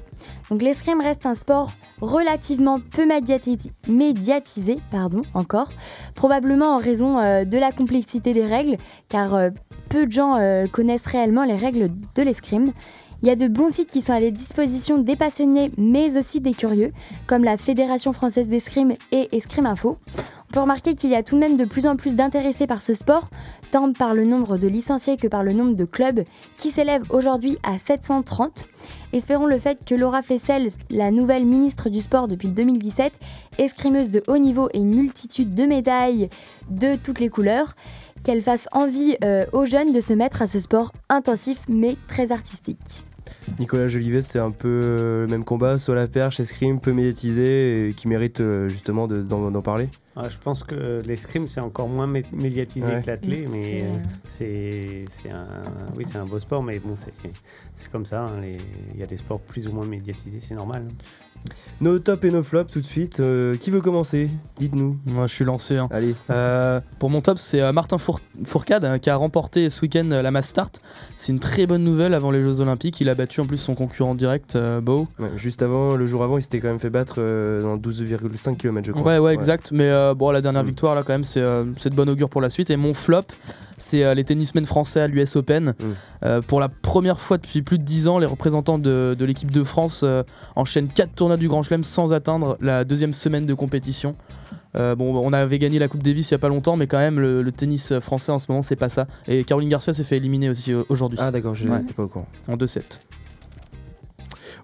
Donc 0.49 0.61
l'escrime 0.61 1.01
reste 1.01 1.25
un 1.25 1.33
sport 1.35 1.71
relativement 2.01 2.77
peu 2.79 3.05
médiatis- 3.05 3.71
médiatisé, 3.87 4.75
pardon, 4.91 5.21
encore, 5.33 5.69
probablement 6.13 6.75
en 6.75 6.77
raison 6.77 7.19
euh, 7.19 7.43
de 7.43 7.57
la 7.57 7.71
complexité 7.71 8.33
des 8.33 8.45
règles, 8.45 8.77
car 9.09 9.33
euh, 9.33 9.49
peu 9.89 10.05
de 10.05 10.11
gens 10.11 10.35
euh, 10.37 10.67
connaissent 10.67 11.07
réellement 11.07 11.43
les 11.43 11.55
règles 11.55 11.89
de 12.15 12.21
l'escrime. 12.21 12.71
Il 13.23 13.27
y 13.27 13.31
a 13.31 13.35
de 13.35 13.47
bons 13.47 13.69
sites 13.69 13.89
qui 13.89 14.01
sont 14.01 14.13
à 14.13 14.19
la 14.19 14.29
disposition 14.29 14.99
des 14.99 15.15
passionnés, 15.15 15.71
mais 15.77 16.17
aussi 16.17 16.39
des 16.39 16.53
curieux, 16.53 16.91
comme 17.25 17.43
la 17.43 17.57
Fédération 17.57 18.11
française 18.11 18.47
d'escrime 18.47 18.93
et 19.11 19.35
Escrime 19.35 19.65
Info. 19.65 19.97
On 20.49 20.53
peut 20.53 20.59
remarquer 20.61 20.95
qu'il 20.95 21.09
y 21.09 21.15
a 21.15 21.23
tout 21.23 21.35
de 21.35 21.41
même 21.41 21.57
de 21.57 21.65
plus 21.65 21.87
en 21.87 21.97
plus 21.97 22.15
d'intéressés 22.15 22.67
par 22.67 22.81
ce 22.81 22.93
sport, 22.93 23.29
tant 23.71 23.91
par 23.91 24.13
le 24.13 24.23
nombre 24.23 24.57
de 24.57 24.67
licenciés 24.67 25.17
que 25.17 25.27
par 25.27 25.43
le 25.43 25.51
nombre 25.51 25.75
de 25.75 25.83
clubs, 25.85 26.23
qui 26.57 26.69
s'élève 26.69 27.03
aujourd'hui 27.09 27.57
à 27.63 27.77
730. 27.77 28.67
Espérons 29.11 29.45
le 29.45 29.59
fait 29.59 29.77
que 29.85 29.93
Laura 29.93 30.21
Flessel, 30.21 30.69
la 30.89 31.11
nouvelle 31.11 31.45
ministre 31.45 31.89
du 31.89 31.99
sport 31.99 32.27
depuis 32.29 32.47
2017, 32.47 33.11
escrimeuse 33.57 34.09
de 34.09 34.23
haut 34.27 34.37
niveau 34.37 34.69
et 34.73 34.79
une 34.79 34.95
multitude 34.95 35.53
de 35.53 35.65
médailles 35.65 36.29
de 36.69 36.95
toutes 36.95 37.19
les 37.19 37.29
couleurs, 37.29 37.75
qu'elle 38.23 38.41
fasse 38.41 38.67
envie 38.71 39.15
euh, 39.23 39.45
aux 39.51 39.65
jeunes 39.65 39.91
de 39.91 39.99
se 40.01 40.13
mettre 40.13 40.41
à 40.41 40.47
ce 40.47 40.59
sport 40.59 40.91
intensif 41.09 41.59
mais 41.67 41.97
très 42.07 42.31
artistique. 42.31 43.03
Nicolas 43.59 43.87
Jolivet, 43.89 44.21
c'est 44.21 44.39
un 44.39 44.51
peu 44.51 44.67
euh, 44.81 45.21
le 45.25 45.27
même 45.27 45.43
combat, 45.43 45.77
sur 45.77 45.93
la 45.93 46.07
perche, 46.07 46.39
escrime, 46.39 46.79
peu 46.79 46.93
médiatisé 46.93 47.89
et 47.89 47.93
qui 47.93 48.07
mérite 48.07 48.39
euh, 48.41 48.67
justement 48.69 49.07
de- 49.07 49.21
d'en 49.21 49.51
d'en 49.51 49.61
parler? 49.61 49.87
Ah, 50.19 50.29
je 50.29 50.37
pense 50.43 50.63
que 50.63 51.01
l'escrime 51.05 51.47
c'est 51.47 51.59
encore 51.61 51.87
moins 51.87 52.07
mé- 52.07 52.25
médiatisé 52.33 52.87
Ouais. 52.87 53.01
que 53.03 53.07
l'athlé, 53.07 53.45
mais 53.51 53.83
C'est, 54.27 55.05
euh, 55.27 55.31
un 55.33 55.45
oui 55.95 56.05
c'est 56.09 56.17
un 56.17 56.25
beau 56.25 56.39
sport, 56.39 56.63
mais 56.63 56.79
bon 56.79 56.95
c'est 56.95 57.11
comme 57.91 58.05
ça. 58.05 58.23
hein, 58.23 58.41
Il 58.93 58.99
y 58.99 59.03
a 59.03 59.05
des 59.05 59.17
sports 59.17 59.39
plus 59.41 59.67
ou 59.67 59.71
moins 59.73 59.85
médiatisés, 59.85 60.39
c'est 60.41 60.55
normal. 60.55 60.87
Nos 61.81 61.99
tops 61.99 62.23
et 62.25 62.31
nos 62.31 62.41
flops 62.41 62.73
tout 62.73 62.81
de 62.81 62.85
suite. 62.85 63.19
Euh, 63.19 63.55
qui 63.57 63.69
veut 63.69 63.79
commencer? 63.79 64.29
Dites-nous. 64.57 64.97
Moi, 65.05 65.27
je 65.27 65.33
suis 65.35 65.45
lancé. 65.45 65.77
hein. 65.77 65.87
Allez. 65.91 66.15
Euh, 66.31 66.81
pour 66.97 67.11
mon 67.11 67.21
top, 67.21 67.37
c'est 67.37 67.61
euh, 67.61 67.71
Martin 67.71 67.99
Four- 67.99 68.19
Fourcade 68.43 68.83
hein, 68.83 68.97
qui 68.97 69.11
a 69.11 69.15
remporté 69.15 69.69
ce 69.69 69.81
week-end 69.83 70.09
euh, 70.11 70.23
la 70.23 70.31
Mass 70.31 70.47
Start. 70.47 70.81
C'est 71.15 71.31
une 71.31 71.39
très 71.39 71.67
bonne 71.67 71.83
nouvelle 71.83 72.15
avant 72.15 72.31
les 72.31 72.41
Jeux 72.41 72.59
Olympiques. 72.59 72.99
Il 73.01 73.07
a 73.09 73.13
battu 73.15 73.39
en 73.39 73.45
plus 73.45 73.57
son 73.57 73.75
concurrent 73.75 74.15
direct, 74.15 74.55
euh, 74.55 74.81
Bow. 74.81 75.07
Ouais, 75.19 75.29
juste 75.37 75.61
avant, 75.61 75.95
le 75.95 76.07
jour 76.07 76.23
avant, 76.23 76.39
il 76.39 76.41
s'était 76.41 76.59
quand 76.59 76.69
même 76.69 76.79
fait 76.79 76.89
battre 76.89 77.17
euh, 77.19 77.61
dans 77.61 77.77
12,5 77.77 78.57
km, 78.57 78.87
je 78.87 78.91
crois. 78.93 79.13
Ouais, 79.13 79.19
ouais, 79.19 79.33
exact. 79.35 79.71
Mais 79.71 79.87
euh, 80.09 80.13
bon, 80.13 80.31
la 80.31 80.41
dernière 80.41 80.63
Mm. 80.63 80.67
victoire, 80.67 80.95
là, 80.95 81.03
quand 81.03 81.13
même, 81.13 81.23
c'est 81.23 81.41
euh, 81.41 81.63
c'est 81.75 81.89
de 81.89 81.95
bon 81.95 82.09
augure 82.09 82.29
pour 82.29 82.41
la 82.41 82.49
suite. 82.49 82.69
Et 82.69 82.77
mon 82.77 82.93
flop, 82.93 83.23
c'est 83.77 84.03
euh, 84.03 84.13
les 84.13 84.23
tennismen 84.23 84.65
français 84.65 85.01
à 85.01 85.07
l'US 85.07 85.35
Open. 85.35 85.69
Mm. 85.69 85.73
Euh, 86.25 86.41
pour 86.41 86.59
la 86.59 86.69
première 86.69 87.19
fois 87.19 87.37
depuis 87.37 87.61
plus 87.61 87.77
de 87.77 87.83
10 87.83 88.07
ans, 88.07 88.19
les 88.19 88.25
représentants 88.25 88.79
de, 88.79 89.15
de 89.17 89.25
l'équipe 89.25 89.51
de 89.51 89.63
France 89.63 90.01
euh, 90.03 90.23
enchaînent 90.55 90.87
4 90.87 91.13
tournois 91.15 91.37
du 91.37 91.47
Grand 91.47 91.63
Chelem 91.63 91.83
sans 91.83 92.13
atteindre 92.13 92.57
la 92.61 92.83
deuxième 92.83 93.13
semaine 93.13 93.45
de 93.45 93.53
compétition. 93.53 94.13
Euh, 94.75 94.95
bon, 94.95 95.17
on 95.17 95.33
avait 95.33 95.57
gagné 95.59 95.79
la 95.79 95.87
Coupe 95.87 96.03
Davis 96.03 96.29
il 96.29 96.33
y 96.33 96.35
a 96.35 96.39
pas 96.39 96.49
longtemps, 96.49 96.75
mais 96.75 96.85
quand 96.87 96.97
même, 96.99 97.19
le, 97.19 97.41
le 97.41 97.51
tennis 97.51 97.97
français 97.99 98.31
en 98.31 98.37
ce 98.39 98.45
moment, 98.49 98.61
c'est 98.61 98.75
pas 98.75 98.89
ça. 98.89 99.07
Et 99.27 99.43
Caroline 99.43 99.69
Garcia 99.69 99.93
s'est 99.93 100.03
fait 100.03 100.17
éliminer 100.17 100.49
aussi 100.49 100.71
euh, 100.73 100.83
aujourd'hui, 100.89 101.17
Ah 101.21 101.31
d'accord, 101.31 101.55
je 101.55 101.67
Ouais. 101.67 101.79
n'étais 101.79 101.93
pas 101.93 102.03
au 102.03 102.07
courant. 102.07 102.27
en 102.47 102.57
2-7. 102.57 102.99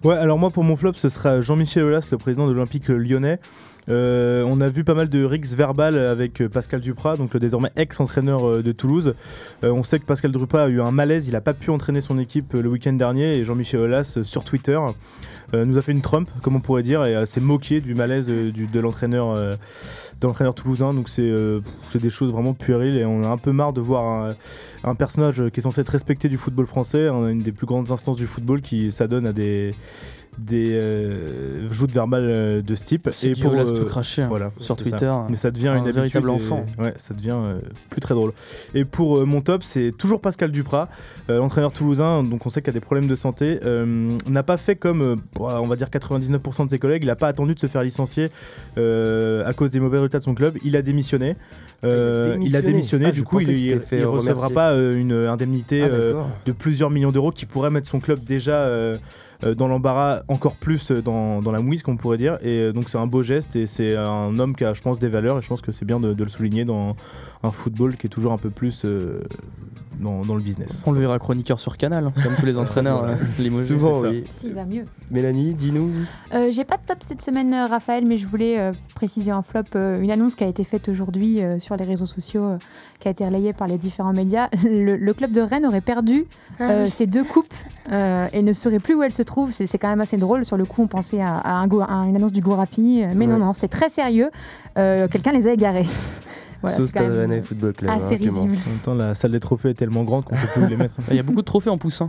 Ouais, 0.04 0.16
alors 0.16 0.38
moi 0.38 0.50
pour 0.50 0.64
mon 0.64 0.76
flop, 0.76 0.92
ce 0.94 1.08
sera 1.08 1.40
Jean-Michel 1.40 1.82
Aulas, 1.84 2.08
le 2.12 2.18
président 2.18 2.46
de 2.46 2.52
l'Olympique 2.52 2.88
lyonnais. 2.88 3.40
Euh, 3.88 4.44
on 4.48 4.60
a 4.60 4.68
vu 4.68 4.84
pas 4.84 4.94
mal 4.94 5.08
de 5.08 5.24
rixes 5.24 5.54
verbales 5.54 5.98
avec 5.98 6.40
euh, 6.40 6.48
Pascal 6.48 6.80
Duprat, 6.80 7.16
donc 7.16 7.34
le 7.34 7.40
désormais 7.40 7.70
ex-entraîneur 7.76 8.48
euh, 8.48 8.62
de 8.62 8.72
Toulouse. 8.72 9.14
On 9.62 9.82
sait 9.82 9.98
que 9.98 10.04
Pascal 10.04 10.32
Duprat 10.32 10.64
a 10.64 10.68
eu 10.68 10.80
un 10.80 10.90
malaise, 10.90 11.28
il 11.28 11.32
n'a 11.32 11.40
pas 11.40 11.54
pu 11.54 11.70
entraîner 11.70 12.00
son 12.00 12.18
équipe 12.18 12.54
le 12.54 12.68
week-end 12.68 12.92
dernier 12.92 13.36
et 13.36 13.44
Jean-Michel 13.44 13.80
Aulas 13.80 14.18
sur 14.22 14.44
Twitter 14.44 14.78
nous 15.52 15.78
a 15.78 15.82
fait 15.82 15.92
une 15.92 16.02
trompe, 16.02 16.28
comme 16.42 16.56
on 16.56 16.60
pourrait 16.60 16.82
dire, 16.82 17.04
et 17.04 17.26
s'est 17.26 17.40
moqué 17.40 17.80
du 17.80 17.94
malaise 17.94 18.26
de 18.26 18.80
l'entraîneur 18.80 19.48
toulousain. 20.54 20.92
Donc 20.94 21.08
c'est 21.08 22.00
des 22.00 22.10
choses 22.10 22.32
vraiment 22.32 22.54
puériles 22.54 22.96
et 22.96 23.04
on 23.04 23.22
a 23.22 23.28
un 23.28 23.38
peu 23.38 23.52
marre 23.52 23.72
de 23.72 23.80
voir 23.80 24.34
un, 24.82 24.94
personnage 24.96 25.48
qui 25.50 25.60
est 25.60 25.62
censé 25.62 25.82
être 25.82 25.90
respecté 25.90 26.28
du 26.28 26.38
football 26.38 26.66
français, 26.66 27.06
une 27.08 27.42
des 27.42 27.52
plus 27.52 27.66
grandes 27.66 27.92
instances 27.92 28.16
du 28.16 28.26
football 28.26 28.60
qui 28.60 28.90
s'adonne 28.90 29.26
à 29.26 29.32
des 29.32 29.74
des 30.38 30.72
euh, 30.74 31.70
joutes 31.70 31.92
verbales 31.92 32.24
euh, 32.28 32.62
de 32.62 32.74
ce 32.74 32.82
type 32.84 33.08
C'est 33.12 33.38
et 33.38 33.44
Aulas 33.46 33.72
euh, 33.72 33.78
tout 33.80 33.84
craché 33.86 34.22
hein, 34.22 34.26
voilà, 34.28 34.50
sur 34.58 34.76
ça. 34.76 34.82
Twitter. 34.82 35.12
mais 35.28 35.36
ça 35.36 35.50
devient 35.50 35.68
Un 35.68 35.74
une 35.74 35.78
habitude 35.82 35.94
véritable 35.96 36.28
et- 36.28 36.32
enfant. 36.32 36.66
ouais 36.78 36.94
ça 36.96 37.14
devient 37.14 37.36
euh, 37.36 37.58
plus 37.90 38.00
très 38.00 38.14
drôle 38.14 38.32
et 38.74 38.84
pour 38.84 39.18
euh, 39.18 39.24
mon 39.24 39.40
top 39.40 39.62
c'est 39.62 39.92
toujours 39.96 40.20
Pascal 40.20 40.50
Duprat 40.50 40.88
euh, 41.30 41.38
l'entraîneur 41.38 41.72
toulousain 41.72 42.22
donc 42.22 42.44
on 42.46 42.48
sait 42.48 42.60
qu'il 42.62 42.68
y 42.68 42.76
a 42.76 42.80
des 42.80 42.84
problèmes 42.84 43.06
de 43.08 43.14
santé 43.14 43.60
euh, 43.64 44.08
n'a 44.28 44.42
pas 44.42 44.56
fait 44.56 44.76
comme 44.76 45.02
euh, 45.02 45.16
on 45.38 45.66
va 45.66 45.76
dire 45.76 45.88
99% 45.88 46.64
de 46.64 46.70
ses 46.70 46.78
collègues 46.78 47.02
il 47.04 47.06
n'a 47.06 47.16
pas 47.16 47.28
attendu 47.28 47.54
de 47.54 47.60
se 47.60 47.66
faire 47.66 47.82
licencier 47.82 48.28
euh, 48.78 49.46
à 49.46 49.52
cause 49.52 49.70
des 49.70 49.80
mauvais 49.80 49.98
résultats 49.98 50.18
de 50.18 50.24
son 50.24 50.34
club 50.34 50.56
il 50.64 50.76
a 50.76 50.82
démissionné 50.82 51.36
Euh, 51.84 52.38
il 52.40 52.56
a 52.56 52.62
démissionné 52.62 53.06
Ah, 53.08 53.12
du 53.12 53.24
coup 53.24 53.40
il, 53.40 53.50
il 53.50 53.74
recevra 53.74 54.08
remercier. 54.48 54.54
pas 54.54 54.70
euh, 54.72 54.96
une 54.96 55.12
indemnité 55.12 55.82
Ah 55.82 55.88
euh, 55.92 56.14
de 56.46 56.52
plusieurs 56.52 56.88
millions 56.90 57.12
d'euros 57.12 57.30
qui 57.30 57.44
pourrait 57.44 57.68
mettre 57.70 57.88
son 57.88 58.00
club 58.00 58.20
déjà 58.24 58.64
dans 59.52 59.68
l'embarras, 59.68 60.22
encore 60.28 60.56
plus 60.56 60.90
euh, 60.90 61.02
dans, 61.02 61.52
la 61.52 61.60
mouise, 61.60 61.82
qu'on 61.82 61.96
pourrait 61.96 62.16
dire. 62.16 62.38
Et 62.40 62.60
euh, 62.60 62.72
donc 62.72 62.88
c'est 62.88 62.98
un 62.98 63.06
beau 63.06 63.22
geste 63.22 63.56
et 63.56 63.66
c'est 63.66 63.96
un 63.96 64.38
homme 64.38 64.56
qui 64.56 64.64
a, 64.64 64.72
je 64.72 64.80
pense, 64.80 64.98
des 64.98 65.08
valeurs. 65.08 65.38
Et 65.38 65.42
je 65.42 65.48
pense 65.48 65.60
que 65.60 65.72
c'est 65.72 65.84
bien 65.84 66.00
de, 66.00 66.14
le 66.14 66.28
souligner 66.28 66.64
dans 66.64 66.96
un 67.42 67.50
football 67.50 67.96
qui 67.96 68.06
est 68.06 68.10
toujours 68.10 68.32
un 68.32 68.38
peu 68.38 68.50
plus 68.50 68.84
euh, 68.84 69.22
dans, 70.00 70.24
dans 70.24 70.34
le 70.34 70.42
business. 70.42 70.82
On 70.86 70.92
le 70.92 71.00
verra 71.00 71.18
chroniqueur 71.18 71.58
sur 71.60 71.76
Canal, 71.76 72.06
hein, 72.06 72.12
comme 72.22 72.34
tous 72.36 72.46
les 72.46 72.58
entraîneurs 72.58 73.04
euh, 73.04 73.14
limoges. 73.38 73.64
Souvent, 73.66 74.00
oui. 74.00 74.24
S'il 74.32 74.54
va 74.54 74.64
mieux. 74.64 74.84
Mélanie, 75.10 75.54
dis-nous. 75.54 75.90
Euh, 76.34 76.50
J'ai 76.50 76.64
pas 76.64 76.76
de 76.76 76.82
top 76.86 76.98
cette 77.06 77.22
semaine, 77.22 77.52
euh, 77.52 77.66
Raphaël, 77.66 78.04
mais 78.06 78.16
je 78.16 78.26
voulais 78.26 78.58
euh, 78.58 78.72
préciser 78.94 79.32
en 79.32 79.42
flop 79.42 79.62
euh, 79.76 80.00
une 80.00 80.10
annonce 80.10 80.34
qui 80.34 80.44
a 80.44 80.46
été 80.46 80.64
faite 80.64 80.88
aujourd'hui 80.88 81.42
euh, 81.42 81.58
sur 81.58 81.76
les 81.76 81.84
réseaux 81.84 82.06
sociaux, 82.06 82.44
euh, 82.44 82.58
qui 83.00 83.08
a 83.08 83.10
été 83.10 83.24
relayée 83.24 83.52
par 83.52 83.66
les 83.68 83.78
différents 83.78 84.12
médias. 84.12 84.48
Le, 84.64 84.96
le 84.96 85.14
club 85.14 85.32
de 85.32 85.40
Rennes 85.40 85.66
aurait 85.66 85.80
perdu 85.80 86.24
Ah 86.58 86.70
euh, 86.70 86.82
oui. 86.84 86.88
ses 86.90 87.06
deux 87.06 87.24
coupes 87.24 87.52
euh, 87.92 88.26
et 88.32 88.42
ne 88.42 88.52
saurait 88.52 88.78
plus 88.80 88.94
où 88.94 89.02
elles 89.02 89.12
se 89.12 89.22
trouvent. 89.22 89.50
C'est 89.52 89.78
quand 89.78 89.88
même 89.88 90.00
assez 90.00 90.16
drôle. 90.16 90.44
Sur 90.44 90.56
le 90.56 90.64
coup, 90.64 90.82
on 90.82 90.86
pensait 90.86 91.20
à, 91.20 91.36
à 91.38 91.52
un 91.52 91.66
go- 91.66 91.80
à 91.82 91.92
une 92.06 92.16
annonce 92.16 92.32
du 92.32 92.40
Gorafi, 92.40 93.02
euh, 93.02 93.08
mais 93.14 93.26
non, 93.26 93.34
Ouais. 93.34 93.40
non, 93.40 93.52
c'est 93.52 93.68
très 93.68 93.88
sérieux. 93.88 94.30
Euh, 94.78 95.06
Quelqu'un 95.08 95.32
les 95.32 95.46
a 95.48 95.52
égarés. 95.52 95.86
Voilà, 96.64 96.76
Sous 96.76 96.86
Stade 96.86 97.10
Rennais 97.12 97.42
Football 97.42 97.72
Club. 97.72 97.90
assez 97.90 98.14
hein, 98.14 98.18
risible. 98.18 98.56
En 98.66 98.70
même 98.70 98.78
temps, 98.84 98.94
la 98.94 99.14
salle 99.14 99.32
des 99.32 99.40
trophées 99.40 99.70
est 99.70 99.74
tellement 99.74 100.04
grande 100.04 100.24
qu'on 100.24 100.34
peut 100.34 100.46
plus 100.54 100.68
les 100.68 100.76
mettre. 100.78 100.94
Il 101.10 101.16
y 101.16 101.18
a 101.18 101.22
beaucoup 101.22 101.40
de 101.42 101.46
trophées 101.46 101.70
en 101.70 101.78
poussin. 101.78 102.08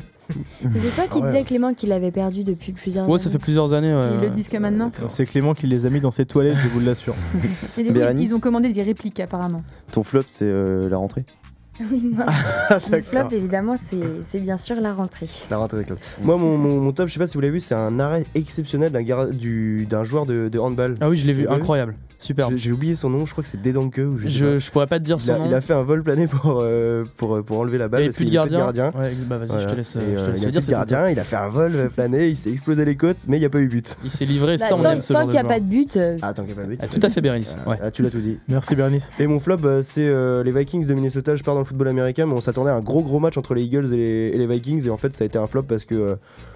C'est 0.61 0.95
toi 0.95 1.03
qui 1.05 1.19
Ah 1.21 1.25
ouais. 1.25 1.31
disais, 1.31 1.43
Clément, 1.43 1.73
qu'il 1.73 1.91
avait 1.91 2.11
perdu 2.11 2.43
depuis 2.43 2.71
plusieurs 2.71 3.07
Ouais, 3.07 3.19
ça 3.19 3.29
fait 3.29 3.37
plusieurs 3.39 3.73
années. 3.73 3.93
ouais, 3.93 4.09
Ils 4.15 4.21
le 4.21 4.29
disent 4.31 4.49
que 4.49 4.57
maintenant. 4.57 4.91
C'est 5.09 5.25
Clément 5.25 5.53
qui 5.53 5.67
les 5.67 5.85
a 5.85 5.89
mis 5.89 5.99
dans 6.01 6.11
ses 6.11 6.25
toilettes, 6.25 6.57
je 6.61 6.67
vous 6.69 6.79
l'assure. 6.79 7.13
Et 7.35 7.37
du 7.41 7.47
coup, 7.47 7.73
ils, 7.77 7.93
Bérénice 7.93 8.29
ils 8.29 8.33
ont 8.35 8.39
commandé 8.39 8.69
des 8.71 8.81
répliques 8.83 9.19
apparemment. 9.19 9.63
Ton 9.91 10.03
flop, 10.03 10.23
c'est 10.27 10.45
euh, 10.45 10.89
la 10.89 10.97
rentrée 10.97 11.25
Oui, 11.91 12.09
moi, 12.15 12.25
Ah, 12.69 12.79
flop, 12.79 13.29
évidemment, 13.33 13.75
c'est 13.77 14.39
bien 14.39 14.55
sûr 14.57 14.77
la 14.79 14.93
rentrée. 14.93 15.27
La 15.51 15.57
rentrée 15.57 15.79
des 15.79 15.83
classes. 15.83 15.99
Moi, 16.23 16.37
mon, 16.37 16.57
mon- 16.57 16.79
mon 16.79 16.91
top, 16.93 17.07
je 17.09 17.13
sais 17.13 17.19
pas 17.19 17.27
si 17.27 17.33
vous 17.35 17.41
l'avez 17.41 17.51
vu, 17.51 17.59
c'est 17.59 17.75
un 17.75 17.99
arrêt 17.99 18.25
exceptionnel 18.33 18.93
d'un 18.93 19.27
du- 19.29 19.85
joueur 20.03 20.25
de, 20.25 20.47
de 20.47 20.57
handball. 20.59 20.95
Ah 21.01 21.09
oui, 21.09 21.17
je 21.17 21.27
l'ai 21.27 21.33
vu? 21.33 21.47
Incroyable. 21.49 21.95
Super. 22.25 22.49
J'ai 22.55 22.71
oublié 22.71 22.95
son 22.95 23.09
nom, 23.09 23.25
je 23.25 23.31
crois 23.31 23.43
que 23.43 23.49
c'est 23.49 23.61
Dedanke 23.61 23.97
ou 23.99 24.17
je 24.17 24.57
Je, 24.57 24.71
pourrais 24.71 24.87
pas 24.87 24.97
te 24.99 25.03
dire 25.03 25.17
Il 25.19 25.23
son 25.23 25.33
a, 25.33 25.37
nom. 25.37 25.45
il 25.47 25.53
a 25.53 25.61
fait 25.61 25.73
un 25.73 25.83
vol 25.83 26.01
plané 26.03 26.25
pour, 26.27 26.59
euh, 26.61 27.03
pour, 27.17 27.43
pour 27.43 27.59
enlever 27.59 27.77
la 27.77 27.87
balle. 27.87 28.01
Et 28.03 28.05
parce 28.07 28.17
de 28.17 28.23
gardien. 28.25 28.65
plus 28.65 28.73
de 28.73 28.77
gardien. 28.79 28.99
Ouais, 28.99 29.11
bah 29.27 29.37
vas-y, 29.37 29.61
je 29.61 29.65
te 29.67 29.75
laisse, 29.75 29.95
Et, 29.95 29.99
je 29.99 30.19
te 30.19 30.29
euh, 30.29 30.31
laisse 30.31 30.41
il 30.41 30.45
le 30.45 30.47
a 30.47 30.51
dire. 30.51 30.59
plus 30.59 30.61
c'est 30.65 30.71
de 30.71 30.75
ton 30.75 30.79
gardien, 30.79 31.09
il 31.09 31.19
a 31.19 31.23
fait 31.23 31.35
un 31.35 31.49
vol 31.49 31.71
euh, 31.75 31.87
plané, 31.89 32.27
il 32.29 32.35
s'est 32.35 32.51
explosé 32.51 32.83
les 32.83 32.95
côtes, 32.95 33.17
mais 33.27 33.37
il 33.37 33.41
n'y 33.41 33.45
a 33.45 33.49
pas 33.49 33.59
eu 33.59 33.67
but. 33.67 33.95
Il 34.03 34.09
s'est 34.09 34.25
livré, 34.25 34.57
Bah, 34.57 34.65
ça 34.65 34.75
on 34.75 34.81
tant 34.81 34.91
aime 34.91 35.01
ce 35.01 35.13
tant 35.13 35.21
qu'il 35.21 35.31
n'y 35.31 35.37
a 35.37 35.43
pas 35.43 35.59
de 35.59 35.65
but, 35.65 35.99
Ah, 36.21 36.33
tant 36.33 36.43
qu'il 36.43 36.53
n'y 36.55 36.59
a 36.59 36.63
pas 36.63 36.67
de 36.67 36.75
but. 36.75 36.79
Ah, 36.81 36.87
tout 36.87 36.99
à 37.01 37.09
fait, 37.09 37.21
Bérénice. 37.21 37.57
Ah, 37.65 37.69
Ouais. 37.69 37.77
ah, 37.81 37.91
tu 37.91 38.01
l'as 38.01 38.09
tout 38.09 38.19
dit. 38.19 38.39
Merci 38.47 38.75
Bernice. 38.75 39.11
Et 39.19 39.27
mon 39.27 39.39
flop, 39.39 39.57
c'est 39.83 40.07
euh, 40.07 40.43
les 40.43 40.51
Vikings 40.51 40.87
de 40.87 40.93
Minnesota. 40.95 41.35
Je 41.35 41.43
pars 41.43 41.53
dans 41.53 41.61
le 41.61 41.65
football 41.65 41.87
américain, 41.89 42.25
mais 42.25 42.33
on 42.33 42.41
s'attendait 42.41 42.71
à 42.71 42.75
un 42.75 42.81
gros 42.81 43.03
gros 43.03 43.19
match 43.19 43.37
entre 43.37 43.53
les 43.53 43.63
Eagles 43.63 43.93
et 43.93 43.97
les, 43.97 44.31
et 44.33 44.37
les 44.37 44.47
Vikings, 44.47 44.87
et 44.87 44.89
en 44.89 44.97
fait, 44.97 45.13
ça 45.13 45.23
a 45.23 45.27
été 45.27 45.37
un 45.37 45.47
flop 45.47 45.63
parce 45.63 45.85
que 45.85 45.95
euh, 45.95 46.15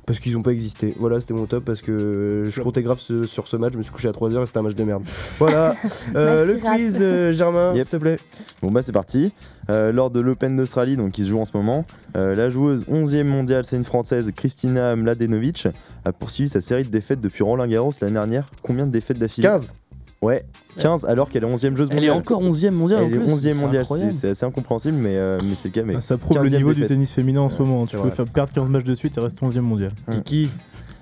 parce 0.10 0.20
qu'ils 0.20 0.34
n'ont 0.34 0.42
pas 0.42 0.54
existé. 0.54 0.96
Voilà, 1.00 1.20
c'était 1.22 1.36
mon 1.36 1.46
top 1.46 1.64
parce 1.64 1.82
que 1.82 1.92
euh, 1.92 2.50
je 2.50 2.62
comptais 2.64 2.82
grave 2.82 3.00
ce- 3.00 3.28
sur 3.28 3.48
ce 3.48 3.58
match. 3.58 3.74
Je 3.74 3.78
me 3.78 3.84
suis 3.84 3.92
couché 3.92 4.08
à 4.08 4.12
3h 4.12 4.42
et 4.42 4.46
c'était 4.48 4.58
un 4.58 4.64
match 4.64 4.74
de 4.74 4.84
merde. 4.84 5.04
Voilà. 5.38 5.76
Euh, 6.16 6.46
le 6.46 6.54
Merci, 6.54 6.68
Raph. 6.68 6.76
quiz, 6.78 6.98
euh, 7.02 7.32
Germain, 7.32 7.76
Yep. 7.76 7.84
s'il 7.86 7.92
te 7.92 8.02
plaît. 8.02 8.20
Bon 8.64 8.72
bah 8.72 8.82
c'est 8.82 8.92
parti. 8.92 9.32
Euh, 9.70 9.92
lors 9.92 10.10
de 10.10 10.20
l'Open 10.20 10.56
d'Australie, 10.56 10.98
donc 10.98 11.12
qui 11.12 11.24
se 11.24 11.30
joue 11.30 11.40
en 11.40 11.46
ce 11.46 11.56
moment, 11.56 11.86
euh, 12.18 12.34
la 12.36 12.50
joueuse 12.50 12.86
11e 12.88 13.28
mondiale, 13.28 13.66
c'est 13.66 13.76
une 13.76 13.86
française, 13.86 14.32
Kristina 14.36 14.96
Mladenovic, 14.96 15.68
a 16.06 16.12
poursuivi 16.12 16.50
sa 16.50 16.60
série 16.62 16.84
de 16.84 16.90
défaites 16.90 17.20
depuis 17.20 17.44
Roland 17.44 17.68
Garros 17.68 17.92
l'année 18.02 18.14
dernière. 18.14 18.50
Combien 18.64 18.88
de 18.88 18.92
défaites 18.92 19.20
d'affilée? 19.20 19.48
15. 19.48 19.76
Ouais, 20.22 20.44
15 20.78 21.06
alors 21.06 21.30
qu'elle 21.30 21.44
est 21.46 21.48
11e 21.48 21.78
joueuse 21.78 21.88
Elle 21.92 22.04
est 22.04 22.08
mondiale. 22.10 22.18
encore 22.18 22.44
11ème 22.44 22.72
mondiale 22.72 23.04
en 23.04 23.06
Elle 23.08 23.14
est 23.14 23.18
plus. 23.20 23.26
11e 23.34 23.54
c'est 23.54 23.62
mondiale, 23.66 23.86
c'est 24.12 24.30
assez 24.32 24.46
incompréhensible, 24.46 24.98
mais, 24.98 25.16
euh, 25.16 25.38
mais 25.44 25.56
c'est 25.56 25.70
le 25.70 25.74
cas. 25.74 25.84
Mais 25.84 25.96
Ah, 25.98 26.02
Ça 26.02 26.18
prouve 26.18 26.38
le 26.38 26.44
15e 26.50 26.58
niveau 26.58 26.74
du 26.74 26.86
tennis 26.88 27.12
féminin 27.12 27.40
en 27.42 27.50
ce 27.50 27.58
moment. 27.60 27.86
Tu 27.86 27.96
peux 27.96 28.02
vrai. 28.04 28.12
faire 28.12 28.26
perdre 28.26 28.52
15 28.52 28.68
matchs 28.68 28.84
de 28.84 28.96
suite 28.96 29.18
et 29.18 29.22
rester 29.22 29.46
11e 29.46 29.62
mondial. 29.62 29.92
Kiki. 30.12 30.50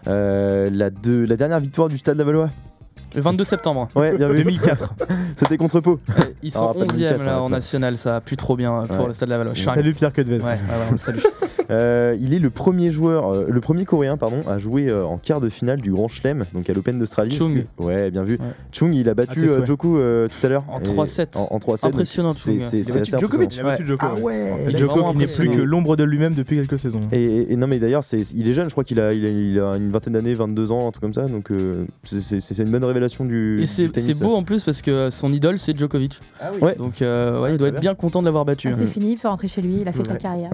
Euh, 0.08 0.70
la, 0.72 0.90
deux- 0.92 1.26
la 1.26 1.36
dernière 1.36 1.60
victoire 1.60 1.90
du 1.90 1.98
Stade 1.98 2.18
Lavallois. 2.18 2.50
Le 3.16 3.22
22 3.22 3.44
septembre. 3.44 3.88
Ouais, 3.96 4.16
bien 4.18 4.28
vu. 4.30 4.38
2004. 4.44 4.94
C'était 5.36 5.58
contre 5.58 5.80
Pau. 5.80 6.00
Ils 6.44 6.52
sont 6.52 6.68
Ah, 6.70 6.74
pas 6.74 6.86
11e 6.86 6.98
2004, 6.98 7.24
là 7.26 7.42
en 7.42 7.50
national, 7.50 7.98
ça 7.98 8.18
a 8.18 8.22
plus 8.22 8.38
trop 8.38 8.56
bien 8.56 8.84
pour 8.88 9.00
Ouais. 9.00 9.08
le 9.08 9.14
stade 9.14 9.30
de 9.30 9.34
la 9.34 9.38
Valois. 9.40 9.56
Salut 9.56 9.94
Pierre. 9.96 10.12
Ouais, 10.16 10.24
ouais, 10.26 10.40
ouais, 10.42 10.52
on 10.90 10.92
le 10.92 10.98
salue. 10.98 11.20
Euh, 11.70 12.16
il 12.22 12.34
est 12.34 12.40
le 12.40 12.50
premier 12.50 12.92
joueur, 12.92 13.32
euh, 13.34 13.46
le 13.50 13.62
premier 13.62 13.86
coréen 13.86 14.18
pardon, 14.18 14.42
à 14.48 14.58
jouer 14.60 14.88
euh, 14.88 15.06
en 15.06 15.18
quart 15.18 15.42
de 15.42 15.50
finale 15.50 15.82
du 15.82 15.92
Grand 15.92 16.08
Chelem, 16.08 16.46
donc 16.54 16.70
à 16.70 16.74
l'Open 16.74 16.98
d'Australie. 16.98 17.32
Chung. 17.32 17.66
Ouais, 17.78 18.10
bien 18.12 18.24
vu. 18.24 18.34
Ouais. 18.36 18.46
Chung, 18.72 18.94
il 18.94 19.10
a 19.10 19.14
battu 19.14 19.40
euh, 19.50 19.64
euh, 19.86 20.28
tout 20.28 20.46
à 20.46 20.50
l'heure. 20.50 20.64
En 20.70 20.80
Et- 20.80 20.84
3-7. 20.84 21.38
En, 21.38 21.48
en 21.52 21.58
3-7. 21.60 21.84
donc 21.84 21.94
Impressionnant, 21.94 22.30
C'est 22.30 22.52
Chung. 22.52 22.60
c'est- 22.62 22.80
assez 22.98 23.18
Djokovic. 23.18 23.24
impressionnant. 23.24 23.50
Il 23.52 23.60
a 23.60 23.64
battu 23.72 23.86
Djoko. 23.88 24.06
Ah 24.10 24.16
ouais. 24.20 24.52
Il 24.70 24.76
est 24.76 24.78
Djoko 24.78 24.94
vraiment 24.94 25.12
qui 25.14 25.18
n'est 25.20 25.28
plus 25.28 25.50
que 25.50 25.62
l'ombre 25.62 25.96
de 25.96 26.04
lui-même 26.04 26.34
depuis 26.34 26.56
quelques 26.58 26.80
saisons. 26.80 27.02
Et, 27.12 27.56
non 27.58 27.68
mais 27.68 27.80
d'ailleurs 27.80 28.04
c'est 28.04 28.22
il 28.36 28.48
est 28.48 28.54
jeune 28.54 28.68
je 28.70 28.74
crois 28.74 28.84
qu'il 28.84 29.00
a, 29.00 29.14
il 29.14 29.26
a, 29.26 29.30
il 29.30 29.60
a 29.60 29.76
une 29.78 29.92
vingtaine 29.92 30.14
d'années 30.14 30.36
22 30.36 30.72
ans 30.72 30.88
un 30.88 30.92
truc 30.92 31.02
comme 31.02 31.14
ça 31.14 31.28
donc 31.28 31.52
euh, 31.52 31.86
c'est- 32.04 32.58
une 32.60 32.70
bonne 32.72 32.84
révélation 32.84 33.26
du, 33.26 33.62
Et 33.62 33.66
c'est 33.66 33.90
tennis 33.90 34.18
c'est 34.18 34.24
beau 34.24 34.36
en 34.36 34.44
plus 34.44 34.64
parce 34.64 34.82
que 34.82 35.10
son 35.10 35.32
idole 35.34 35.60
c'est 35.60 35.78
Djokovic. 35.78 36.20
Ah 36.42 36.50
oui. 36.54 36.60
Ouais. 36.62 36.76
Donc 36.76 37.02
euh, 37.02 37.42
ouais, 37.42 37.52
il 37.54 37.58
doit 37.58 37.70
être 37.70 37.80
bien 37.80 37.96
content 37.96 38.20
de 38.22 38.26
l'avoir 38.26 38.46
battu. 38.46 38.70
Ah, 38.72 38.76
c'est 38.78 38.86
fini, 38.86 39.14
il 39.14 39.18
peut 39.18 39.28
rentrer 39.28 39.48
chez 39.48 39.62
lui, 39.62 39.80
il 39.82 39.88
a 39.88 39.92
fait 39.92 40.06
sa 40.06 40.16
carrière. 40.16 40.50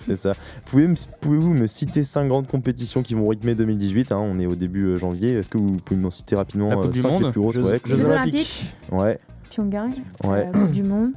C'est 0.00 0.16
ça. 0.16 0.34
Pouvez 0.66 0.88
me- 0.88 0.94
pouvez-vous 1.20 1.52
me 1.54 1.66
citer 1.66 2.02
cinq 2.04 2.28
grandes 2.28 2.46
compétitions 2.46 3.02
qui 3.02 3.14
vont 3.14 3.28
rythmer 3.28 3.54
2018 3.54 4.12
hein, 4.12 4.18
on 4.20 4.38
est 4.38 4.46
au 4.46 4.54
début 4.54 4.84
euh, 4.86 4.96
janvier 4.98 5.32
est-ce 5.34 5.48
que 5.48 5.58
vous 5.58 5.76
pouvez 5.84 6.00
m'en 6.00 6.10
citer 6.10 6.36
rapidement 6.36 6.68
La 6.70 6.76
Coupe 6.76 6.84
euh, 6.86 6.88
du 6.88 7.00
cinq 7.00 7.10
Monde. 7.10 7.24
les 7.24 7.30
plus 7.30 7.40
grosses? 7.40 7.54
Jeux, 7.56 7.62
ouais, 7.64 7.80
Jeux 7.84 7.96
Jeux 7.96 8.06
Olympiques. 8.06 8.74
ouais 8.90 9.18
Pyongyang, 9.50 9.92
Ouais. 10.24 10.46
euh, 10.48 10.52
Coupe 10.52 10.70
du 10.70 10.82
Monde. 10.82 11.10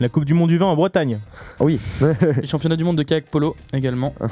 La 0.00 0.08
Coupe 0.08 0.24
du 0.24 0.34
Monde 0.34 0.48
du 0.48 0.58
vin 0.58 0.66
en 0.66 0.74
Bretagne. 0.76 1.20
Ah 1.60 1.64
oui 1.64 1.78
Les 2.40 2.46
championnats 2.46 2.76
du 2.76 2.84
monde 2.84 2.98
de 2.98 3.02
kayak 3.04 3.26
polo 3.26 3.54
également. 3.72 4.14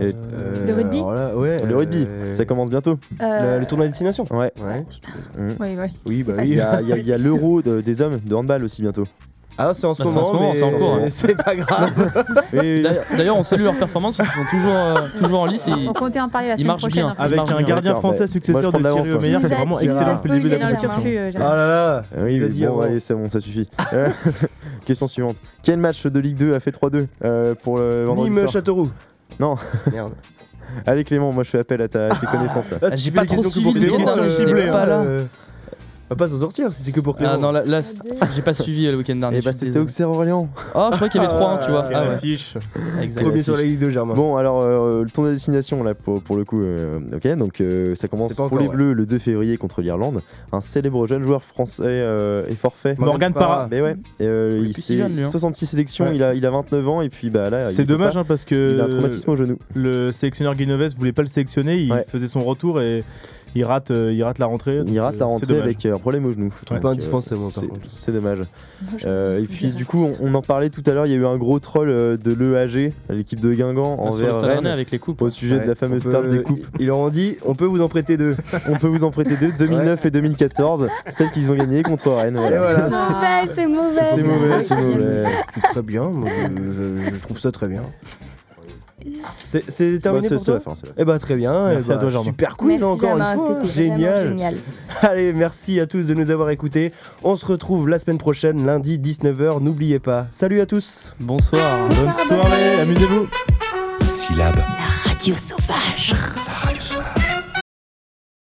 Et- 0.00 0.14
Euh, 0.32 0.66
Le 0.66 0.72
rugby 0.72 0.96
alors 0.96 1.12
là, 1.12 1.36
ouais, 1.36 1.66
le 1.66 1.76
rugby 1.76 2.06
euh, 2.08 2.32
ça 2.32 2.46
commence 2.46 2.70
bientôt 2.70 2.98
Euh, 3.20 3.54
le, 3.56 3.60
le 3.60 3.66
tournoi 3.66 3.84
à 3.84 3.88
destination. 3.88 4.26
ouais 4.30 4.50
Ouais. 4.58 4.86
Oui, 6.06 6.22
bah 6.22 6.34
il 6.44 6.50
oui. 6.52 7.04
y 7.04 7.12
a, 7.12 7.18
l'euro 7.18 7.60
de- 7.60 7.82
des 7.82 8.00
hommes 8.00 8.18
de 8.24 8.34
handball 8.34 8.64
aussi 8.64 8.80
bientôt 8.80 9.04
Ah, 9.58 9.72
c'est 9.74 9.86
en 9.86 9.94
ce 9.94 10.02
Bah, 10.02 10.08
c'est 10.12 10.18
en 10.18 10.32
moment, 10.32 10.52
c'est 10.54 10.62
en 10.62 10.70
cours, 10.72 10.94
hein. 10.94 11.00
c'est 11.10 11.34
pas 11.34 11.54
grave. 11.54 11.90
D'ailleurs- 13.16 13.36
on 13.36 13.42
salue 13.42 13.62
leur 13.64 13.76
performance 13.76 14.16
parce 14.16 14.30
qu'ils 14.30 14.42
sont 14.42 14.50
toujours, 14.50 14.74
euh, 14.74 14.94
toujours 15.18 15.40
en 15.40 15.46
lice 15.46 15.68
et 15.68 15.72
On 15.88 15.92
comptait 15.92 16.20
en 16.20 16.28
parler 16.28 16.48
la 16.48 16.54
Il 16.54 16.58
semaine 16.58 16.66
marche 16.68 16.82
prochaine. 16.82 17.02
bien. 17.04 17.10
en 17.12 17.14
fait. 17.14 17.22
Avec 17.22 17.38
un 17.38 17.44
bien. 17.44 17.62
gardien 17.62 17.94
français 17.96 18.18
moi, 18.20 18.26
successeur 18.28 18.72
de 18.72 18.78
Thierry. 18.78 19.12
Omeyer 19.12 19.38
qui 19.38 19.44
est 19.44 19.48
vraiment 19.48 19.78
excellent 19.80 20.14
depuis 20.16 20.28
le 20.30 20.34
début 20.36 20.48
de 20.50 20.54
la 20.56 20.66
compétition. 20.70 21.02
euh, 21.06 21.30
Ah 21.36 21.56
là 21.56 21.66
là. 21.68 22.04
Oui, 22.18 22.36
Il 22.36 22.42
a 22.42 22.46
oui, 22.46 22.52
dit 22.52 22.66
bon, 22.66 22.80
allez, 22.80 23.00
c'est 23.00 23.14
bon, 23.14 23.28
ça 23.28 23.40
suffit. 23.40 23.68
Question 24.86 25.06
suivante. 25.06 25.36
Quel 25.62 25.78
match 25.78 26.04
de 26.06 26.18
Ligue 26.20 26.36
2 26.36 26.54
a 26.54 26.60
fait 26.60 26.70
3-2 26.76 27.06
euh, 27.24 27.54
pour 27.62 27.78
le 27.78 28.04
vendredi 28.04 28.30
Nîmes 28.30 28.48
Châteauroux. 28.48 28.90
Non. 29.38 29.56
Merde. 29.92 30.12
Allez 30.86 31.04
Clément, 31.04 31.32
moi 31.32 31.44
je 31.44 31.50
fais 31.50 31.58
appel 31.58 31.82
à, 31.82 31.88
ta, 31.88 32.06
à 32.06 32.14
tes 32.16 32.26
connaissances 32.26 32.70
là. 32.70 32.78
Ah, 32.82 32.96
j'ai 32.96 33.10
pas 33.10 33.26
trop 33.26 33.34
questions 33.42 33.50
suivi 33.50 33.64
pour 33.72 33.74
le 33.74 33.80
Clément, 33.88 34.06
va 36.12 36.16
pas 36.16 36.28
s'en 36.28 36.38
sortir 36.38 36.72
si 36.72 36.82
c'est 36.82 36.92
que 36.92 37.00
pour 37.00 37.16
Clément. 37.16 37.32
Ah 37.34 37.38
non, 37.38 37.52
là, 37.52 37.62
là, 37.64 37.82
c'est- 37.82 37.98
j'ai 38.34 38.42
pas 38.42 38.54
suivi 38.54 38.86
euh, 38.86 38.92
le 38.92 38.98
week-end 38.98 39.16
dernier. 39.16 39.38
Et 39.38 39.40
je 39.40 39.44
bah 39.46 39.52
c'était. 39.52 39.78
Auxerre 39.78 40.10
Orléans. 40.10 40.48
Oh, 40.74 40.88
je 40.90 40.96
crois 40.96 41.08
qu'il 41.08 41.20
y 41.20 41.24
avait 41.24 41.32
3-1, 41.32 41.64
tu 41.64 41.70
vois. 41.70 41.88
Ah 41.92 42.02
ouais. 42.02 42.14
Affiche. 42.14 42.54
Exact. 43.00 43.22
Premier 43.22 43.42
sur 43.42 43.56
la 43.56 43.62
Ligue 43.62 43.78
2, 43.78 43.90
Germain. 43.90 44.14
Bon 44.14 44.36
alors 44.36 44.60
euh, 44.62 45.04
de 45.04 45.30
destination 45.30 45.82
là 45.84 45.94
pour, 45.94 46.22
pour 46.22 46.36
le 46.36 46.44
coup 46.44 46.60
euh, 46.62 46.98
ok 47.14 47.36
donc 47.36 47.60
euh, 47.60 47.94
ça 47.94 48.08
commence 48.08 48.34
pour 48.34 48.58
les 48.58 48.68
Bleus 48.68 48.92
le 48.92 49.06
2 49.06 49.18
février 49.18 49.56
contre 49.56 49.80
l'Irlande 49.82 50.20
un 50.52 50.60
célèbre 50.60 51.06
jeune 51.06 51.22
joueur 51.22 51.42
français 51.42 51.82
euh, 51.86 52.44
est 52.46 52.54
forfait 52.54 52.94
Morgan 52.98 53.32
Parra. 53.32 53.68
mais 53.70 53.80
ouais 53.80 53.96
et, 54.20 54.24
euh, 54.26 54.62
Il 54.66 54.76
s'est- 54.76 54.96
jeune, 54.96 55.12
lui, 55.14 55.20
hein. 55.20 55.24
66 55.24 55.66
sélections 55.66 56.06
Ouais. 56.06 56.16
il, 56.16 56.22
a, 56.22 56.34
il 56.34 56.44
a 56.44 56.50
29 56.50 56.88
ans 56.88 57.02
et 57.02 57.08
puis 57.08 57.30
bah 57.30 57.50
là 57.50 57.70
il 57.70 57.74
C'est 57.76 57.84
dommage 57.84 58.16
hein, 58.16 58.24
parce 58.26 58.44
il 58.50 58.80
a 58.80 58.84
un 58.84 58.86
que 58.86 58.90
traumatisme 58.90 59.30
au 59.30 59.36
genou 59.36 59.56
le 59.74 60.10
sélectionneur 60.12 60.54
Guinoves 60.54 60.94
voulait 60.96 61.12
pas 61.12 61.22
le 61.22 61.28
sélectionner, 61.28 61.76
il 61.76 62.04
faisait 62.08 62.28
son 62.28 62.42
retour 62.44 62.80
et 62.80 63.04
il 63.54 63.64
rate, 63.64 63.90
euh, 63.90 64.12
il 64.12 64.22
rate 64.24 64.38
la 64.38 64.46
rentrée. 64.46 64.80
il 64.86 65.00
rate 65.00 65.18
la 65.18 65.26
rentrée 65.26 65.60
avec 65.60 65.84
euh, 65.86 65.94
un 65.94 65.98
problème 65.98 66.24
au 66.26 66.32
genou 66.32 66.46
Ouais. 66.46 66.50
Donc, 66.70 66.80
Pas 66.80 66.88
euh, 66.88 66.92
indispensable, 66.92 67.40
c'est- 67.86 68.12
dommage 68.12 68.38
Euh, 69.04 69.40
et 69.40 69.46
puis 69.46 69.68
du 69.68 69.86
coup 69.86 69.98
on, 70.20 70.26
on 70.30 70.34
en 70.34 70.42
parlait 70.42 70.68
tout 70.70 70.82
à 70.86 70.92
l'heure 70.92 71.06
il 71.06 71.12
y 71.12 71.14
a 71.14 71.18
eu 71.18 71.24
un 71.26 71.36
gros 71.36 71.58
troll 71.60 71.88
de 71.88 72.32
l'EAG 72.32 72.92
l'équipe 73.10 73.38
de 73.40 73.54
Guingamp 73.54 73.96
Ah, 74.00 74.02
envers 74.08 74.40
Rennes 74.40 74.66
avec 74.66 74.90
les 74.90 74.98
coupes. 74.98 75.22
au 75.22 75.30
sujet 75.30 75.60
de 75.60 75.66
la 75.66 75.74
fameuse 75.76 76.04
perte 76.04 76.28
des 76.28 76.42
coupes 76.42 76.66
Ils 76.80 76.86
leur 76.86 76.98
ont 76.98 77.08
dit 77.08 77.36
on 77.44 77.54
peut 77.54 77.64
vous 77.64 77.80
en 77.80 77.88
prêter 77.88 78.16
deux. 78.16 78.36
on 78.68 78.76
peut 78.78 78.88
vous 78.88 79.04
en 79.04 79.10
prêter 79.10 79.36
deux 79.36 79.52
2009 79.56 80.04
et 80.06 80.10
2014 80.10 80.88
celles 81.10 81.30
qu'ils 81.30 81.50
ont 81.50 81.54
gagnées 81.54 81.82
contre 81.82 82.10
Rennes 82.10 82.36
voilà. 82.38 82.88
Mauvais, 82.88 83.54
c'est 83.54 83.66
mauvais. 83.66 84.00
c'est 84.14 84.22
mauvais 84.22 84.62
c'est 84.62 84.76
mauvais 84.76 85.24
C'est 85.54 85.60
très 85.60 85.82
bien, 85.82 86.04
moi, 86.10 86.28
je, 86.28 86.72
je- 86.72 87.14
je 87.16 87.22
trouve 87.22 87.38
ça 87.38 87.52
très 87.52 87.68
bien. 87.68 87.82
C'est 89.44 90.00
terminé 90.00 90.28
Bah, 90.28 90.36
pour 90.36 90.44
toi 90.44 90.60
fin. 90.60 90.72
Eh 90.96 91.04
bah 91.04 91.18
très 91.18 91.36
bien, 91.36 91.68
Merci 91.70 91.88
eh 91.90 91.92
à 91.92 91.94
bah, 91.96 92.00
toi, 92.02 92.10
Germain. 92.10 92.24
super 92.24 92.56
quiz 92.56 92.68
Merci 92.80 92.84
encore 92.84 93.16
Germain, 93.18 93.32
une 93.34 93.38
fois, 93.38 93.64
génial. 93.64 94.28
génial. 94.28 94.54
Allez, 95.02 95.32
merci 95.32 95.80
à 95.80 95.86
tous 95.86 96.06
de 96.06 96.14
nous 96.14 96.30
avoir 96.30 96.50
écoutés. 96.50 96.92
On 97.22 97.36
se 97.36 97.46
retrouve 97.46 97.88
la 97.88 97.98
semaine 97.98 98.18
prochaine, 98.18 98.64
lundi 98.66 98.98
19h, 98.98 99.62
n'oubliez 99.62 99.98
pas. 99.98 100.26
Salut 100.30 100.60
à 100.60 100.66
tous 100.66 101.14
Bonsoir. 101.20 101.88
Bonne 101.88 102.12
soirée, 102.12 102.80
amusez-vous. 102.80 103.26
Syllabe. 104.06 104.56
La 104.56 105.10
radio 105.10 105.34
sauvage. 105.34 106.14
La 106.46 106.52
radio 106.68 106.80
sauvage. 106.80 107.21